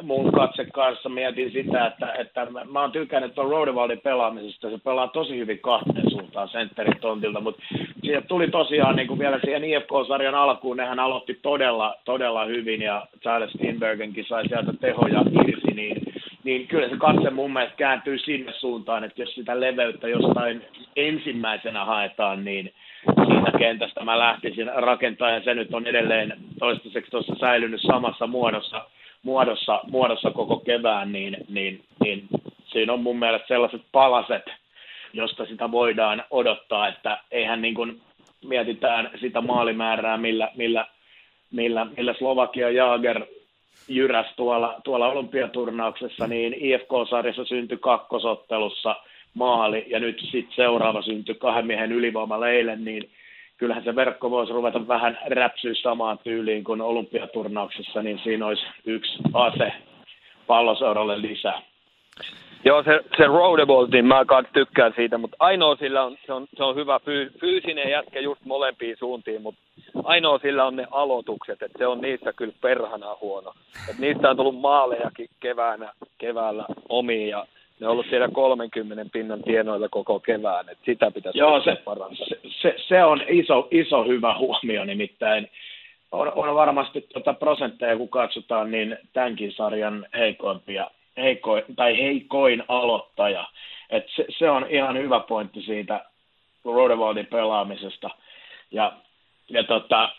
mun 0.01 0.31
katse 0.31 0.65
kanssa 0.65 1.09
mietin 1.09 1.51
sitä, 1.51 1.87
että, 1.87 2.13
että 2.13 2.47
mä 2.71 2.81
oon 2.81 2.91
tykännyt 2.91 3.35
tuon 3.35 3.49
Rodewaldin 3.49 4.01
pelaamisesta. 4.01 4.69
Se 4.69 4.77
pelaa 4.83 5.07
tosi 5.07 5.37
hyvin 5.37 5.59
kahteen 5.59 6.11
suuntaan 6.11 6.49
sentterin 6.49 6.99
tontilta, 7.01 7.41
mutta 7.41 7.63
siitä 8.05 8.21
tuli 8.21 8.47
tosiaan 8.47 8.95
niin 8.95 9.07
kuin 9.07 9.19
vielä 9.19 9.39
siihen 9.39 9.63
IFK-sarjan 9.63 10.35
alkuun, 10.35 10.77
nehän 10.77 10.99
aloitti 10.99 11.39
todella, 11.41 11.95
todella 12.05 12.45
hyvin 12.45 12.81
ja 12.81 13.07
Charles 13.21 13.51
Steinbergenkin 13.51 14.25
sai 14.25 14.47
sieltä 14.47 14.73
tehoja 14.81 15.23
irti, 15.47 15.73
niin, 15.73 16.13
niin 16.43 16.67
kyllä 16.67 16.89
se 16.89 16.97
katse 16.97 17.29
mun 17.29 17.53
mielestä 17.53 17.77
kääntyy 17.77 18.17
sinne 18.17 18.53
suuntaan, 18.53 19.03
että 19.03 19.21
jos 19.21 19.35
sitä 19.35 19.59
leveyttä 19.59 20.07
jostain 20.07 20.61
ensimmäisenä 20.95 21.85
haetaan, 21.85 22.45
niin 22.45 22.73
siitä 23.27 23.57
kentästä 23.57 24.03
mä 24.03 24.19
lähtisin 24.19 24.71
rakentamaan 24.75 25.33
ja 25.33 25.43
se 25.43 25.53
nyt 25.53 25.73
on 25.73 25.87
edelleen 25.87 26.33
toistaiseksi 26.59 27.11
tuossa 27.11 27.35
säilynyt 27.39 27.81
samassa 27.81 28.27
muodossa, 28.27 28.85
muodossa, 29.23 29.81
muodossa 29.91 30.31
koko 30.31 30.59
kevään, 30.59 31.11
niin, 31.11 31.37
niin, 31.49 31.83
niin 32.03 32.27
siinä 32.65 32.93
on 32.93 33.03
mun 33.03 33.19
mielestä 33.19 33.47
sellaiset 33.47 33.81
palaset, 33.91 34.45
josta 35.15 35.45
sitä 35.45 35.71
voidaan 35.71 36.23
odottaa, 36.31 36.87
että 36.87 37.17
eihän 37.31 37.61
niin 37.61 37.75
kuin 37.75 38.01
mietitään 38.45 39.11
sitä 39.21 39.41
maalimäärää, 39.41 40.17
millä, 40.17 40.51
millä, 40.55 40.87
millä, 41.51 41.87
millä 41.97 42.13
Slovakia 42.13 42.69
Jaager 42.69 43.25
jyräs 43.87 44.27
tuolla, 44.35 44.81
tuolla 44.83 45.07
olympiaturnauksessa, 45.07 46.27
niin 46.27 46.53
IFK-sarjassa 46.53 47.45
syntyi 47.45 47.77
kakkosottelussa 47.77 48.95
maali, 49.33 49.85
ja 49.87 49.99
nyt 49.99 50.19
sitten 50.19 50.55
seuraava 50.55 51.01
syntyi 51.01 51.35
kahden 51.35 51.67
miehen 51.67 51.91
ylivoimalla 51.91 52.49
eilen, 52.49 52.85
niin 52.85 53.09
kyllähän 53.57 53.83
se 53.83 53.95
verkko 53.95 54.31
voisi 54.31 54.53
ruveta 54.53 54.87
vähän 54.87 55.19
räpsyä 55.27 55.73
samaan 55.73 56.19
tyyliin 56.23 56.63
kuin 56.63 56.81
olympiaturnauksessa, 56.81 58.01
niin 58.01 58.19
siinä 58.23 58.45
olisi 58.45 58.65
yksi 58.85 59.17
ase 59.33 59.73
palloseuralle 60.47 61.21
lisää. 61.21 61.61
Joo, 62.63 62.83
se, 62.83 62.99
se 63.17 63.25
roadable, 63.25 63.87
niin 63.87 64.05
mä 64.05 64.25
kanssa 64.25 64.53
tykkään 64.53 64.93
siitä, 64.95 65.17
mutta 65.17 65.37
ainoa 65.39 65.75
sillä 65.75 66.03
on, 66.03 66.17
se 66.25 66.33
on, 66.33 66.47
se 66.57 66.63
on 66.63 66.75
hyvä 66.75 66.99
fyy, 66.99 67.31
fyysinen 67.39 67.89
jätkä 67.89 68.19
just 68.19 68.45
molempiin 68.45 68.97
suuntiin, 68.97 69.41
mutta 69.41 69.61
ainoa 70.03 70.39
sillä 70.39 70.65
on 70.65 70.75
ne 70.75 70.87
aloitukset, 70.91 71.61
että 71.61 71.77
se 71.77 71.87
on 71.87 72.01
niissä 72.01 72.33
kyllä 72.33 72.53
perhana 72.61 73.17
huono. 73.21 73.53
Et 73.89 73.99
niistä 73.99 74.29
on 74.29 74.37
tullut 74.37 74.59
maalejakin 74.59 75.29
keväänä, 75.39 75.93
keväällä 76.17 76.65
omiin 76.89 77.29
ja 77.29 77.45
ne 77.79 77.87
on 77.87 77.91
ollut 77.91 78.05
siellä 78.09 78.27
30 78.33 79.05
pinnan 79.13 79.43
tienoilla 79.43 79.89
koko 79.89 80.19
kevään, 80.19 80.69
että 80.69 80.85
sitä 80.85 81.11
pitäisi 81.11 81.39
Joo, 81.39 81.61
se, 81.61 81.77
se, 82.13 82.39
se, 82.61 82.75
se, 82.87 83.03
on 83.03 83.21
iso, 83.27 83.67
iso 83.71 84.03
hyvä 84.03 84.37
huomio, 84.37 84.85
nimittäin 84.85 85.49
on, 86.11 86.31
on 86.35 86.55
varmasti 86.55 87.07
tuota 87.13 87.33
prosentteja, 87.33 87.97
kun 87.97 88.09
katsotaan, 88.09 88.71
niin 88.71 88.97
tämänkin 89.13 89.51
sarjan 89.51 90.05
heikoimpia, 90.13 90.91
heiko, 91.17 91.61
tai 91.75 91.97
heikoin 91.97 92.63
aloittaja. 92.67 93.47
Et 93.89 94.03
se, 94.15 94.25
se, 94.39 94.49
on 94.49 94.67
ihan 94.69 94.97
hyvä 94.97 95.19
pointti 95.19 95.61
siitä 95.61 96.05
Rodewaldin 96.65 97.25
pelaamisesta. 97.25 98.09
Ja, 98.71 98.93
ja 99.49 99.63
tota, 99.63 100.09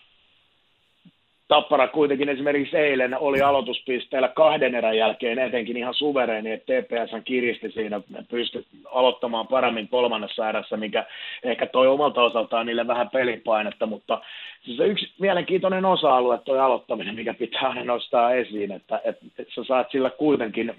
Tappara 1.49 1.88
kuitenkin 1.88 2.28
esimerkiksi 2.28 2.76
eilen 2.76 3.18
oli 3.18 3.42
aloituspisteellä 3.42 4.28
kahden 4.28 4.74
erän 4.74 4.97
jälkeen 4.97 5.38
etenkin 5.38 5.76
ihan 5.76 5.94
suvereeni, 5.94 6.53
että 6.53 6.72
TPS 6.72 7.24
kiristi 7.24 7.70
siinä, 7.70 8.01
pystyi 8.30 8.66
aloittamaan 8.84 9.47
paremmin 9.47 9.88
kolmannessa 9.88 10.49
erässä, 10.49 10.76
mikä 10.76 11.07
ehkä 11.42 11.66
toi 11.66 11.86
omalta 11.86 12.22
osaltaan 12.22 12.66
niille 12.66 12.86
vähän 12.86 13.11
pelipainetta, 13.11 13.86
mutta 13.86 14.20
siis 14.64 14.80
yksi 14.80 15.12
mielenkiintoinen 15.18 15.84
osa-alue 15.84 16.38
tuo 16.38 16.59
aloittaminen, 16.59 17.14
mikä 17.14 17.34
pitää 17.34 17.68
aina 17.68 17.84
nostaa 17.84 18.32
esiin, 18.32 18.72
että, 18.72 19.01
että, 19.05 19.26
että 19.38 19.55
sä 19.55 19.64
saat 19.64 19.90
sillä 19.90 20.11
kuitenkin 20.11 20.74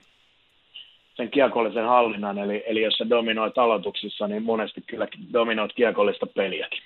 sen 1.18 1.30
kiekollisen 1.30 1.86
hallinnan, 1.86 2.38
eli, 2.38 2.64
eli 2.68 2.82
jos 2.82 2.94
sä 2.94 3.10
dominoit 3.10 3.58
aloituksissa, 3.58 4.28
niin 4.28 4.44
monesti 4.44 4.84
kyllä 4.88 5.08
dominoit 5.34 5.74
kiekollista 5.74 6.26
peliäkin. 6.26 6.82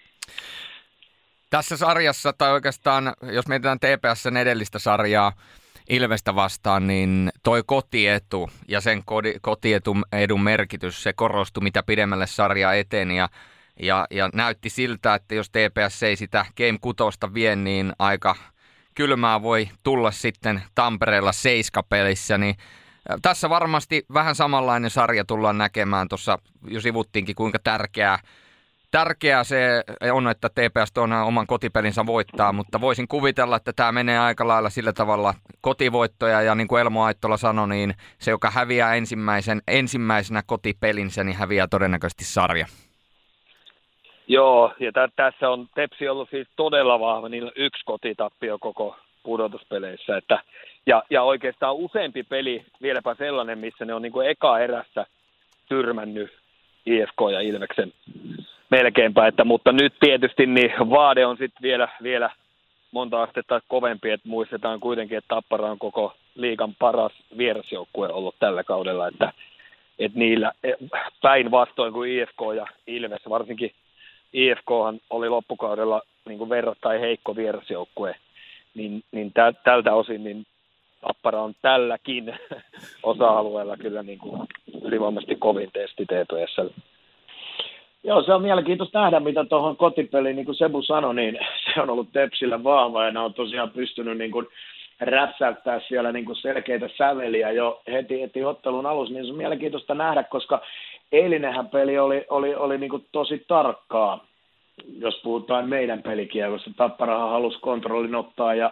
Tässä 1.52 1.78
sarjassa, 1.78 2.34
tai 2.34 2.52
oikeastaan 2.52 3.14
jos 3.22 3.48
mietitään 3.48 3.80
TPSn 3.80 4.38
edellistä 4.38 4.80
sarjaa 4.80 5.34
Ilvestä 5.90 6.36
vastaan, 6.36 6.88
niin 6.88 7.32
toi 7.44 7.64
kotietu 7.66 8.50
ja 8.68 8.82
sen 8.82 9.04
kotietun 9.42 10.06
edun 10.12 10.44
merkitys, 10.44 11.04
se 11.04 11.14
korostui 11.14 11.64
mitä 11.64 11.84
pidemmälle 11.84 12.28
sarja 12.28 12.74
eteni 12.74 13.18
ja, 13.18 13.30
ja, 13.80 14.08
ja 14.12 14.30
näytti 14.34 14.70
siltä, 14.70 15.16
että 15.16 15.36
jos 15.36 15.50
TPS 15.50 16.04
ei 16.04 16.16
sitä 16.16 16.46
Game 16.58 16.78
6 16.82 16.98
vie, 17.34 17.56
niin 17.56 17.94
aika 18.00 18.36
kylmää 18.96 19.42
voi 19.42 19.70
tulla 19.84 20.12
sitten 20.12 20.64
Tampereella 20.76 21.32
seiskapelissä, 21.32 22.38
niin 22.38 22.56
tässä 23.22 23.50
varmasti 23.50 24.06
vähän 24.14 24.36
samanlainen 24.36 24.90
sarja 24.90 25.26
tullaan 25.26 25.58
näkemään. 25.58 26.08
Tuossa 26.08 26.40
jo 26.68 26.82
sivuttiinkin, 26.82 27.36
kuinka 27.36 27.60
tärkeää 27.60 28.20
tärkeää 28.92 29.44
se 29.44 29.84
on, 30.12 30.28
että 30.28 30.50
TPS 30.50 30.98
on 30.98 31.14
oman 31.14 31.48
kotipelinsä 31.48 32.06
voittaa, 32.06 32.54
mutta 32.54 32.82
voisin 32.82 33.08
kuvitella, 33.08 33.56
että 33.56 33.74
tämä 33.74 33.92
menee 33.92 34.20
aika 34.20 34.48
lailla 34.48 34.70
sillä 34.70 34.94
tavalla 34.94 35.34
kotivoittoja 35.62 36.42
ja 36.42 36.56
niin 36.56 36.68
kuin 36.68 36.82
Elmo 36.82 37.04
Aittola 37.04 37.38
sanoi, 37.38 37.68
niin 37.68 37.94
se, 38.20 38.32
joka 38.32 38.50
häviää 38.50 38.96
ensimmäisen, 38.96 39.62
ensimmäisenä 39.68 40.42
kotipelinsä, 40.46 41.24
niin 41.24 41.38
häviää 41.38 41.68
todennäköisesti 41.68 42.24
sarja. 42.24 42.66
Joo, 44.28 44.74
ja 44.80 44.92
tä- 44.92 45.10
tässä 45.16 45.50
on 45.50 45.68
Tepsi 45.76 46.10
ollut 46.10 46.30
siis 46.30 46.48
todella 46.56 47.00
vahva, 47.00 47.30
niillä 47.30 47.52
yksi 47.56 47.86
kotitappio 47.86 48.58
koko 48.60 48.96
pudotuspeleissä, 49.24 50.18
että, 50.18 50.40
ja, 50.86 51.04
ja 51.10 51.24
oikeastaan 51.24 51.76
useampi 51.76 52.24
peli, 52.24 52.66
vieläpä 52.82 53.16
sellainen, 53.16 53.60
missä 53.60 53.86
ne 53.86 53.94
on 53.94 54.02
niin 54.02 54.12
kuin 54.12 54.30
eka 54.30 54.60
erässä 54.60 55.06
tyrmännyt 55.70 56.32
IFK 56.86 57.32
ja 57.32 57.42
Ilveksen 57.42 57.94
melkeinpä, 58.72 59.28
että, 59.28 59.44
mutta 59.44 59.72
nyt 59.72 59.94
tietysti 60.00 60.46
niin 60.46 60.72
vaade 60.90 61.26
on 61.26 61.38
sitten 61.38 61.62
vielä, 61.62 61.88
vielä 62.04 62.30
monta 62.92 63.24
astetta 63.24 63.62
kovempi, 63.68 64.10
että 64.12 64.30
muistetaan 64.30 64.80
kuitenkin, 64.80 65.18
että 65.18 65.36
Tappara 65.36 65.72
on 65.72 65.80
koko 65.80 66.14
liikan 66.36 66.76
paras 66.80 67.12
vierasjoukkue 67.38 68.10
ollut 68.10 68.36
tällä 68.40 68.64
kaudella, 68.64 69.08
että, 69.08 69.34
että 70.00 70.20
niillä 70.20 70.52
päinvastoin 71.22 71.94
kuin 71.94 72.12
IFK 72.12 72.40
ja 72.56 72.66
Ilves, 72.88 73.22
varsinkin 73.30 73.72
IFK 74.34 74.72
oli 75.10 75.30
loppukaudella 75.30 76.02
niin 76.26 76.38
kuin 76.38 76.50
verrattain 76.50 77.02
heikko 77.02 77.36
vierasjoukkue, 77.36 78.16
niin, 78.74 79.04
niin 79.12 79.34
tä, 79.34 79.54
tältä 79.64 79.94
osin 79.94 80.24
niin 80.24 80.46
Tappara 81.02 81.42
on 81.42 81.54
tälläkin 81.62 82.40
osa-alueella 83.04 83.78
kyllä 83.78 84.04
niin 84.04 84.20
kuin 84.20 84.48
ylivoimaisesti 84.84 85.36
kovin 85.36 85.70
testi 85.74 86.06
TPSL. 86.06 86.68
Joo, 88.04 88.24
se 88.24 88.34
on 88.34 88.42
mielenkiintoista 88.42 89.02
nähdä, 89.02 89.20
mitä 89.20 89.46
tuohon 89.46 89.78
kotipeliin, 89.78 90.36
niin 90.36 90.46
kuin 90.46 90.56
Sebu 90.56 90.82
sanoi, 90.82 91.16
niin 91.16 91.40
se 91.74 91.82
on 91.82 91.90
ollut 91.90 92.12
Tepsillä 92.14 92.64
vahva 92.64 93.06
ja 93.06 93.12
ne 93.12 93.20
on 93.20 93.34
tosiaan 93.34 93.72
pystynyt 93.72 94.18
niin 94.18 94.32
kuin 94.32 94.48
räpsäyttää 95.00 95.82
siellä 95.88 96.12
niin 96.12 96.26
kuin 96.26 96.36
selkeitä 96.36 96.90
säveliä 96.98 97.52
jo 97.52 97.82
heti, 97.92 98.22
heti 98.22 98.44
ottelun 98.44 98.86
alussa, 98.86 99.14
niin 99.14 99.26
se 99.26 99.32
on 99.32 99.38
mielenkiintoista 99.38 99.96
nähdä, 99.96 100.24
koska 100.24 100.62
eilinenhän 101.12 101.70
peli 101.70 102.00
oli, 102.00 102.26
oli, 102.30 102.56
oli 102.56 102.78
niin 102.78 102.90
kuin 102.90 103.06
tosi 103.12 103.46
tarkkaa, 103.48 104.26
jos 105.00 105.22
puhutaan 105.24 105.70
meidän 105.70 106.04
pelikiekosta. 106.04 106.72
Tapparahan 106.78 107.30
halusi 107.30 107.60
kontrollin 107.60 108.16
ottaa 108.16 108.56
ja, 108.56 108.72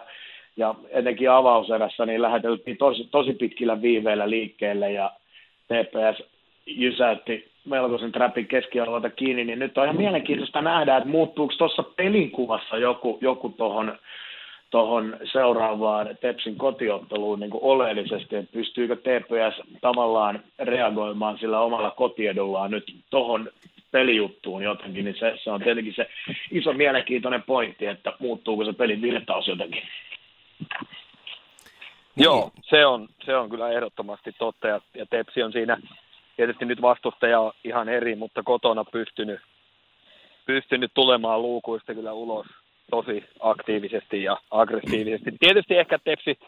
ja 0.56 0.74
etenkin 0.88 1.30
avauserässä 1.30 2.06
niin 2.06 2.22
läheteltiin 2.22 2.76
tosi, 2.76 3.08
tosi 3.10 3.32
pitkillä 3.32 3.82
viiveillä 3.82 4.30
liikkeelle 4.30 4.92
ja 4.92 5.10
TPS 5.66 6.22
jysäytti 6.66 7.49
melkoisen 7.64 8.12
trapin 8.12 8.46
keskialueelta 8.46 9.10
kiinni, 9.10 9.44
niin 9.44 9.58
nyt 9.58 9.78
on 9.78 9.84
ihan 9.84 9.96
mielenkiintoista 9.96 10.62
nähdä, 10.62 10.96
että 10.96 11.08
muuttuuko 11.08 11.54
tuossa 11.58 11.82
pelinkuvassa 11.82 12.76
joku, 12.76 13.18
joku 13.20 13.48
tuohon 13.48 13.98
tohon 14.70 15.16
seuraavaan 15.32 16.08
Tepsin 16.20 16.56
kotiotteluun 16.56 17.40
niin 17.40 17.50
kuin 17.50 17.64
oleellisesti, 17.64 18.36
että 18.36 18.52
pystyykö 18.52 18.96
TPS 18.96 19.80
tavallaan 19.80 20.42
reagoimaan 20.58 21.38
sillä 21.38 21.60
omalla 21.60 21.90
kotiedullaan 21.90 22.70
nyt 22.70 22.94
tuohon 23.10 23.50
pelijuttuun 23.90 24.62
jotenkin, 24.62 25.04
niin 25.04 25.16
se, 25.18 25.38
se 25.44 25.50
on 25.50 25.60
tietenkin 25.60 25.94
se 25.94 26.08
iso 26.50 26.72
mielenkiintoinen 26.72 27.42
pointti, 27.42 27.86
että 27.86 28.12
muuttuuko 28.18 28.64
se 28.64 28.72
pelin 28.72 29.02
virtaus 29.02 29.48
jotenkin. 29.48 29.82
Joo, 32.16 32.50
se 32.62 32.86
on, 32.86 33.08
se 33.24 33.36
on 33.36 33.50
kyllä 33.50 33.70
ehdottomasti 33.70 34.32
totta 34.38 34.68
ja, 34.68 34.80
ja 34.94 35.06
Tepsi 35.06 35.42
on 35.42 35.52
siinä 35.52 35.76
tietysti 36.40 36.64
nyt 36.64 36.82
vastustaja 36.82 37.40
on 37.40 37.52
ihan 37.64 37.88
eri, 37.88 38.14
mutta 38.14 38.42
kotona 38.42 38.84
pystynyt, 38.84 39.40
pystynyt 40.46 40.90
tulemaan 40.94 41.42
luukuista 41.42 41.94
kyllä 41.94 42.12
ulos 42.12 42.46
tosi 42.90 43.24
aktiivisesti 43.40 44.22
ja 44.22 44.36
aggressiivisesti. 44.50 45.30
Tietysti 45.40 45.76
ehkä 45.76 45.98
Tepsi 45.98 46.38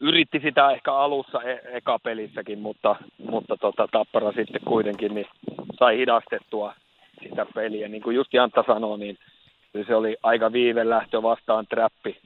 yritti 0.00 0.40
sitä 0.40 0.70
ehkä 0.70 0.94
alussa 0.94 1.42
e- 1.42 1.60
eka 1.64 1.98
pelissäkin, 1.98 2.58
mutta, 2.58 2.96
mutta 3.30 3.56
tota, 3.56 3.88
Tappara 3.92 4.32
sitten 4.32 4.60
kuitenkin 4.64 5.14
niin 5.14 5.26
sai 5.78 5.98
hidastettua 5.98 6.74
sitä 7.22 7.46
peliä. 7.54 7.88
Niin 7.88 8.02
kuin 8.02 8.16
just 8.16 8.34
Jantta 8.34 8.64
sanoi, 8.66 8.98
niin 8.98 9.18
se 9.86 9.94
oli 9.94 10.16
aika 10.22 10.52
viivelähtö 10.52 11.22
vastaan 11.22 11.66
trappi. 11.66 12.18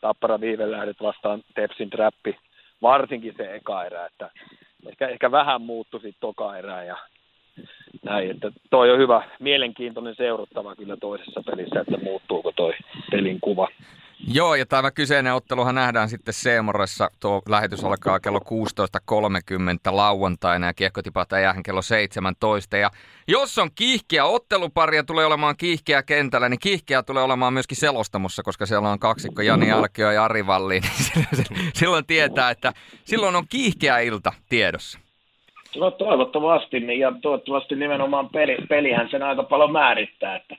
Tappara 0.00 0.40
viivelähdet 0.40 1.00
vastaan 1.02 1.42
Tepsin 1.54 1.90
trappi, 1.90 2.36
varsinkin 2.82 3.34
se 3.36 3.54
eka 3.54 3.84
erä, 3.84 4.06
että 4.06 4.30
ehkä, 4.88 5.08
ehkä 5.08 5.30
vähän 5.30 5.62
muuttui 5.62 6.00
sitten 6.00 6.20
toka 6.20 6.56
erää 6.56 6.84
ja 6.84 6.96
näin, 8.02 8.30
että 8.30 8.52
toi 8.70 8.90
on 8.90 8.98
hyvä, 8.98 9.22
mielenkiintoinen 9.40 10.14
seurattava 10.14 10.76
kyllä 10.76 10.96
toisessa 10.96 11.42
pelissä, 11.46 11.80
että 11.80 11.98
muuttuuko 12.02 12.52
toi 12.52 12.72
pelin 13.10 13.38
kuva. 13.40 13.68
Joo, 14.28 14.54
ja 14.54 14.66
tämä 14.66 14.90
kyseinen 14.90 15.34
otteluhan 15.34 15.74
nähdään 15.74 16.08
sitten 16.08 16.34
Seemoressa. 16.34 17.10
Tuo 17.20 17.42
lähetys 17.48 17.84
alkaa 17.84 18.20
kello 18.20 18.38
16.30 18.38 19.96
lauantaina 19.96 20.66
ja 20.66 20.74
kiekko 20.74 21.02
tipataan 21.02 21.42
jäähän 21.42 21.62
kello 21.62 21.82
17. 21.82 22.76
Ja 22.76 22.90
jos 23.28 23.58
on 23.58 23.70
kiihkeä 23.74 24.24
ottelupari 24.24 24.96
ja 24.96 25.04
tulee 25.04 25.26
olemaan 25.26 25.56
kiihkeä 25.56 26.02
kentällä, 26.02 26.48
niin 26.48 26.60
kiihkeä 26.60 27.02
tulee 27.02 27.22
olemaan 27.22 27.52
myöskin 27.52 27.76
selostamossa, 27.76 28.42
koska 28.42 28.66
siellä 28.66 28.88
on 28.88 28.98
kaksikko 28.98 29.42
Jani 29.42 29.72
Alkio 29.72 30.10
ja 30.10 30.24
Ari 30.24 30.46
Valli. 30.46 30.80
Niin 30.80 31.26
silloin 31.74 32.06
tietää, 32.06 32.50
että 32.50 32.72
silloin 33.04 33.36
on 33.36 33.44
kiihkeä 33.48 33.98
ilta 33.98 34.32
tiedossa. 34.48 34.98
No 35.76 35.90
toivottavasti, 35.90 36.98
ja 36.98 37.12
toivottavasti 37.22 37.74
nimenomaan 37.74 38.28
peli, 38.28 38.56
pelihän 38.68 39.08
sen 39.10 39.22
aika 39.22 39.42
paljon 39.42 39.72
määrittää, 39.72 40.36
että 40.36 40.56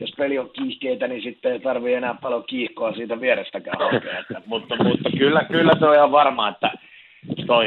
jos 0.00 0.12
peli 0.16 0.38
on 0.38 0.50
kiihkeitä, 0.50 1.08
niin 1.08 1.22
sitten 1.22 1.52
ei 1.52 1.60
tarvitse 1.60 1.96
enää 1.96 2.14
paljon 2.22 2.44
kiihkoa 2.44 2.92
siitä 2.92 3.20
vierestäkään 3.20 3.92
hakea. 3.92 4.18
Että, 4.18 4.42
mutta, 4.46 4.84
mutta 4.84 5.10
kyllä, 5.18 5.44
kyllä 5.44 5.72
se 5.78 5.86
on 5.86 5.94
ihan 5.94 6.12
varma, 6.12 6.48
että 6.48 6.72
toi 7.46 7.66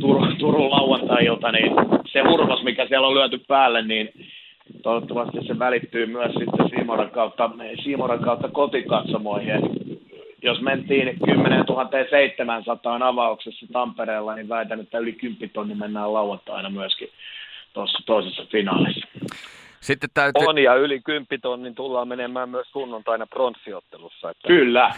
Tur, 0.00 0.34
Turun 0.38 0.70
lauantai-ilta, 0.70 1.52
niin 1.52 1.72
se 2.12 2.20
hurmos, 2.20 2.62
mikä 2.62 2.86
siellä 2.86 3.06
on 3.06 3.14
lyöty 3.14 3.38
päälle, 3.48 3.82
niin 3.82 4.10
toivottavasti 4.82 5.38
se 5.46 5.58
välittyy 5.58 6.06
myös 6.06 6.32
sitten 6.34 6.68
Siimoran 6.68 7.10
kautta, 7.10 7.50
Siimoran 7.82 8.20
kautta 8.20 8.48
kotikatsomoihin. 8.48 9.60
Jos 10.42 10.60
mentiin 10.60 11.18
10 11.24 11.64
700 12.10 12.98
avauksessa 13.08 13.66
Tampereella, 13.72 14.34
niin 14.34 14.48
väitän, 14.48 14.80
että 14.80 14.98
yli 14.98 15.12
10 15.12 15.50
tonni 15.50 15.74
mennään 15.74 16.12
lauantaina 16.12 16.70
myöskin 16.70 17.08
tuossa 17.72 17.98
toisessa 18.06 18.46
finaalissa. 18.50 19.06
Sitten 19.86 20.10
täytyy... 20.14 20.46
On 20.46 20.58
ja 20.58 20.74
yli 20.74 21.00
10 21.00 21.40
tonnin 21.42 21.74
tullaan 21.74 22.08
menemään 22.08 22.48
myös 22.48 22.66
sunnuntaina 22.72 23.26
pronssiottelussa. 23.26 24.30
Että 24.30 24.48
Kyllä. 24.48 24.94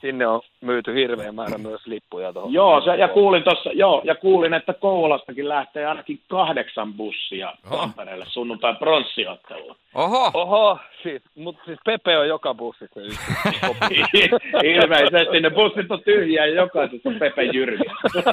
Sinne 0.00 0.26
on 0.26 0.40
myyty 0.60 0.94
hirveä 0.94 1.32
määrä 1.32 1.58
myös 1.58 1.86
lippuja 1.86 2.32
tuohon. 2.32 2.52
Joo, 2.52 2.80
se, 2.80 2.96
ja, 2.96 3.08
kuulin 3.08 3.42
tossa, 3.42 3.72
joo, 3.72 4.02
ja 4.04 4.14
kuulin, 4.14 4.54
että 4.54 4.74
Kouvolastakin 4.74 5.48
lähtee 5.48 5.86
ainakin 5.86 6.20
kahdeksan 6.28 6.94
bussia 6.94 7.52
Oho. 7.66 7.76
Tampereelle 7.76 8.24
sunnuntai 8.28 8.74
pronssiotteluun. 8.74 9.76
Oho! 9.94 10.30
Oho, 10.34 10.78
siis, 11.02 11.22
mutta 11.34 11.62
siis 11.64 11.78
Pepe 11.84 12.18
on 12.18 12.28
joka 12.28 12.54
bussissa 12.54 13.00
Ilmeisesti 14.62 15.40
ne 15.40 15.50
bussit 15.50 15.90
on 15.90 16.02
tyhjiä 16.04 16.46
ja 16.46 16.54
jokaisessa 16.54 17.08
on 17.08 17.18
Pepe 17.18 17.42
Jyrki. 17.42 17.84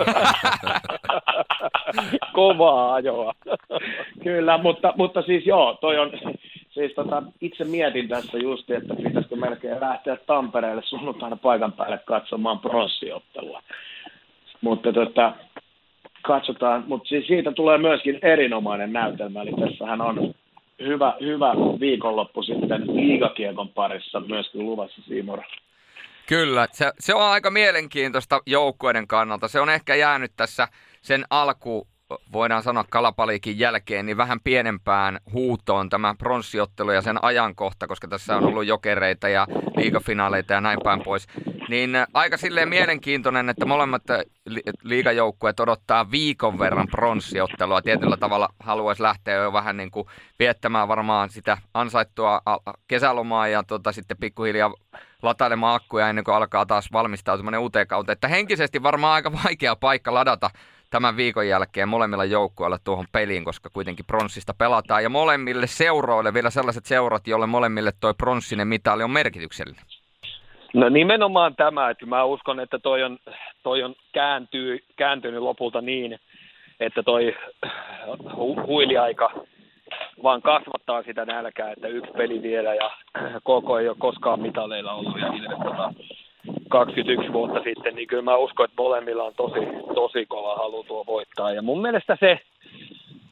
Kovaa 2.33 2.93
ajoa. 2.93 3.33
Kyllä, 4.23 4.57
mutta, 4.57 4.93
mutta 4.97 5.21
siis 5.21 5.45
joo, 5.45 5.77
toi 5.81 5.99
on, 5.99 6.11
siis 6.75 6.93
tota, 6.95 7.23
itse 7.41 7.63
mietin 7.63 8.07
tässä 8.07 8.37
just, 8.37 8.71
että 8.71 8.95
pitäisikö 8.95 9.35
melkein 9.35 9.79
lähteä 9.79 10.15
Tampereelle 10.15 10.81
sunnuntaina 10.85 11.35
paikan 11.35 11.73
päälle 11.73 11.97
katsomaan 11.97 12.59
pronssiottelua. 12.59 13.61
Mutta 14.61 14.93
tota, 14.93 15.33
katsotaan, 16.21 16.83
mutta 16.87 17.07
siis 17.07 17.27
siitä 17.27 17.51
tulee 17.51 17.77
myöskin 17.77 18.19
erinomainen 18.21 18.93
näytelmä, 18.93 19.41
eli 19.41 19.51
tässähän 19.51 20.01
on 20.01 20.33
hyvä, 20.79 21.13
hyvä 21.21 21.53
viikonloppu 21.79 22.43
sitten 22.43 22.95
liigakiekon 22.95 23.69
parissa 23.69 24.19
myöskin 24.19 24.65
luvassa 24.65 25.01
Siimora. 25.07 25.43
Kyllä, 26.27 26.67
se, 26.71 26.91
se 26.99 27.13
on 27.13 27.23
aika 27.23 27.51
mielenkiintoista 27.51 28.41
joukkueiden 28.45 29.07
kannalta. 29.07 29.47
Se 29.47 29.59
on 29.59 29.69
ehkä 29.69 29.95
jäänyt 29.95 30.31
tässä 30.37 30.67
sen 31.01 31.25
alku 31.29 31.87
voidaan 32.33 32.63
sanoa 32.63 32.85
kalapaliikin 32.89 33.59
jälkeen, 33.59 34.05
niin 34.05 34.17
vähän 34.17 34.39
pienempään 34.43 35.19
huutoon 35.33 35.89
tämä 35.89 36.15
pronssiottelu 36.17 36.91
ja 36.91 37.01
sen 37.01 37.23
ajankohta, 37.23 37.87
koska 37.87 38.07
tässä 38.07 38.37
on 38.37 38.43
ollut 38.43 38.65
jokereita 38.65 39.29
ja 39.29 39.47
liigafinaaleita 39.77 40.53
ja 40.53 40.61
näin 40.61 40.79
päin 40.83 41.01
pois. 41.03 41.27
Niin 41.69 41.95
äh, 41.95 42.07
aika 42.13 42.37
silleen 42.37 42.69
mielenkiintoinen, 42.69 43.49
että 43.49 43.65
molemmat 43.65 44.09
äh, 44.09 44.19
liigajoukkueet 44.83 45.59
odottaa 45.59 46.11
viikon 46.11 46.59
verran 46.59 46.87
pronssiottelua. 46.87 47.81
Tietyllä 47.81 48.17
tavalla 48.17 48.49
haluaisi 48.59 49.03
lähteä 49.03 49.35
jo 49.35 49.53
vähän 49.53 49.77
niin 49.77 49.91
kuin 49.91 50.07
viettämään 50.39 50.87
varmaan 50.87 51.29
sitä 51.29 51.57
ansaittua 51.73 52.41
kesälomaa 52.87 53.47
ja 53.47 53.63
tota, 53.63 53.91
sitten 53.91 54.17
pikkuhiljaa 54.17 54.73
latailemaan 55.21 55.75
akkuja 55.75 56.09
ennen 56.09 56.23
kuin 56.23 56.35
alkaa 56.35 56.65
taas 56.65 56.91
valmistautumaan 56.91 57.57
uuteen 57.57 57.87
kautta. 57.87 58.11
Että 58.11 58.27
henkisesti 58.27 58.83
varmaan 58.83 59.13
aika 59.13 59.31
vaikea 59.43 59.75
paikka 59.75 60.13
ladata 60.13 60.49
tämän 60.95 61.17
viikon 61.17 61.47
jälkeen 61.47 61.89
molemmilla 61.89 62.25
joukkueilla 62.25 62.77
tuohon 62.83 63.05
peliin, 63.11 63.45
koska 63.45 63.69
kuitenkin 63.73 64.05
pronssista 64.05 64.53
pelataan. 64.57 65.03
Ja 65.03 65.09
molemmille 65.09 65.67
seuroille 65.67 66.33
vielä 66.33 66.49
sellaiset 66.49 66.85
seurat, 66.85 67.27
joille 67.27 67.45
molemmille 67.45 67.91
toi 67.99 68.13
pronssinen 68.13 68.67
mitali 68.67 69.03
on 69.03 69.11
merkityksellinen. 69.11 69.85
No 70.73 70.89
nimenomaan 70.89 71.55
tämä, 71.55 71.89
että 71.89 72.05
mä 72.05 72.23
uskon, 72.23 72.59
että 72.59 72.79
toi 72.79 73.03
on, 73.03 73.17
toi 73.63 73.83
on 73.83 73.95
kääntyy, 74.13 74.79
kääntynyt 74.95 75.41
lopulta 75.41 75.81
niin, 75.81 76.19
että 76.79 77.03
toi 77.03 77.35
hu, 78.35 78.55
huiliaika 78.67 79.31
vaan 80.23 80.41
kasvattaa 80.41 81.03
sitä 81.03 81.25
nälkää, 81.25 81.71
että 81.71 81.87
yksi 81.87 82.11
peli 82.11 82.41
vielä 82.41 82.73
ja 82.73 82.91
koko 83.43 83.79
ei 83.79 83.87
ole 83.89 83.97
koskaan 83.99 84.39
mitaleilla 84.39 84.93
ollut 84.93 85.19
ja 85.19 85.27
Ilves 85.27 85.57
tota, 85.63 85.93
21 86.69 87.33
vuotta 87.33 87.63
sitten, 87.63 87.95
niin 87.95 88.07
kyllä 88.07 88.23
mä 88.23 88.35
uskon, 88.35 88.65
että 88.65 88.81
molemmilla 88.81 89.23
on 89.23 89.33
tosi, 89.37 89.59
tosi 89.95 90.25
kova 90.25 90.55
halu 90.55 90.83
tuo 90.83 91.03
voittaa. 91.07 91.51
Ja 91.51 91.61
mun 91.61 91.81
mielestä 91.81 92.17
se, 92.19 92.39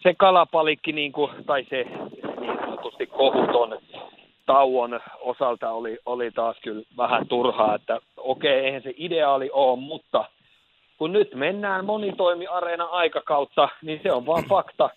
se 0.04 0.14
kalapalikki, 0.18 0.92
niin 0.92 1.12
kuin, 1.12 1.32
tai 1.46 1.66
se 1.70 1.84
niin 2.40 2.60
sanotusti 2.60 3.08
kohuton 3.08 3.78
tauon 4.46 5.00
osalta 5.20 5.72
oli, 5.72 5.98
oli 6.06 6.32
taas 6.32 6.58
kyllä 6.64 6.84
vähän 6.98 7.28
turhaa, 7.28 7.76
että 7.76 8.00
okei, 8.18 8.66
eihän 8.66 8.84
se 8.84 8.94
ideaali 8.98 9.50
ole, 9.54 9.80
mutta 9.80 10.26
kun 10.98 11.12
nyt 11.12 11.36
mennään 11.36 11.86
monitoimiareena 11.86 12.86
aikakautta, 12.86 13.70
niin 13.82 14.00
se 14.04 14.12
on 14.12 14.26
vaan 14.26 14.44
fakta, 14.50 14.90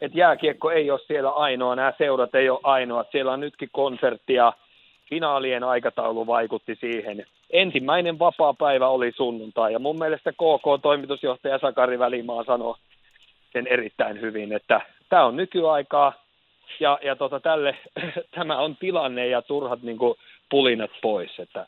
että 0.00 0.18
jääkiekko 0.18 0.70
ei 0.70 0.90
ole 0.90 1.00
siellä 1.06 1.30
ainoa, 1.30 1.76
nämä 1.76 1.92
seurat 1.98 2.34
ei 2.34 2.50
ole 2.50 2.60
ainoa, 2.62 3.04
siellä 3.12 3.32
on 3.32 3.40
nytkin 3.40 3.68
konserttia, 3.72 4.52
finaalien 5.10 5.64
aikataulu 5.64 6.26
vaikutti 6.26 6.76
siihen. 6.80 7.26
Ensimmäinen 7.54 8.18
vapaa 8.18 8.54
päivä 8.54 8.88
oli 8.88 9.12
sunnuntai 9.16 9.72
ja 9.72 9.78
mun 9.78 9.98
mielestä 9.98 10.32
KK-toimitusjohtaja 10.32 11.58
Sakari 11.58 11.98
Välimaa 11.98 12.44
sanoi 12.44 12.74
sen 13.52 13.66
erittäin 13.66 14.20
hyvin, 14.20 14.52
että 14.52 14.80
tämä 15.08 15.24
on 15.24 15.36
nykyaikaa 15.36 16.12
ja, 16.80 16.98
ja 17.02 17.16
tota, 17.16 17.40
tälle, 17.40 17.78
tämä 18.36 18.58
on 18.58 18.76
tilanne 18.76 19.26
ja 19.26 19.42
turhat 19.42 19.82
niin 19.82 19.98
kuin, 19.98 20.14
pulinat 20.50 20.90
pois, 21.02 21.38
että 21.38 21.66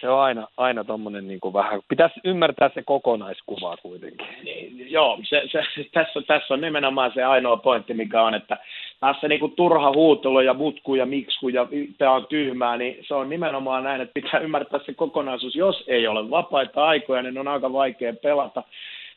se 0.00 0.08
on 0.08 0.20
aina, 0.20 0.48
aina 0.56 0.84
tommonen 0.84 1.28
niin 1.28 1.40
kuin 1.40 1.54
vähän, 1.54 1.80
pitäisi 1.88 2.20
ymmärtää 2.24 2.70
se 2.74 2.82
kokonaiskuva 2.82 3.76
kuitenkin. 3.76 4.26
Niin, 4.44 4.92
joo, 4.92 5.18
se, 5.22 5.42
se, 5.52 5.62
tässä, 5.92 6.20
tässä 6.26 6.54
on 6.54 6.60
nimenomaan 6.60 7.12
se 7.14 7.24
ainoa 7.24 7.56
pointti, 7.56 7.94
mikä 7.94 8.22
on, 8.22 8.34
että 8.34 8.58
tässä 9.00 9.28
niin 9.28 9.40
kuin 9.40 9.52
turha 9.56 9.92
huutelu 9.92 10.40
ja 10.40 10.54
mutku 10.54 10.94
ja 10.94 11.06
miksku 11.06 11.48
ja 11.48 11.68
tämä 11.98 12.12
on 12.12 12.26
tyhmää, 12.26 12.76
niin 12.76 13.04
se 13.08 13.14
on 13.14 13.28
nimenomaan 13.28 13.84
näin, 13.84 14.00
että 14.00 14.14
pitää 14.14 14.40
ymmärtää 14.40 14.80
se 14.86 14.94
kokonaisuus. 14.94 15.56
Jos 15.56 15.84
ei 15.86 16.08
ole 16.08 16.30
vapaita 16.30 16.86
aikoja, 16.86 17.22
niin 17.22 17.38
on 17.38 17.48
aika 17.48 17.72
vaikea 17.72 18.12
pelata. 18.22 18.62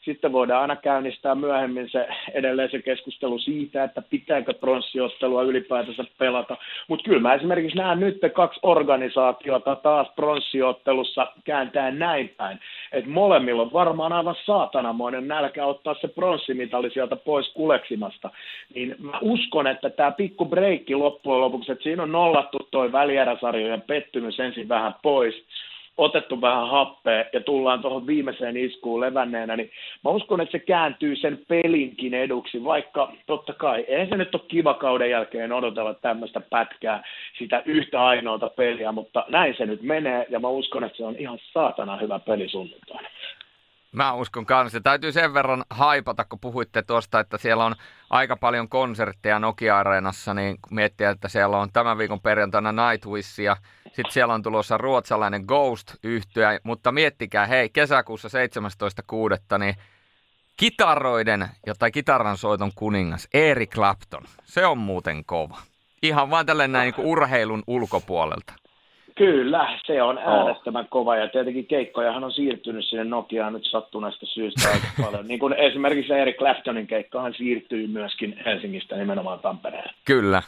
Sitten 0.02 0.32
voidaan 0.32 0.62
aina 0.62 0.76
käynnistää 0.76 1.36
myöhemmin 1.36 1.90
se 1.90 2.08
edelleen 2.34 2.72
se 2.72 2.82
keskustelu 2.82 3.40
siitä, 3.40 3.84
että 3.84 4.02
pitääkö 4.02 4.54
pronssiottelua 4.54 5.44
ylipäätänsä 5.44 6.04
pelata. 6.18 6.58
Mutta 6.88 7.04
kyllä 7.04 7.22
mä 7.22 7.34
esimerkiksi 7.34 7.78
näen 7.78 8.00
nyt 8.00 8.18
kaksi 8.34 8.60
organisaatiota 8.64 9.76
taas 9.76 10.08
pronssiottelussa 10.16 11.28
kääntää 11.44 11.92
näin 11.92 12.30
päin. 12.38 12.60
Että 12.92 13.10
molemmilla 13.10 13.62
on 13.62 13.74
varmaan 13.74 14.14
aivan 14.14 14.36
saatanamoinen 14.46 15.28
nälkä 15.28 15.66
ottaa 15.66 15.96
se 16.02 16.08
pronssimitali 16.08 16.90
sieltä 16.90 17.16
pois 17.16 17.54
kuleksimasta. 17.54 18.30
Niin 18.76 18.96
mä 19.00 19.20
uskon, 19.22 19.68
että 19.68 19.90
tämä 19.90 20.12
pikku 20.12 20.46
breikki 20.46 20.96
loppujen 20.96 21.42
lopuksi, 21.42 21.72
että 21.72 21.84
siinä 21.84 22.04
on 22.04 22.12
nollattu 22.12 22.58
toi 22.72 22.92
välieräsarjojen 22.92 23.82
pettymys 23.82 24.40
ensin 24.40 24.70
vähän 24.70 24.96
pois 25.02 25.46
otettu 26.00 26.42
vähän 26.42 26.70
happea 26.70 27.26
ja 27.34 27.42
tullaan 27.42 27.82
tuohon 27.82 28.08
viimeiseen 28.08 28.58
iskuun 28.58 29.02
levänneenä, 29.02 29.56
niin 29.56 29.72
mä 30.04 30.12
uskon, 30.12 30.42
että 30.42 30.52
se 30.52 30.60
kääntyy 30.60 31.16
sen 31.16 31.40
pelinkin 31.48 32.14
eduksi, 32.14 32.64
vaikka 32.64 33.12
totta 33.28 33.54
kai, 33.54 33.86
eihän 33.88 34.10
se 34.10 34.18
nyt 34.18 34.36
ole 34.36 34.44
kiva 34.48 34.74
kauden 34.74 35.10
jälkeen 35.10 35.52
odotella 35.52 35.94
tämmöistä 35.94 36.40
pätkää, 36.40 37.04
sitä 37.40 37.64
yhtä 37.66 38.06
ainoata 38.06 38.50
peliä, 38.50 38.92
mutta 38.92 39.26
näin 39.30 39.56
se 39.58 39.66
nyt 39.66 39.82
menee 39.82 40.26
ja 40.30 40.40
mä 40.40 40.48
uskon, 40.48 40.84
että 40.84 40.98
se 40.98 41.06
on 41.06 41.16
ihan 41.16 41.40
saatana 41.54 41.98
hyvä 41.98 42.20
peli 42.20 42.50
sunnuntaina. 42.50 43.10
Mä 43.92 44.14
uskon 44.14 44.46
kanssa. 44.46 44.82
Täytyy 44.82 45.12
sen 45.12 45.34
verran 45.34 45.64
haipata, 45.70 46.26
kun 46.26 46.40
puhuitte 46.40 46.82
tuosta, 46.82 47.20
että 47.20 47.38
siellä 47.38 47.66
on 47.66 47.76
aika 48.10 48.36
paljon 48.36 48.70
konsertteja 48.70 49.40
Nokia-areenassa, 49.40 50.34
niin 50.34 50.58
miettiä, 50.72 51.10
että 51.10 51.28
siellä 51.30 51.58
on 51.58 51.72
tämän 51.74 51.98
viikon 51.98 52.20
perjantaina 52.20 52.72
Nightwish 52.72 53.40
ja 53.40 53.56
sitten 53.94 54.12
siellä 54.12 54.34
on 54.34 54.44
tulossa 54.44 54.78
ruotsalainen 54.78 55.44
ghost 55.48 55.96
yhtyä, 56.04 56.60
mutta 56.64 56.92
miettikää, 56.92 57.46
hei, 57.46 57.70
kesäkuussa 57.70 58.28
17.6. 58.28 59.60
niin 59.60 59.76
kitaroiden, 60.58 61.48
tai 61.80 61.92
kitaran 61.92 62.38
soiton 62.38 62.72
kuningas, 62.76 63.28
Eric 63.34 63.70
Clapton, 63.70 64.24
se 64.44 64.66
on 64.66 64.78
muuten 64.78 65.26
kova. 65.26 65.58
Ihan 66.04 66.30
vaan 66.30 66.46
tällainen 66.46 66.72
näin 66.72 66.94
niin 66.98 67.08
urheilun 67.08 67.64
ulkopuolelta. 67.68 68.54
Kyllä, 69.16 69.80
se 69.86 70.02
on 70.02 70.18
äärettömän 70.18 70.84
oh. 70.84 70.90
kova 70.90 71.16
ja 71.16 71.28
tietenkin 71.28 71.66
keikkojahan 71.66 72.24
on 72.24 72.32
siirtynyt 72.32 72.86
sinne 72.86 73.04
Nokiaan 73.04 73.54
nyt 73.54 73.66
sattuneesta 73.66 74.26
syystä 74.26 74.70
aika 74.70 74.88
paljon. 75.06 75.28
Niin 75.28 75.40
kuin 75.40 75.54
esimerkiksi 75.54 76.14
Eric 76.14 76.38
Claptonin 76.38 76.88
keikkahan 76.88 77.34
siirtyy 77.34 77.88
myöskin 77.88 78.42
Helsingistä 78.46 78.96
nimenomaan 78.96 79.40
Tampereen. 79.40 79.90
Kyllä. 80.06 80.42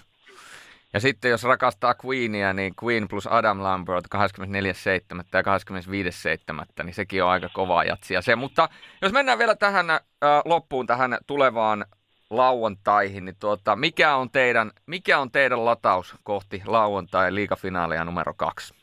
Ja 0.93 0.99
sitten 0.99 1.31
jos 1.31 1.43
rakastaa 1.43 1.95
Queenia, 2.05 2.53
niin 2.53 2.73
Queen 2.83 3.07
plus 3.07 3.27
Adam 3.27 3.63
Lambert 3.63 4.05
24.7. 4.15 5.23
ja 5.33 5.41
25.7. 5.41 6.83
niin 6.83 6.93
sekin 6.93 7.23
on 7.23 7.29
aika 7.29 7.49
kova 7.53 7.83
jatsia 7.83 8.21
se. 8.21 8.35
Mutta 8.35 8.69
jos 9.01 9.11
mennään 9.11 9.39
vielä 9.39 9.55
tähän 9.55 9.89
äh, 9.89 9.99
loppuun, 10.45 10.87
tähän 10.87 11.17
tulevaan 11.27 11.85
lauantaihin, 12.29 13.25
niin 13.25 13.35
tuota, 13.39 13.75
mikä, 13.75 14.15
on 14.15 14.29
teidän, 14.29 14.71
mikä 14.85 15.19
on 15.19 15.31
teidän 15.31 15.65
lataus 15.65 16.15
kohti 16.23 16.61
lauantai 16.65 17.35
liigafinaalia 17.35 18.05
numero 18.05 18.33
kaksi? 18.33 18.73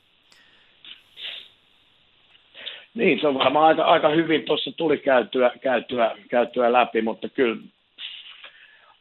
Niin, 2.95 3.21
se 3.21 3.27
on 3.27 3.39
varmaan 3.39 3.67
aika, 3.67 3.85
aika 3.85 4.09
hyvin 4.09 4.43
tuossa 4.45 4.73
tuli 4.73 4.99
käytyä, 4.99 5.51
käytyä, 5.63 6.17
käytyä 6.31 6.73
läpi, 6.73 7.03
mutta 7.03 7.29
kyllä 7.29 7.57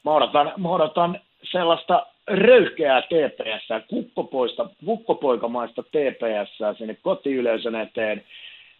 mä 0.05 0.11
odotan, 0.11 0.53
mä 0.57 0.69
odotan 0.69 1.19
sellaista 1.43 2.05
röyhkeää 2.27 3.01
TPS, 3.01 3.87
kukkopoista, 3.87 4.69
kukkopoikamaista 4.85 5.83
TPS 5.83 6.77
sinne 6.77 6.97
kotiyleisön 7.01 7.75
eteen, 7.75 8.23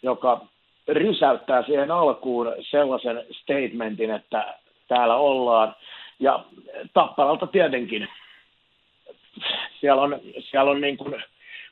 joka 0.04 0.46
rysäyttää 0.88 1.64
siihen 1.64 1.92
alkuun 1.92 2.56
sellaisen 2.62 3.26
statementin, 3.32 4.12
että 4.12 4.54
täällä 4.88 5.16
ollaan. 5.16 5.76
Ja 6.20 6.44
Tapparalta 6.94 7.48
tietenkin. 7.48 8.08
Siellä 9.80 10.02
on, 10.02 10.20
siellä 10.40 10.72
on 10.72 10.82
niin 10.82 10.98
kuin 10.98 11.24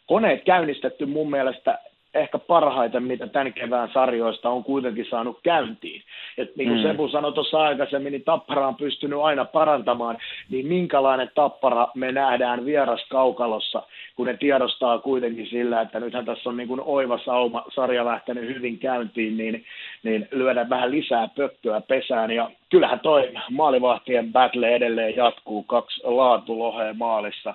koneet 0.07 0.43
käynnistetty 0.43 1.05
mun 1.05 1.29
mielestä 1.29 1.79
ehkä 2.15 2.39
parhaiten, 2.39 3.03
mitä 3.03 3.27
tämän 3.27 3.53
kevään 3.53 3.89
sarjoista 3.93 4.49
on 4.49 4.63
kuitenkin 4.63 5.05
saanut 5.09 5.39
käyntiin. 5.43 6.01
Et 6.37 6.55
niin 6.55 6.69
kuin 6.69 6.79
mm. 6.79 6.83
Sebu 6.83 7.07
sanoi 7.07 7.33
tuossa 7.33 7.63
aikaisemmin, 7.63 8.11
niin 8.11 8.23
Tappara 8.23 8.67
on 8.67 8.75
pystynyt 8.75 9.19
aina 9.19 9.45
parantamaan, 9.45 10.17
niin 10.49 10.67
minkälainen 10.67 11.31
Tappara 11.35 11.87
me 11.95 12.11
nähdään 12.11 12.65
vieras 12.65 13.05
kaukalossa, 13.09 13.83
kun 14.15 14.27
ne 14.27 14.37
tiedostaa 14.37 14.99
kuitenkin 14.99 15.47
sillä, 15.47 15.81
että 15.81 15.99
nythän 15.99 16.25
tässä 16.25 16.49
on 16.49 16.57
niin 16.57 16.67
kuin 16.67 16.81
oiva 16.85 17.19
sauma 17.25 17.63
sarja 17.75 18.05
lähtenyt 18.05 18.55
hyvin 18.55 18.79
käyntiin, 18.79 19.37
niin, 19.37 19.65
niin 20.03 20.27
lyödään 20.31 20.69
vähän 20.69 20.91
lisää 20.91 21.29
pökköä 21.35 21.81
pesään. 21.81 22.31
Ja 22.31 22.51
kyllähän 22.69 22.99
toi 22.99 23.31
maalivahtien 23.49 24.31
battle 24.31 24.75
edelleen 24.75 25.15
jatkuu, 25.15 25.63
kaksi 25.63 26.01
laatulohea 26.03 26.93
maalissa, 26.93 27.53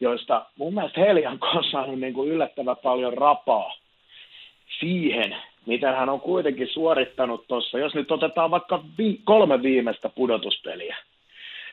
joista 0.00 0.46
mun 0.58 0.74
mielestä 0.74 1.00
Helianko 1.00 1.46
on 1.46 1.64
saanut 1.64 2.00
niin 2.00 2.14
kuin 2.14 2.28
yllättävän 2.28 2.76
paljon 2.82 3.12
rapaa 3.12 3.72
siihen, 4.80 5.36
mitä 5.66 5.92
hän 5.92 6.08
on 6.08 6.20
kuitenkin 6.20 6.68
suorittanut 6.68 7.44
tuossa. 7.48 7.78
Jos 7.78 7.94
nyt 7.94 8.12
otetaan 8.12 8.50
vaikka 8.50 8.82
vi- 8.98 9.20
kolme 9.24 9.62
viimeistä 9.62 10.08
pudotuspeliä, 10.08 10.96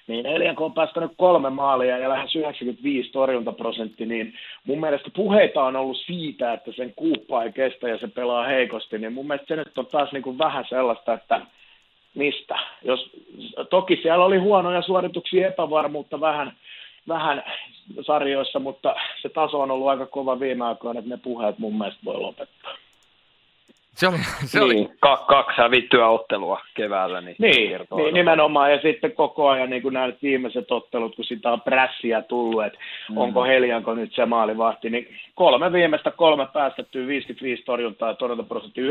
niin 0.07 0.25
Elianko 0.25 0.65
on 0.65 0.73
päästänyt 0.73 1.11
kolme 1.17 1.49
maalia 1.49 1.97
ja 1.97 2.09
lähes 2.09 2.35
95 2.35 3.11
torjuntaprosentti, 3.11 4.05
niin 4.05 4.33
mun 4.65 4.79
mielestä 4.79 5.09
puheita 5.15 5.63
on 5.63 5.75
ollut 5.75 5.97
siitä, 5.97 6.53
että 6.53 6.71
sen 6.71 6.93
kuuppa 6.95 7.43
ei 7.43 7.51
kestä 7.51 7.89
ja 7.89 7.97
se 7.97 8.07
pelaa 8.07 8.43
heikosti, 8.43 8.97
niin 8.97 9.13
mun 9.13 9.27
mielestä 9.27 9.47
se 9.47 9.55
nyt 9.55 9.77
on 9.77 9.85
taas 9.85 10.11
niin 10.11 10.23
kuin 10.23 10.37
vähän 10.37 10.65
sellaista, 10.69 11.13
että 11.13 11.41
mistä. 12.15 12.59
Jos, 12.83 13.09
toki 13.69 13.99
siellä 14.01 14.25
oli 14.25 14.37
huonoja 14.37 14.81
suorituksia, 14.81 15.47
epävarmuutta 15.47 16.19
vähän, 16.19 16.53
vähän 17.07 17.43
sarjoissa, 18.01 18.59
mutta 18.59 18.95
se 19.21 19.29
taso 19.29 19.61
on 19.61 19.71
ollut 19.71 19.87
aika 19.87 20.05
kova 20.05 20.39
viime 20.39 20.65
aikoina, 20.65 20.99
että 20.99 21.11
ne 21.11 21.17
puheet 21.23 21.59
mun 21.59 21.77
mielestä 21.77 22.01
voi 22.05 22.19
lopettaa. 22.19 22.84
Se 23.95 24.07
oli, 24.07 24.17
se 24.45 24.59
niin, 24.59 24.65
oli... 24.65 24.85
K- 24.85 25.27
kaksi 25.27 25.61
hävittyä 25.61 26.07
ottelua 26.07 26.61
keväällä. 26.73 27.21
Niin, 27.21 27.35
niin, 27.39 27.79
niin 27.95 28.13
nimenomaan. 28.13 28.71
Ja 28.71 28.81
sitten 28.81 29.11
koko 29.11 29.49
ajan 29.49 29.69
niin 29.69 29.93
nämä 29.93 30.11
viimeiset 30.23 30.71
ottelut, 30.71 31.15
kun 31.15 31.25
sitä 31.25 31.51
on 31.51 31.61
prässiä 31.61 32.21
tullut, 32.21 32.65
että 32.65 32.79
mm. 33.09 33.17
onko 33.17 33.43
Helianko 33.43 33.93
nyt 33.93 34.13
se 34.15 34.25
maalivahti, 34.25 34.89
niin 34.89 35.07
kolme 35.35 35.71
viimeistä 35.71 36.11
kolme 36.11 36.47
päästettyä 36.53 37.07
55 37.07 37.63
torjuntaa 37.63 38.09
ja 38.09 38.15
torjuntaprosentti 38.15 38.81
94,83 38.81 38.87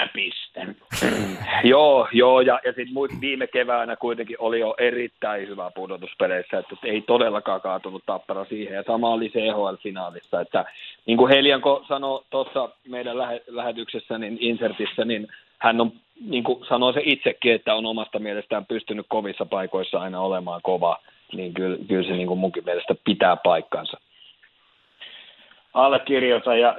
piste. 0.14 0.66
joo, 1.72 2.08
joo, 2.12 2.40
ja, 2.40 2.60
ja 2.64 2.72
sitten 2.72 3.20
viime 3.20 3.46
keväänä 3.46 3.96
kuitenkin 3.96 4.36
oli 4.38 4.60
jo 4.60 4.74
erittäin 4.78 5.48
hyvä 5.48 5.70
pudotuspeleissä, 5.74 6.58
että 6.58 6.76
ei 6.84 7.02
todellakaan 7.02 7.60
kaatunut 7.60 8.02
tappara 8.06 8.44
siihen, 8.44 8.74
ja 8.74 8.82
sama 8.86 9.08
oli 9.08 9.28
CHL-finaalissa, 9.28 10.40
että 10.40 10.64
niin 11.06 11.18
kuin 11.18 11.32
Helianko 11.32 11.84
sanoi 11.88 12.22
tuossa 12.30 12.68
me 12.88 12.99
meidän 13.00 13.18
lähe, 13.18 13.42
lähetyksessä, 13.46 14.18
niin 14.18 14.38
insertissä, 14.40 15.04
niin 15.04 15.28
hän 15.58 15.80
on, 15.80 15.92
niin 16.26 16.44
kuin 16.44 16.64
sanoi 16.68 16.92
se 16.92 17.00
itsekin, 17.04 17.52
että 17.52 17.74
on 17.74 17.86
omasta 17.86 18.18
mielestään 18.18 18.66
pystynyt 18.66 19.06
kovissa 19.08 19.46
paikoissa 19.46 19.98
aina 19.98 20.20
olemaan 20.20 20.60
kova, 20.62 20.98
niin 21.32 21.54
kyllä, 21.54 21.78
kyllä 21.88 22.02
se 22.02 22.12
niin 22.12 22.26
kuin 22.26 22.38
munkin 22.38 22.64
mielestä 22.64 22.94
pitää 23.04 23.36
paikkansa. 23.36 24.00
Allekirjoita 25.74 26.54
ja 26.56 26.76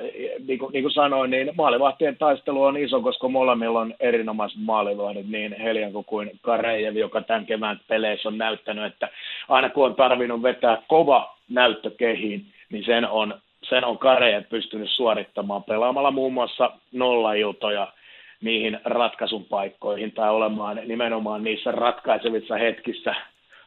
niin 0.47 0.59
kuin, 0.59 0.73
niin 0.73 0.83
kuin 0.83 0.93
sanoin, 0.93 1.31
niin 1.31 1.51
maalivahtien 1.57 2.17
taistelu 2.17 2.63
on 2.63 2.77
iso, 2.77 3.01
koska 3.01 3.27
molemmilla 3.27 3.79
on 3.79 3.93
erinomaiset 3.99 4.59
maalivahdit, 4.61 5.29
niin 5.29 5.55
Helianko 5.61 6.03
kuin 6.03 6.31
Karejev, 6.41 6.95
joka 6.95 7.21
tämän 7.21 7.45
kevään 7.45 7.79
peleissä 7.87 8.29
on 8.29 8.37
näyttänyt, 8.37 8.85
että 8.85 9.09
aina 9.49 9.69
kun 9.69 9.85
on 9.85 9.95
tarvinnut 9.95 10.43
vetää 10.43 10.81
kova 10.87 11.35
näyttö 11.49 11.91
kehiin, 11.97 12.45
niin 12.71 12.85
sen 12.85 13.09
on, 13.09 13.41
sen 13.71 13.85
on 13.85 13.97
Karejev 13.97 14.43
pystynyt 14.49 14.89
suorittamaan 14.89 15.63
pelaamalla 15.63 16.11
muun 16.11 16.33
muassa 16.33 16.71
nollailtoja 16.91 17.93
niihin 18.41 18.79
ratkaisun 18.85 19.45
paikkoihin 19.45 20.11
tai 20.11 20.29
olemaan 20.29 20.79
nimenomaan 20.85 21.43
niissä 21.43 21.71
ratkaisevissa 21.71 22.55
hetkissä 22.55 23.15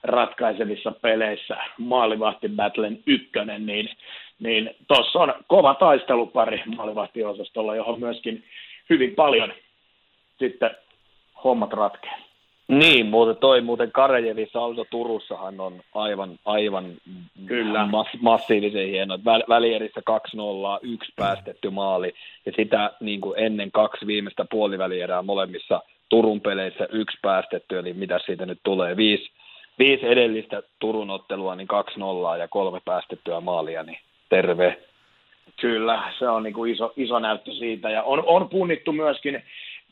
ratkaisevissa 0.02 0.92
peleissä 1.02 1.57
maalivahti 1.78 2.48
battlen 2.48 2.98
ykkönen, 3.07 3.66
niin 3.66 3.90
niin 4.38 4.70
tuossa 4.88 5.18
on 5.18 5.34
kova 5.46 5.74
taistelupari 5.74 6.62
maalivahtiosastolla, 6.76 7.76
johon 7.76 8.00
myöskin 8.00 8.44
hyvin 8.90 9.14
paljon 9.14 9.52
sitten 10.38 10.70
hommat 11.44 11.72
ratkeaa. 11.72 12.18
Niin, 12.69 13.07
muuten 13.07 13.37
toi 13.37 13.61
muuten 13.61 13.93
Karejevi 13.93 14.47
Saldo 14.53 14.85
Turussahan 14.91 15.61
on 15.61 15.81
aivan, 15.95 16.39
aivan 16.45 16.85
Kyllä. 17.47 17.87
Mass, 17.87 18.11
massiivisen 18.21 18.89
hieno. 18.89 19.19
Väl, 19.25 19.43
välierissä 19.49 20.01
2-0, 20.11 20.79
yksi 20.83 21.12
päästetty 21.17 21.71
maali 21.71 22.15
ja 22.47 22.53
sitä 22.57 22.91
niin 23.01 23.21
kuin 23.21 23.39
ennen 23.39 23.73
kaksi 23.73 24.07
viimeistä 24.07 24.47
puolivälierää 24.51 25.23
molemmissa 25.23 25.83
Turun 26.09 26.41
peleissä 26.41 26.89
yksi 26.93 27.19
päästetty, 27.23 27.79
eli 27.79 27.93
mitä 27.93 28.21
siitä 28.27 28.47
nyt 28.47 28.59
tulee, 28.62 28.97
viisi, 28.97 29.31
viisi 29.79 30.07
edellistä 30.07 30.62
Turun 30.79 31.11
ottelua, 31.11 31.55
niin 31.55 31.69
2-0 32.35 32.39
ja 32.39 32.49
kolme 32.49 32.81
päästettyä 32.85 33.41
maalia, 33.41 33.83
niin 33.83 33.99
terve. 34.29 34.79
Kyllä, 35.61 36.12
se 36.19 36.29
on 36.29 36.43
niin 36.43 36.55
kuin 36.55 36.73
iso, 36.73 36.93
iso 36.97 37.19
näyttö 37.19 37.53
siitä. 37.53 37.91
Ja 37.91 38.03
on, 38.03 38.23
on 38.27 38.49
punnittu 38.49 38.93
myöskin 38.93 39.43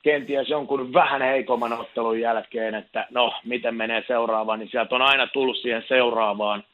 kenties 0.03 0.49
jonkun 0.49 0.93
vähän 0.93 1.23
heikomman 1.23 1.73
ottelun 1.73 2.21
jälkeen, 2.21 2.75
että 2.75 3.07
no, 3.11 3.33
miten 3.45 3.75
menee 3.75 4.05
seuraavaan, 4.07 4.59
niin 4.59 4.71
sieltä 4.71 4.95
on 4.95 5.03
aina 5.03 5.27
tullut 5.27 5.57
siihen 5.57 5.85
seuraavaan 5.89 6.65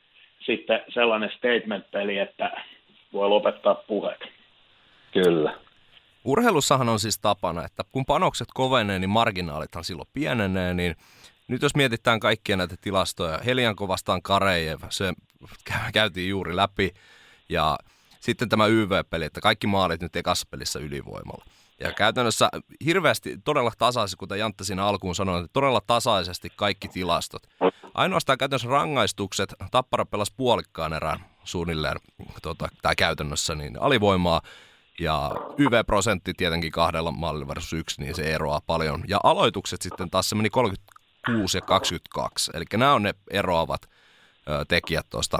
sitten 0.40 0.80
sellainen 0.88 1.30
statement-peli, 1.36 2.18
että 2.18 2.50
voi 3.12 3.28
lopettaa 3.28 3.74
puheet. 3.74 4.20
Kyllä. 5.12 5.54
Urheilussahan 6.24 6.88
on 6.88 6.98
siis 6.98 7.18
tapana, 7.18 7.64
että 7.64 7.82
kun 7.92 8.04
panokset 8.04 8.48
kovenee, 8.54 8.98
niin 8.98 9.10
marginaalithan 9.10 9.84
silloin 9.84 10.08
pienenee, 10.12 10.74
niin 10.74 10.96
nyt 11.48 11.62
jos 11.62 11.76
mietitään 11.76 12.20
kaikkia 12.20 12.56
näitä 12.56 12.74
tilastoja, 12.80 13.38
Helianko 13.46 13.88
vastaan 13.88 14.22
Karejev, 14.22 14.80
se 14.88 15.12
käytiin 15.92 16.28
juuri 16.28 16.56
läpi, 16.56 16.90
ja 17.48 17.78
sitten 18.20 18.48
tämä 18.48 18.66
YV-peli, 18.66 19.24
että 19.24 19.40
kaikki 19.40 19.66
maalit 19.66 20.02
nyt 20.02 20.16
ekassa 20.16 20.46
pelissä 20.50 20.78
ylivoimalla. 20.78 21.44
Ja 21.80 21.92
käytännössä 21.92 22.48
hirveästi, 22.84 23.38
todella 23.44 23.72
tasaisesti, 23.78 24.16
kuten 24.16 24.38
Jantta 24.38 24.64
siinä 24.64 24.84
alkuun 24.84 25.14
sanoi, 25.14 25.40
että 25.40 25.52
todella 25.52 25.80
tasaisesti 25.86 26.52
kaikki 26.56 26.88
tilastot. 26.88 27.42
Ainoastaan 27.94 28.38
käytännössä 28.38 28.68
rangaistukset, 28.68 29.54
Tappara 29.70 30.04
pelasi 30.04 30.32
puolikkaan 30.36 30.92
erään 30.92 31.24
suunnilleen, 31.44 31.96
tota, 32.42 32.68
tai 32.82 32.96
käytännössä, 32.96 33.54
niin 33.54 33.82
alivoimaa, 33.82 34.40
ja 35.00 35.30
YV-prosentti 35.58 36.32
tietenkin 36.36 36.72
kahdella 36.72 37.10
mallilla 37.10 37.48
versus 37.48 37.72
yksi, 37.72 38.00
niin 38.00 38.14
se 38.14 38.22
eroaa 38.22 38.60
paljon. 38.66 39.04
Ja 39.08 39.20
aloitukset 39.22 39.82
sitten 39.82 40.10
taas 40.10 40.28
se 40.28 40.34
meni 40.34 40.50
36 40.50 41.58
ja 41.58 41.62
22, 41.62 42.50
eli 42.54 42.64
nämä 42.76 42.94
on 42.94 43.02
ne 43.02 43.14
eroavat 43.30 43.82
ö, 44.48 44.64
tekijät 44.68 45.06
tuosta 45.10 45.38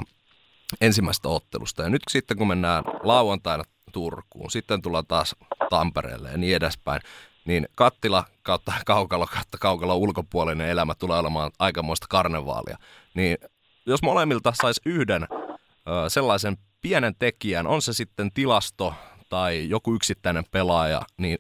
ensimmäisestä 0.81 1.29
ottelusta. 1.29 1.83
Ja 1.83 1.91
nyt 1.91 2.03
sitten 2.09 2.37
kun 2.37 2.49
mennään 2.49 2.85
lauantaina 3.03 3.65
Turkuun, 3.93 4.51
sitten 4.51 4.83
tullaan 4.83 5.07
taas 5.07 5.37
Tampereelle 5.71 6.31
ja 6.31 6.39
niin 6.39 6.57
edespäin, 6.57 7.01
niin 7.45 7.69
kattila 7.77 8.25
kautta 8.43 8.73
kaukalo 8.87 9.27
kautta 9.27 9.59
kaukalo 9.61 9.97
ulkopuolinen 9.97 10.69
elämä 10.69 10.95
tulee 10.95 11.19
olemaan 11.19 11.51
aikamoista 11.59 12.07
karnevaalia. 12.11 12.79
Niin 13.15 13.39
jos 13.87 14.03
molemmilta 14.03 14.53
saisi 14.63 14.81
yhden 14.87 15.23
ö, 15.33 16.09
sellaisen 16.09 16.57
pienen 16.83 17.15
tekijän, 17.19 17.67
on 17.67 17.83
se 17.83 17.93
sitten 17.93 18.33
tilasto 18.33 18.95
tai 19.29 19.69
joku 19.69 19.95
yksittäinen 19.95 20.45
pelaaja, 20.51 21.01
niin 21.17 21.39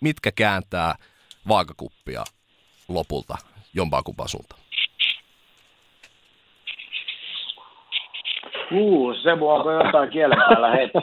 mitkä 0.00 0.32
kääntää 0.32 0.94
vaakakuppia 1.48 2.24
lopulta 2.88 3.38
jompaa 3.74 4.02
kumpaa 4.02 4.28
suuntaan? 4.28 4.60
Uu, 8.72 9.14
se 9.14 9.32
onko 9.32 9.72
jotain 9.72 10.10
kielen 10.10 10.38
päällä 10.48 10.70
heti? 10.70 10.98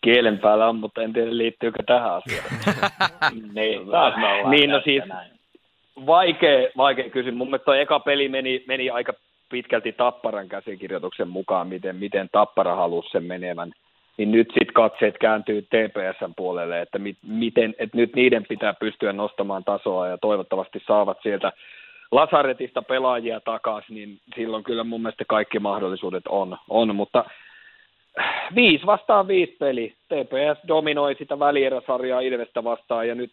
Kielen 0.00 0.38
päällä 0.38 0.68
on, 0.68 0.76
mutta 0.76 1.02
en 1.02 1.12
tiedä 1.12 1.36
liittyykö 1.36 1.82
tähän 1.86 2.12
asiaan. 2.12 2.48
niin, 3.54 3.90
taas 3.90 4.16
me 4.16 4.26
ollaan 4.26 4.50
niin, 4.50 4.70
no 4.70 4.80
siis, 4.84 5.02
vaikea, 6.06 6.68
vaikea 6.76 7.10
kysymys. 7.10 7.38
Mun 7.38 7.50
mielestä 7.50 7.76
eka 7.76 8.00
peli 8.00 8.28
meni, 8.28 8.64
meni 8.68 8.90
aika 8.90 9.12
pitkälti 9.50 9.92
Tapparan 9.92 10.48
käsikirjoituksen 10.48 11.28
mukaan, 11.28 11.68
miten, 11.68 11.96
miten 11.96 12.28
Tappara 12.32 12.76
halusi 12.76 13.10
sen 13.10 13.24
menevän. 13.24 13.72
Niin 14.16 14.32
nyt 14.32 14.48
sitten 14.48 14.74
katseet 14.74 15.18
kääntyy 15.18 15.62
TPSn 15.62 16.32
puolelle, 16.36 16.80
että, 16.80 16.98
mit, 16.98 17.16
miten, 17.26 17.74
että 17.78 17.96
nyt 17.96 18.14
niiden 18.16 18.46
pitää 18.48 18.74
pystyä 18.74 19.12
nostamaan 19.12 19.64
tasoa 19.64 20.08
ja 20.08 20.18
toivottavasti 20.18 20.82
saavat 20.86 21.18
sieltä 21.22 21.52
Lasaretista 22.10 22.82
pelaajia 22.82 23.40
takaisin, 23.40 23.94
niin 23.94 24.18
silloin 24.36 24.64
kyllä 24.64 24.84
mun 24.84 25.02
mielestä 25.02 25.24
kaikki 25.28 25.58
mahdollisuudet 25.58 26.26
on, 26.28 26.56
on 26.68 26.96
mutta 26.96 27.24
viisi 28.54 28.86
vastaan 28.86 29.28
viisi 29.28 29.56
peli. 29.58 29.94
TPS 30.08 30.68
dominoi 30.68 31.14
sitä 31.14 31.38
välieräsarjaa 31.38 32.20
Ilvestä 32.20 32.64
vastaan 32.64 33.08
ja 33.08 33.14
nyt 33.14 33.30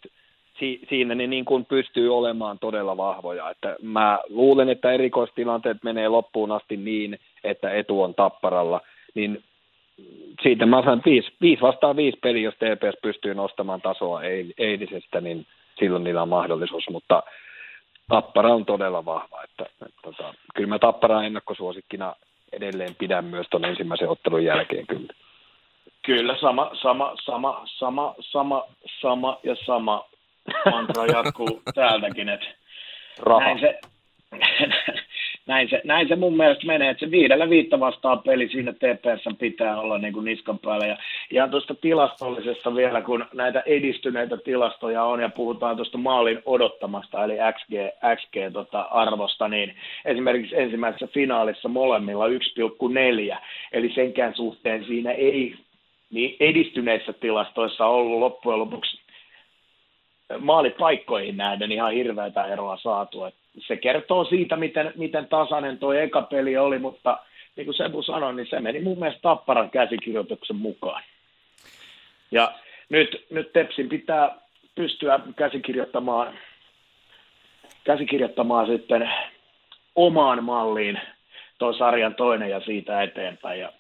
si- 0.59 0.81
siinä 0.89 1.15
ne 1.15 1.27
niin 1.27 1.45
kuin 1.45 1.65
pystyy 1.65 2.17
olemaan 2.17 2.59
todella 2.59 2.97
vahvoja. 2.97 3.49
Että 3.49 3.75
mä 3.81 4.19
luulen, 4.29 4.69
että 4.69 4.91
erikoistilanteet 4.91 5.77
menee 5.83 6.07
loppuun 6.07 6.51
asti 6.51 6.77
niin, 6.77 7.19
että 7.43 7.71
etu 7.71 8.01
on 8.01 8.15
tapparalla, 8.15 8.81
niin 9.13 9.43
siitä 10.43 10.65
mä 10.65 10.81
sanon 10.81 11.01
viisi, 11.05 11.31
viisi 11.41 11.61
vastaan 11.61 11.95
viisi 11.95 12.17
peli, 12.21 12.43
jos 12.43 12.55
TPS 12.55 13.01
pystyy 13.01 13.33
nostamaan 13.33 13.81
tasoa 13.81 14.21
eilisestä, 14.57 15.21
niin 15.21 15.45
silloin 15.79 16.03
niillä 16.03 16.21
on 16.21 16.29
mahdollisuus, 16.29 16.89
mutta 16.89 17.23
Tappara 18.07 18.53
on 18.53 18.65
todella 18.65 19.05
vahva. 19.05 19.43
Että, 19.43 19.65
että, 19.85 20.01
tota, 20.03 20.33
kyllä 20.55 20.69
mä 20.69 20.79
Tapparaa 20.79 21.23
ennakkosuosikkina 21.23 22.15
edelleen 22.53 22.95
pidän 22.95 23.25
myös 23.25 23.47
tuon 23.49 23.65
ensimmäisen 23.65 24.09
ottelun 24.09 24.43
jälkeen 24.43 24.87
kyllä. 24.87 25.13
Kyllä, 26.05 26.37
sama, 26.41 26.71
sama, 26.81 27.15
sama, 27.25 27.63
sama, 27.65 28.15
sama, 28.19 28.63
sama 29.01 29.39
ja 29.43 29.55
sama 29.65 30.09
mantra 30.71 31.05
jatkuu 31.05 31.61
täältäkin, 31.75 32.29
että 32.29 32.47
näin 33.39 33.59
se, 33.59 33.79
näin 35.47 35.69
se, 35.69 35.81
näin 35.83 36.07
se 36.07 36.15
mun 36.15 36.37
mielestä 36.37 36.67
menee, 36.67 36.89
että 36.89 37.05
se 37.05 37.11
viidellä 37.11 37.49
viittä 37.49 37.79
vastaan 37.79 38.19
peli 38.19 38.49
siinä 38.49 38.73
TPS 38.73 39.37
pitää 39.39 39.79
olla 39.79 39.97
niin 39.97 40.13
kuin 40.13 40.25
niskan 40.25 40.59
päällä. 40.59 40.87
Ja 40.87 40.97
ihan 41.31 41.49
tuosta 41.49 41.75
tilastollisesta 41.75 42.75
vielä, 42.75 43.01
kun 43.01 43.25
näitä 43.33 43.63
edistyneitä 43.65 44.37
tilastoja 44.37 45.03
on 45.03 45.19
ja 45.19 45.29
puhutaan 45.29 45.75
tuosta 45.75 45.97
maalin 45.97 46.39
odottamasta, 46.45 47.23
eli 47.23 47.33
XG, 47.33 47.73
XG 48.15 48.53
tota, 48.53 48.81
arvosta, 48.81 49.47
niin 49.47 49.75
esimerkiksi 50.05 50.55
ensimmäisessä 50.59 51.07
finaalissa 51.07 51.69
molemmilla 51.69 52.27
1,4, 52.27 53.37
eli 53.71 53.91
senkään 53.95 54.35
suhteen 54.35 54.85
siinä 54.85 55.11
ei 55.11 55.55
niin 56.11 56.35
edistyneissä 56.39 57.13
tilastoissa 57.13 57.85
ollut 57.85 58.19
loppujen 58.19 58.59
lopuksi 58.59 59.01
maalipaikkoihin 60.39 61.37
nähden 61.37 61.71
ihan 61.71 61.93
hirveätä 61.93 62.45
eroa 62.45 62.77
saatu. 62.77 63.25
Et 63.25 63.35
se 63.67 63.77
kertoo 63.77 64.25
siitä, 64.25 64.55
miten, 64.55 64.93
miten 64.95 65.27
tasainen 65.27 65.77
tuo 65.77 65.93
eka 65.93 66.21
peli 66.21 66.57
oli, 66.57 66.79
mutta 66.79 67.17
niin 67.55 67.65
kuin 67.65 67.75
Sebu 67.75 68.01
sanoi, 68.01 68.35
niin 68.35 68.47
se 68.49 68.59
meni 68.59 68.79
mun 68.79 68.99
mielestä 68.99 69.21
Tapparan 69.21 69.69
käsikirjoituksen 69.69 70.55
mukaan. 70.55 71.03
Ja 72.31 72.53
nyt, 72.89 73.25
nyt 73.29 73.53
Tepsin 73.53 73.89
pitää 73.89 74.35
pystyä 74.75 75.19
käsikirjoittamaan, 75.35 76.33
käsikirjoittamaan 77.83 78.67
sitten 78.67 79.09
omaan 79.95 80.43
malliin 80.43 80.99
tuon 81.57 81.77
sarjan 81.77 82.15
toinen 82.15 82.49
ja 82.49 82.59
siitä 82.59 83.01
eteenpäin. 83.01 83.59
Ja 83.59 83.73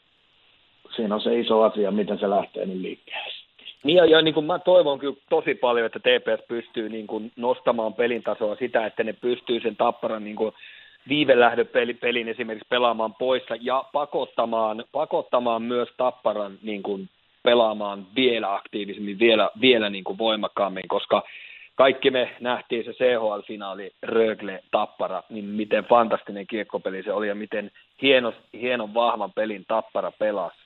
siinä 0.95 1.15
on 1.15 1.21
se 1.21 1.39
iso 1.39 1.61
asia, 1.61 1.91
miten 1.91 2.19
se 2.19 2.29
lähtee 2.29 2.65
nyt 2.65 2.77
liikkeelle. 2.77 3.40
Niin 3.83 3.97
ja, 3.97 4.05
ja 4.05 4.21
niin 4.21 4.33
kuin 4.33 4.45
mä 4.45 4.59
toivon 4.59 4.99
kyllä 4.99 5.17
tosi 5.29 5.55
paljon, 5.55 5.85
että 5.85 5.99
TPS 5.99 6.47
pystyy 6.47 6.89
niin 6.89 7.07
kuin 7.07 7.31
nostamaan 7.35 7.93
pelin 7.93 8.23
tasoa 8.23 8.55
sitä, 8.55 8.85
että 8.85 9.03
ne 9.03 9.13
pystyy 9.13 9.59
sen 9.59 9.75
tapparan 9.75 10.23
niin 10.23 10.35
kuin 10.35 10.53
viivelähdöpelin 11.09 12.27
esimerkiksi 12.27 12.67
pelaamaan 12.69 13.13
poissa 13.13 13.55
ja 13.61 13.83
pakottamaan, 13.93 14.83
pakottamaan 14.91 15.61
myös 15.61 15.89
tapparan 15.97 16.57
niin 16.63 16.83
kuin 16.83 17.09
pelaamaan 17.43 18.05
vielä 18.15 18.53
aktiivisemmin, 18.53 19.19
vielä, 19.19 19.49
vielä 19.61 19.89
niin 19.89 20.03
kuin 20.03 20.17
voimakkaammin, 20.17 20.87
koska 20.87 21.23
kaikki 21.75 22.11
me 22.11 22.35
nähtiin 22.39 22.83
se 22.83 22.91
CHL-finaali 22.91 23.91
Rögle 24.03 24.63
Tappara, 24.71 25.23
niin 25.29 25.45
miten 25.45 25.85
fantastinen 25.85 26.47
kiekkopeli 26.47 27.03
se 27.03 27.13
oli 27.13 27.27
ja 27.27 27.35
miten 27.35 27.71
hieno, 28.01 28.33
hienon 28.53 28.93
vahvan 28.93 29.31
pelin 29.33 29.65
Tappara 29.67 30.11
pelasi. 30.11 30.57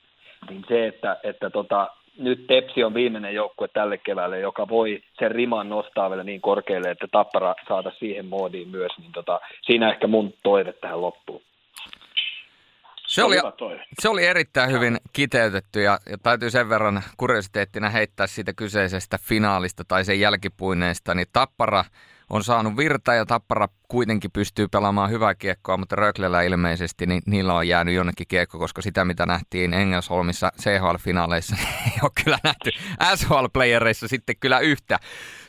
Niin 0.50 0.66
se, 0.68 0.88
että, 0.88 1.18
että 1.24 1.50
tota, 1.50 1.88
nyt 2.18 2.48
Tepsi 2.48 2.84
on 2.84 2.94
viimeinen 2.94 3.36
joukkue 3.36 3.68
tälle 3.68 3.98
keväälle, 3.98 4.40
joka 4.40 4.68
voi 4.68 5.04
sen 5.20 5.32
riman 5.32 5.70
nostaa 5.70 6.10
vielä 6.10 6.24
niin 6.24 6.42
korkealle, 6.42 6.92
että 6.92 7.08
Tappara 7.12 7.56
saada 7.68 7.92
siihen 8.00 8.26
moodiin 8.26 8.70
myös, 8.70 8.92
niin 8.98 9.12
tota, 9.12 9.40
siinä 9.62 9.92
ehkä 9.92 10.08
mun 10.08 10.34
toive 10.44 10.74
tähän 10.74 11.02
loppuun. 11.02 11.42
Se 13.08 13.24
oli, 13.24 13.36
se 14.02 14.10
oli 14.10 14.26
erittäin 14.26 14.72
hyvin 14.72 14.98
kiteytetty 15.14 15.82
ja, 15.82 16.00
ja 16.10 16.18
täytyy 16.18 16.50
sen 16.50 16.70
verran 16.70 17.04
kuriositeettina 17.18 17.90
heittää 17.90 18.28
siitä 18.28 18.54
kyseisestä 18.54 19.18
finaalista 19.22 19.84
tai 19.88 20.06
sen 20.06 20.20
jälkipuineesta, 20.20 21.14
niin 21.14 21.28
Tappara 21.34 21.84
on 22.30 22.44
saanut 22.44 22.78
virta 22.78 23.14
ja 23.14 23.26
Tappara 23.26 23.68
kuitenkin 23.88 24.32
pystyy 24.32 24.68
pelaamaan 24.68 25.10
hyvää 25.10 25.36
kiekkoa, 25.36 25.78
mutta 25.78 25.96
Röklellä 25.96 26.42
ilmeisesti 26.42 27.06
niin 27.06 27.22
niillä 27.26 27.54
on 27.54 27.68
jäänyt 27.68 27.96
jonnekin 27.96 28.28
kiekko, 28.28 28.60
koska 28.60 28.82
sitä 28.82 29.06
mitä 29.06 29.26
nähtiin 29.26 29.74
Engelsholmissa 29.74 30.52
CHL-finaaleissa 30.62 31.56
ei 31.86 32.00
ole 32.04 32.12
kyllä 32.24 32.38
nähty 32.44 32.72
SHL-playereissa 33.16 34.08
sitten 34.08 34.36
kyllä 34.40 34.60
yhtä. 34.60 35.00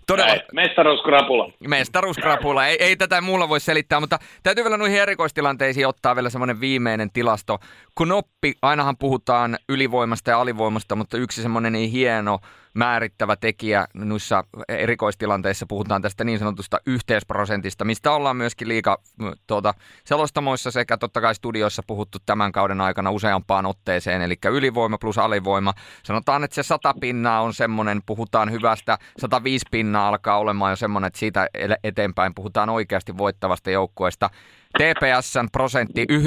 Todella... 0.07 0.35
Mestaruuskrapula. 0.53 1.53
Mestaruuskrapula. 1.69 2.67
Ei, 2.67 2.77
ei 2.81 2.97
tätä 2.97 3.21
muulla 3.21 3.49
voi 3.49 3.61
selittää, 3.61 4.01
mutta 4.01 4.19
täytyy 4.43 4.65
vielä 4.65 4.77
noihin 4.77 5.01
erikoistilanteisiin 5.01 5.87
ottaa 5.87 6.17
vielä 6.17 6.31
semmoinen 6.31 6.61
viimeinen 6.61 7.11
tilasto. 7.13 7.59
Kun 7.95 8.13
oppi, 8.13 8.55
ainahan 8.63 8.97
puhutaan 8.97 9.59
ylivoimasta 9.69 10.31
ja 10.31 10.41
alivoimasta, 10.41 10.97
mutta 10.97 11.17
yksi 11.17 11.43
semmoinen 11.43 11.73
niin 11.73 11.91
hieno 11.91 12.39
määrittävä 12.77 13.37
tekijä 13.37 13.87
noissa 13.95 14.45
erikoistilanteissa 14.69 15.67
puhutaan 15.69 16.03
tästä 16.03 16.25
niin 16.25 16.39
sanotusta 16.39 16.81
yhteisprosentista, 16.87 17.85
mistä 17.85 18.13
ollaan 18.13 18.37
myöskin 18.37 18.69
liika 18.69 18.99
tuota, 19.47 19.75
selostamoissa 20.05 20.71
sekä 20.71 20.97
totta 20.97 21.21
kai 21.21 21.35
studioissa 21.35 21.83
puhuttu 21.87 22.19
tämän 22.27 22.53
kauden 22.53 22.81
aikana 22.81 23.11
useampaan 23.11 23.67
otteeseen, 23.67 24.23
eli 24.23 24.35
ylivoima 24.51 24.99
plus 24.99 25.19
alivoima. 25.19 25.75
Sanotaan, 26.03 26.45
että 26.45 26.55
se 26.55 26.63
sata 26.63 26.95
pinnaa 27.01 27.43
on 27.43 27.55
semmoinen, 27.55 28.01
puhutaan 28.07 28.51
hyvästä, 28.51 28.99
105 29.19 29.67
pinnaa 29.71 30.09
alkaa 30.09 30.39
olemaan 30.39 30.73
jo 30.73 30.77
semmoinen, 30.77 31.07
että 31.07 31.19
siitä 31.19 31.49
eteenpäin 31.85 32.35
puhutaan 32.35 32.69
oikeasti 32.69 33.19
voittavasta 33.19 33.71
joukkueesta. 33.71 34.31
TPSn 34.79 35.49
prosentti 35.53 36.07
90,61. 36.13 36.19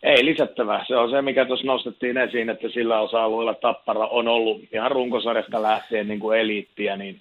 Ei 0.04 0.26
lisättävä. 0.26 0.86
Se 0.88 0.98
on 0.98 1.10
se, 1.10 1.22
mikä 1.22 1.46
tuossa 1.46 1.68
nostettiin 1.68 2.18
esiin, 2.18 2.50
että 2.50 2.70
sillä 2.70 3.00
osa-alueella 3.00 3.54
Tappara 3.54 4.08
on 4.08 4.28
ollut 4.28 4.62
ihan 4.74 4.92
runkosarjasta 4.92 5.62
lähtien 5.62 6.08
niin 6.08 6.20
kuin 6.20 6.40
eliittiä, 6.40 6.98
niin 6.98 7.20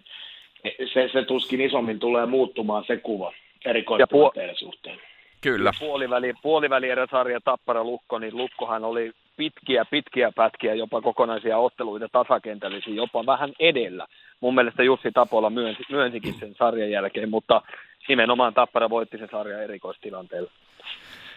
se, 0.92 1.08
se 1.12 1.24
tuskin 1.24 1.60
isommin 1.60 1.98
tulee 1.98 2.26
muuttumaan 2.26 2.84
se 2.86 2.96
kuva 2.96 3.32
erikoistilanteiden 3.64 4.56
suhteen. 4.56 4.98
Kyllä. 5.40 5.72
Puoliväli, 5.80 6.34
puoliväli 6.42 6.88
sarja 7.10 7.40
Tappara 7.40 7.84
Lukko, 7.84 8.18
niin 8.18 8.36
Lukkohan 8.36 8.84
oli 8.84 9.12
pitkiä, 9.36 9.84
pitkiä 9.84 10.32
pätkiä, 10.36 10.74
jopa 10.74 11.02
kokonaisia 11.02 11.58
otteluita 11.58 12.08
tasakentällisiä, 12.12 12.94
jopa 12.94 13.26
vähän 13.26 13.52
edellä. 13.58 14.06
Mun 14.40 14.54
mielestä 14.54 14.82
Jussi 14.82 15.12
Tapola 15.12 15.50
myönsi, 15.50 15.82
myönsikin 15.90 16.34
sen 16.34 16.54
sarjan 16.54 16.90
jälkeen, 16.90 17.30
mutta 17.30 17.62
nimenomaan 18.08 18.54
Tappara 18.54 18.90
voitti 18.90 19.18
sen 19.18 19.28
sarjan 19.30 19.62
erikoistilanteella. 19.62 20.50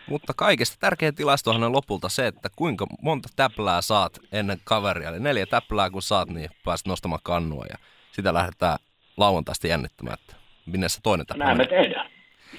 Mutta 0.10 0.34
kaikesta 0.36 0.78
tärkein 0.80 1.16
tilastohan 1.16 1.64
on 1.64 1.72
lopulta 1.72 2.10
se, 2.10 2.28
että 2.28 2.50
kuinka 2.56 2.86
monta 3.02 3.30
täplää 3.36 3.82
saat 3.82 4.20
ennen 4.32 4.58
kaveria. 4.64 5.10
Eli 5.10 5.20
neljä 5.20 5.46
täplää 5.46 5.89
kun 5.89 6.02
saat, 6.02 6.30
niin 6.30 6.50
pääset 6.66 6.88
nostamaan 6.88 7.22
kannua 7.24 7.66
ja 7.70 7.76
sitä 8.12 8.34
lähdetään 8.34 8.78
lauantaista 9.18 9.68
jännittämään, 9.68 10.18
että 10.22 10.36
minne 10.66 10.89
se 10.89 11.02
toinen 11.04 11.28
täplä 11.28 11.46
Näin 11.46 11.58
me 11.58 11.68
tehdään. 11.68 12.10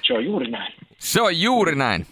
Se 0.07 0.13
on 0.13 0.25
juuri 0.25 0.51
näin. 0.51 0.73
Se 0.97 1.21
on 1.21 1.41
juuri 1.41 1.75
näin. 1.75 2.05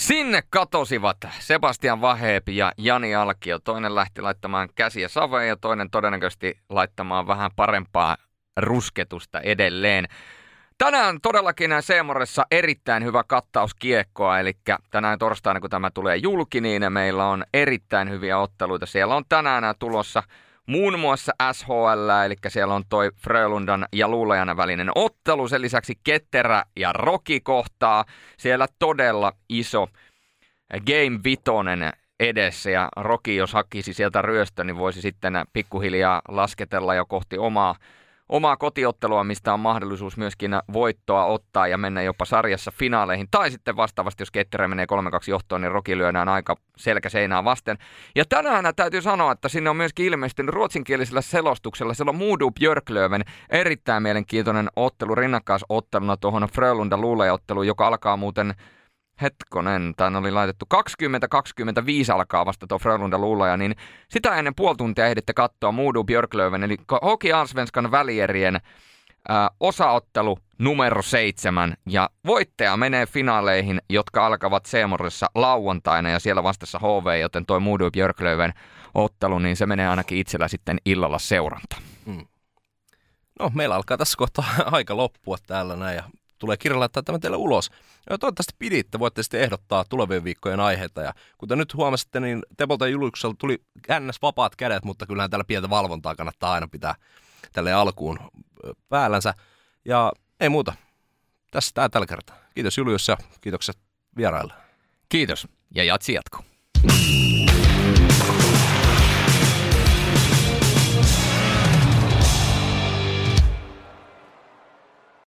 Sinne 0.00 0.42
katosivat 0.50 1.16
Sebastian 1.38 2.00
Vaheepi 2.00 2.56
ja 2.56 2.72
Jani 2.78 3.14
Alkio. 3.14 3.58
Toinen 3.58 3.94
lähti 3.94 4.22
laittamaan 4.22 4.68
käsiä 4.74 5.08
saveen 5.08 5.48
ja 5.48 5.56
toinen 5.56 5.90
todennäköisesti 5.90 6.58
laittamaan 6.68 7.26
vähän 7.26 7.50
parempaa 7.56 8.16
rusketusta 8.56 9.40
edelleen. 9.40 10.04
Tänään 10.78 11.20
todellakin 11.20 11.70
Seemoressa 11.80 12.46
erittäin 12.50 13.04
hyvä 13.04 13.24
kattaus 13.26 13.74
kiekkoa, 13.74 14.40
eli 14.40 14.52
tänään 14.90 15.18
torstaina 15.18 15.60
kun 15.60 15.70
tämä 15.70 15.90
tulee 15.90 16.16
julki, 16.16 16.60
niin 16.60 16.92
meillä 16.92 17.26
on 17.26 17.44
erittäin 17.54 18.10
hyviä 18.10 18.38
otteluita. 18.38 18.86
Siellä 18.86 19.16
on 19.16 19.24
tänään 19.28 19.74
tulossa 19.78 20.22
muun 20.66 20.98
muassa 20.98 21.32
SHL, 21.52 22.08
eli 22.26 22.34
siellä 22.48 22.74
on 22.74 22.84
toi 22.88 23.10
Frölundan 23.16 23.86
ja 23.92 24.08
Luulajan 24.08 24.56
välinen 24.56 24.90
ottelu. 24.94 25.48
Sen 25.48 25.62
lisäksi 25.62 25.98
Ketterä 26.04 26.62
ja 26.76 26.92
Roki 26.92 27.40
kohtaa. 27.40 28.04
Siellä 28.36 28.66
todella 28.78 29.32
iso 29.48 29.88
Game 30.72 31.20
Vitonen 31.24 31.92
edessä 32.20 32.70
ja 32.70 32.88
Roki, 32.96 33.36
jos 33.36 33.52
hakisi 33.52 33.92
sieltä 33.92 34.22
ryöstö, 34.22 34.64
niin 34.64 34.76
voisi 34.76 35.00
sitten 35.00 35.34
pikkuhiljaa 35.52 36.22
lasketella 36.28 36.94
jo 36.94 37.06
kohti 37.06 37.38
omaa 37.38 37.74
omaa 38.28 38.56
kotiottelua, 38.56 39.24
mistä 39.24 39.54
on 39.54 39.60
mahdollisuus 39.60 40.16
myöskin 40.16 40.50
voittoa 40.72 41.24
ottaa 41.24 41.66
ja 41.66 41.78
mennä 41.78 42.02
jopa 42.02 42.24
sarjassa 42.24 42.70
finaaleihin. 42.70 43.28
Tai 43.30 43.50
sitten 43.50 43.76
vastaavasti, 43.76 44.22
jos 44.22 44.30
Ketterä 44.30 44.68
menee 44.68 44.86
3-2 44.92 44.96
johtoon, 45.28 45.60
niin 45.60 45.72
Roki 45.72 45.98
lyödään 45.98 46.28
aika 46.28 46.56
selkä 46.76 47.08
seinää 47.08 47.44
vasten. 47.44 47.78
Ja 48.14 48.24
tänään 48.28 48.74
täytyy 48.76 49.02
sanoa, 49.02 49.32
että 49.32 49.48
sinne 49.48 49.70
on 49.70 49.76
myöskin 49.76 50.06
ilmestynyt 50.06 50.54
ruotsinkielisellä 50.54 51.20
selostuksella. 51.20 51.94
Siellä 51.94 52.10
on 52.10 52.16
Moodu 52.16 52.50
Björklöven 52.50 53.24
erittäin 53.50 54.02
mielenkiintoinen 54.02 54.68
ottelu 54.76 55.14
rinnakkaisotteluna 55.14 56.16
tuohon 56.16 56.48
Frölunda 56.52 56.96
luuleotteluun, 56.96 57.66
joka 57.66 57.86
alkaa 57.86 58.16
muuten 58.16 58.54
hetkonen, 59.22 59.94
tämän 59.96 60.16
oli 60.16 60.30
laitettu 60.30 60.66
20-25 60.74 62.14
alkaa 62.14 62.46
vasta 62.46 62.66
tuo 62.66 62.78
Frölunda 62.78 63.18
Luulaja, 63.18 63.56
niin 63.56 63.76
sitä 64.08 64.36
ennen 64.36 64.54
puoli 64.54 64.76
tuntia 64.76 65.06
ehditte 65.06 65.32
katsoa 65.32 65.72
Moodu 65.72 66.04
Björklöven, 66.04 66.62
eli 66.62 66.76
Hockey 67.02 67.32
Allsvenskan 67.32 67.90
välierien 67.90 68.60
ää, 69.28 69.50
osaottelu 69.60 70.38
numero 70.58 71.02
seitsemän, 71.02 71.74
ja 71.86 72.10
voittaja 72.26 72.76
menee 72.76 73.06
finaaleihin, 73.06 73.80
jotka 73.90 74.26
alkavat 74.26 74.66
Seemorissa 74.66 75.26
lauantaina, 75.34 76.10
ja 76.10 76.18
siellä 76.18 76.42
vastassa 76.42 76.78
HV, 76.78 77.20
joten 77.20 77.46
toi 77.46 77.60
Moodu 77.60 77.90
Björklöven 77.90 78.52
ottelu, 78.94 79.38
niin 79.38 79.56
se 79.56 79.66
menee 79.66 79.88
ainakin 79.88 80.18
itsellä 80.18 80.48
sitten 80.48 80.78
illalla 80.84 81.18
seuranta. 81.18 81.76
Hmm. 82.06 82.26
No, 83.40 83.50
meillä 83.54 83.74
alkaa 83.74 83.96
tässä 83.96 84.16
kohtaa 84.18 84.44
aika 84.66 84.96
loppua 84.96 85.36
täällä 85.46 85.76
näin, 85.76 85.96
ja 85.96 86.04
tulee 86.38 86.56
kirja 86.56 86.80
laittaa 86.80 87.02
tämä 87.02 87.18
teille 87.18 87.36
ulos. 87.36 87.70
Ja 88.10 88.18
toivottavasti 88.18 88.54
piditte, 88.58 88.98
voitte 88.98 89.22
sitten 89.22 89.40
ehdottaa 89.40 89.84
tulevien 89.88 90.24
viikkojen 90.24 90.60
aiheita. 90.60 91.02
Ja 91.02 91.14
kuten 91.38 91.58
nyt 91.58 91.74
huomasitte, 91.74 92.20
niin 92.20 92.42
Tepolta 92.56 92.88
Juliuksella 92.88 93.34
tuli 93.38 93.58
ns. 94.00 94.22
vapaat 94.22 94.56
kädet, 94.56 94.84
mutta 94.84 95.06
kyllähän 95.06 95.30
täällä 95.30 95.44
pientä 95.44 95.70
valvontaa 95.70 96.14
kannattaa 96.14 96.52
aina 96.52 96.68
pitää 96.68 96.94
tälle 97.52 97.72
alkuun 97.72 98.18
päällänsä. 98.88 99.34
Ja 99.84 100.12
ei 100.40 100.48
muuta. 100.48 100.72
Tässä 101.50 101.70
tämä 101.74 101.88
tällä 101.88 102.06
kertaa. 102.06 102.36
Kiitos 102.54 102.78
Julius 102.78 103.08
ja 103.08 103.16
kiitokset 103.40 103.78
vieraille. 104.16 104.52
Kiitos 105.08 105.48
ja 105.74 105.84
jatsi 105.84 106.12
jatkuu. 106.12 106.44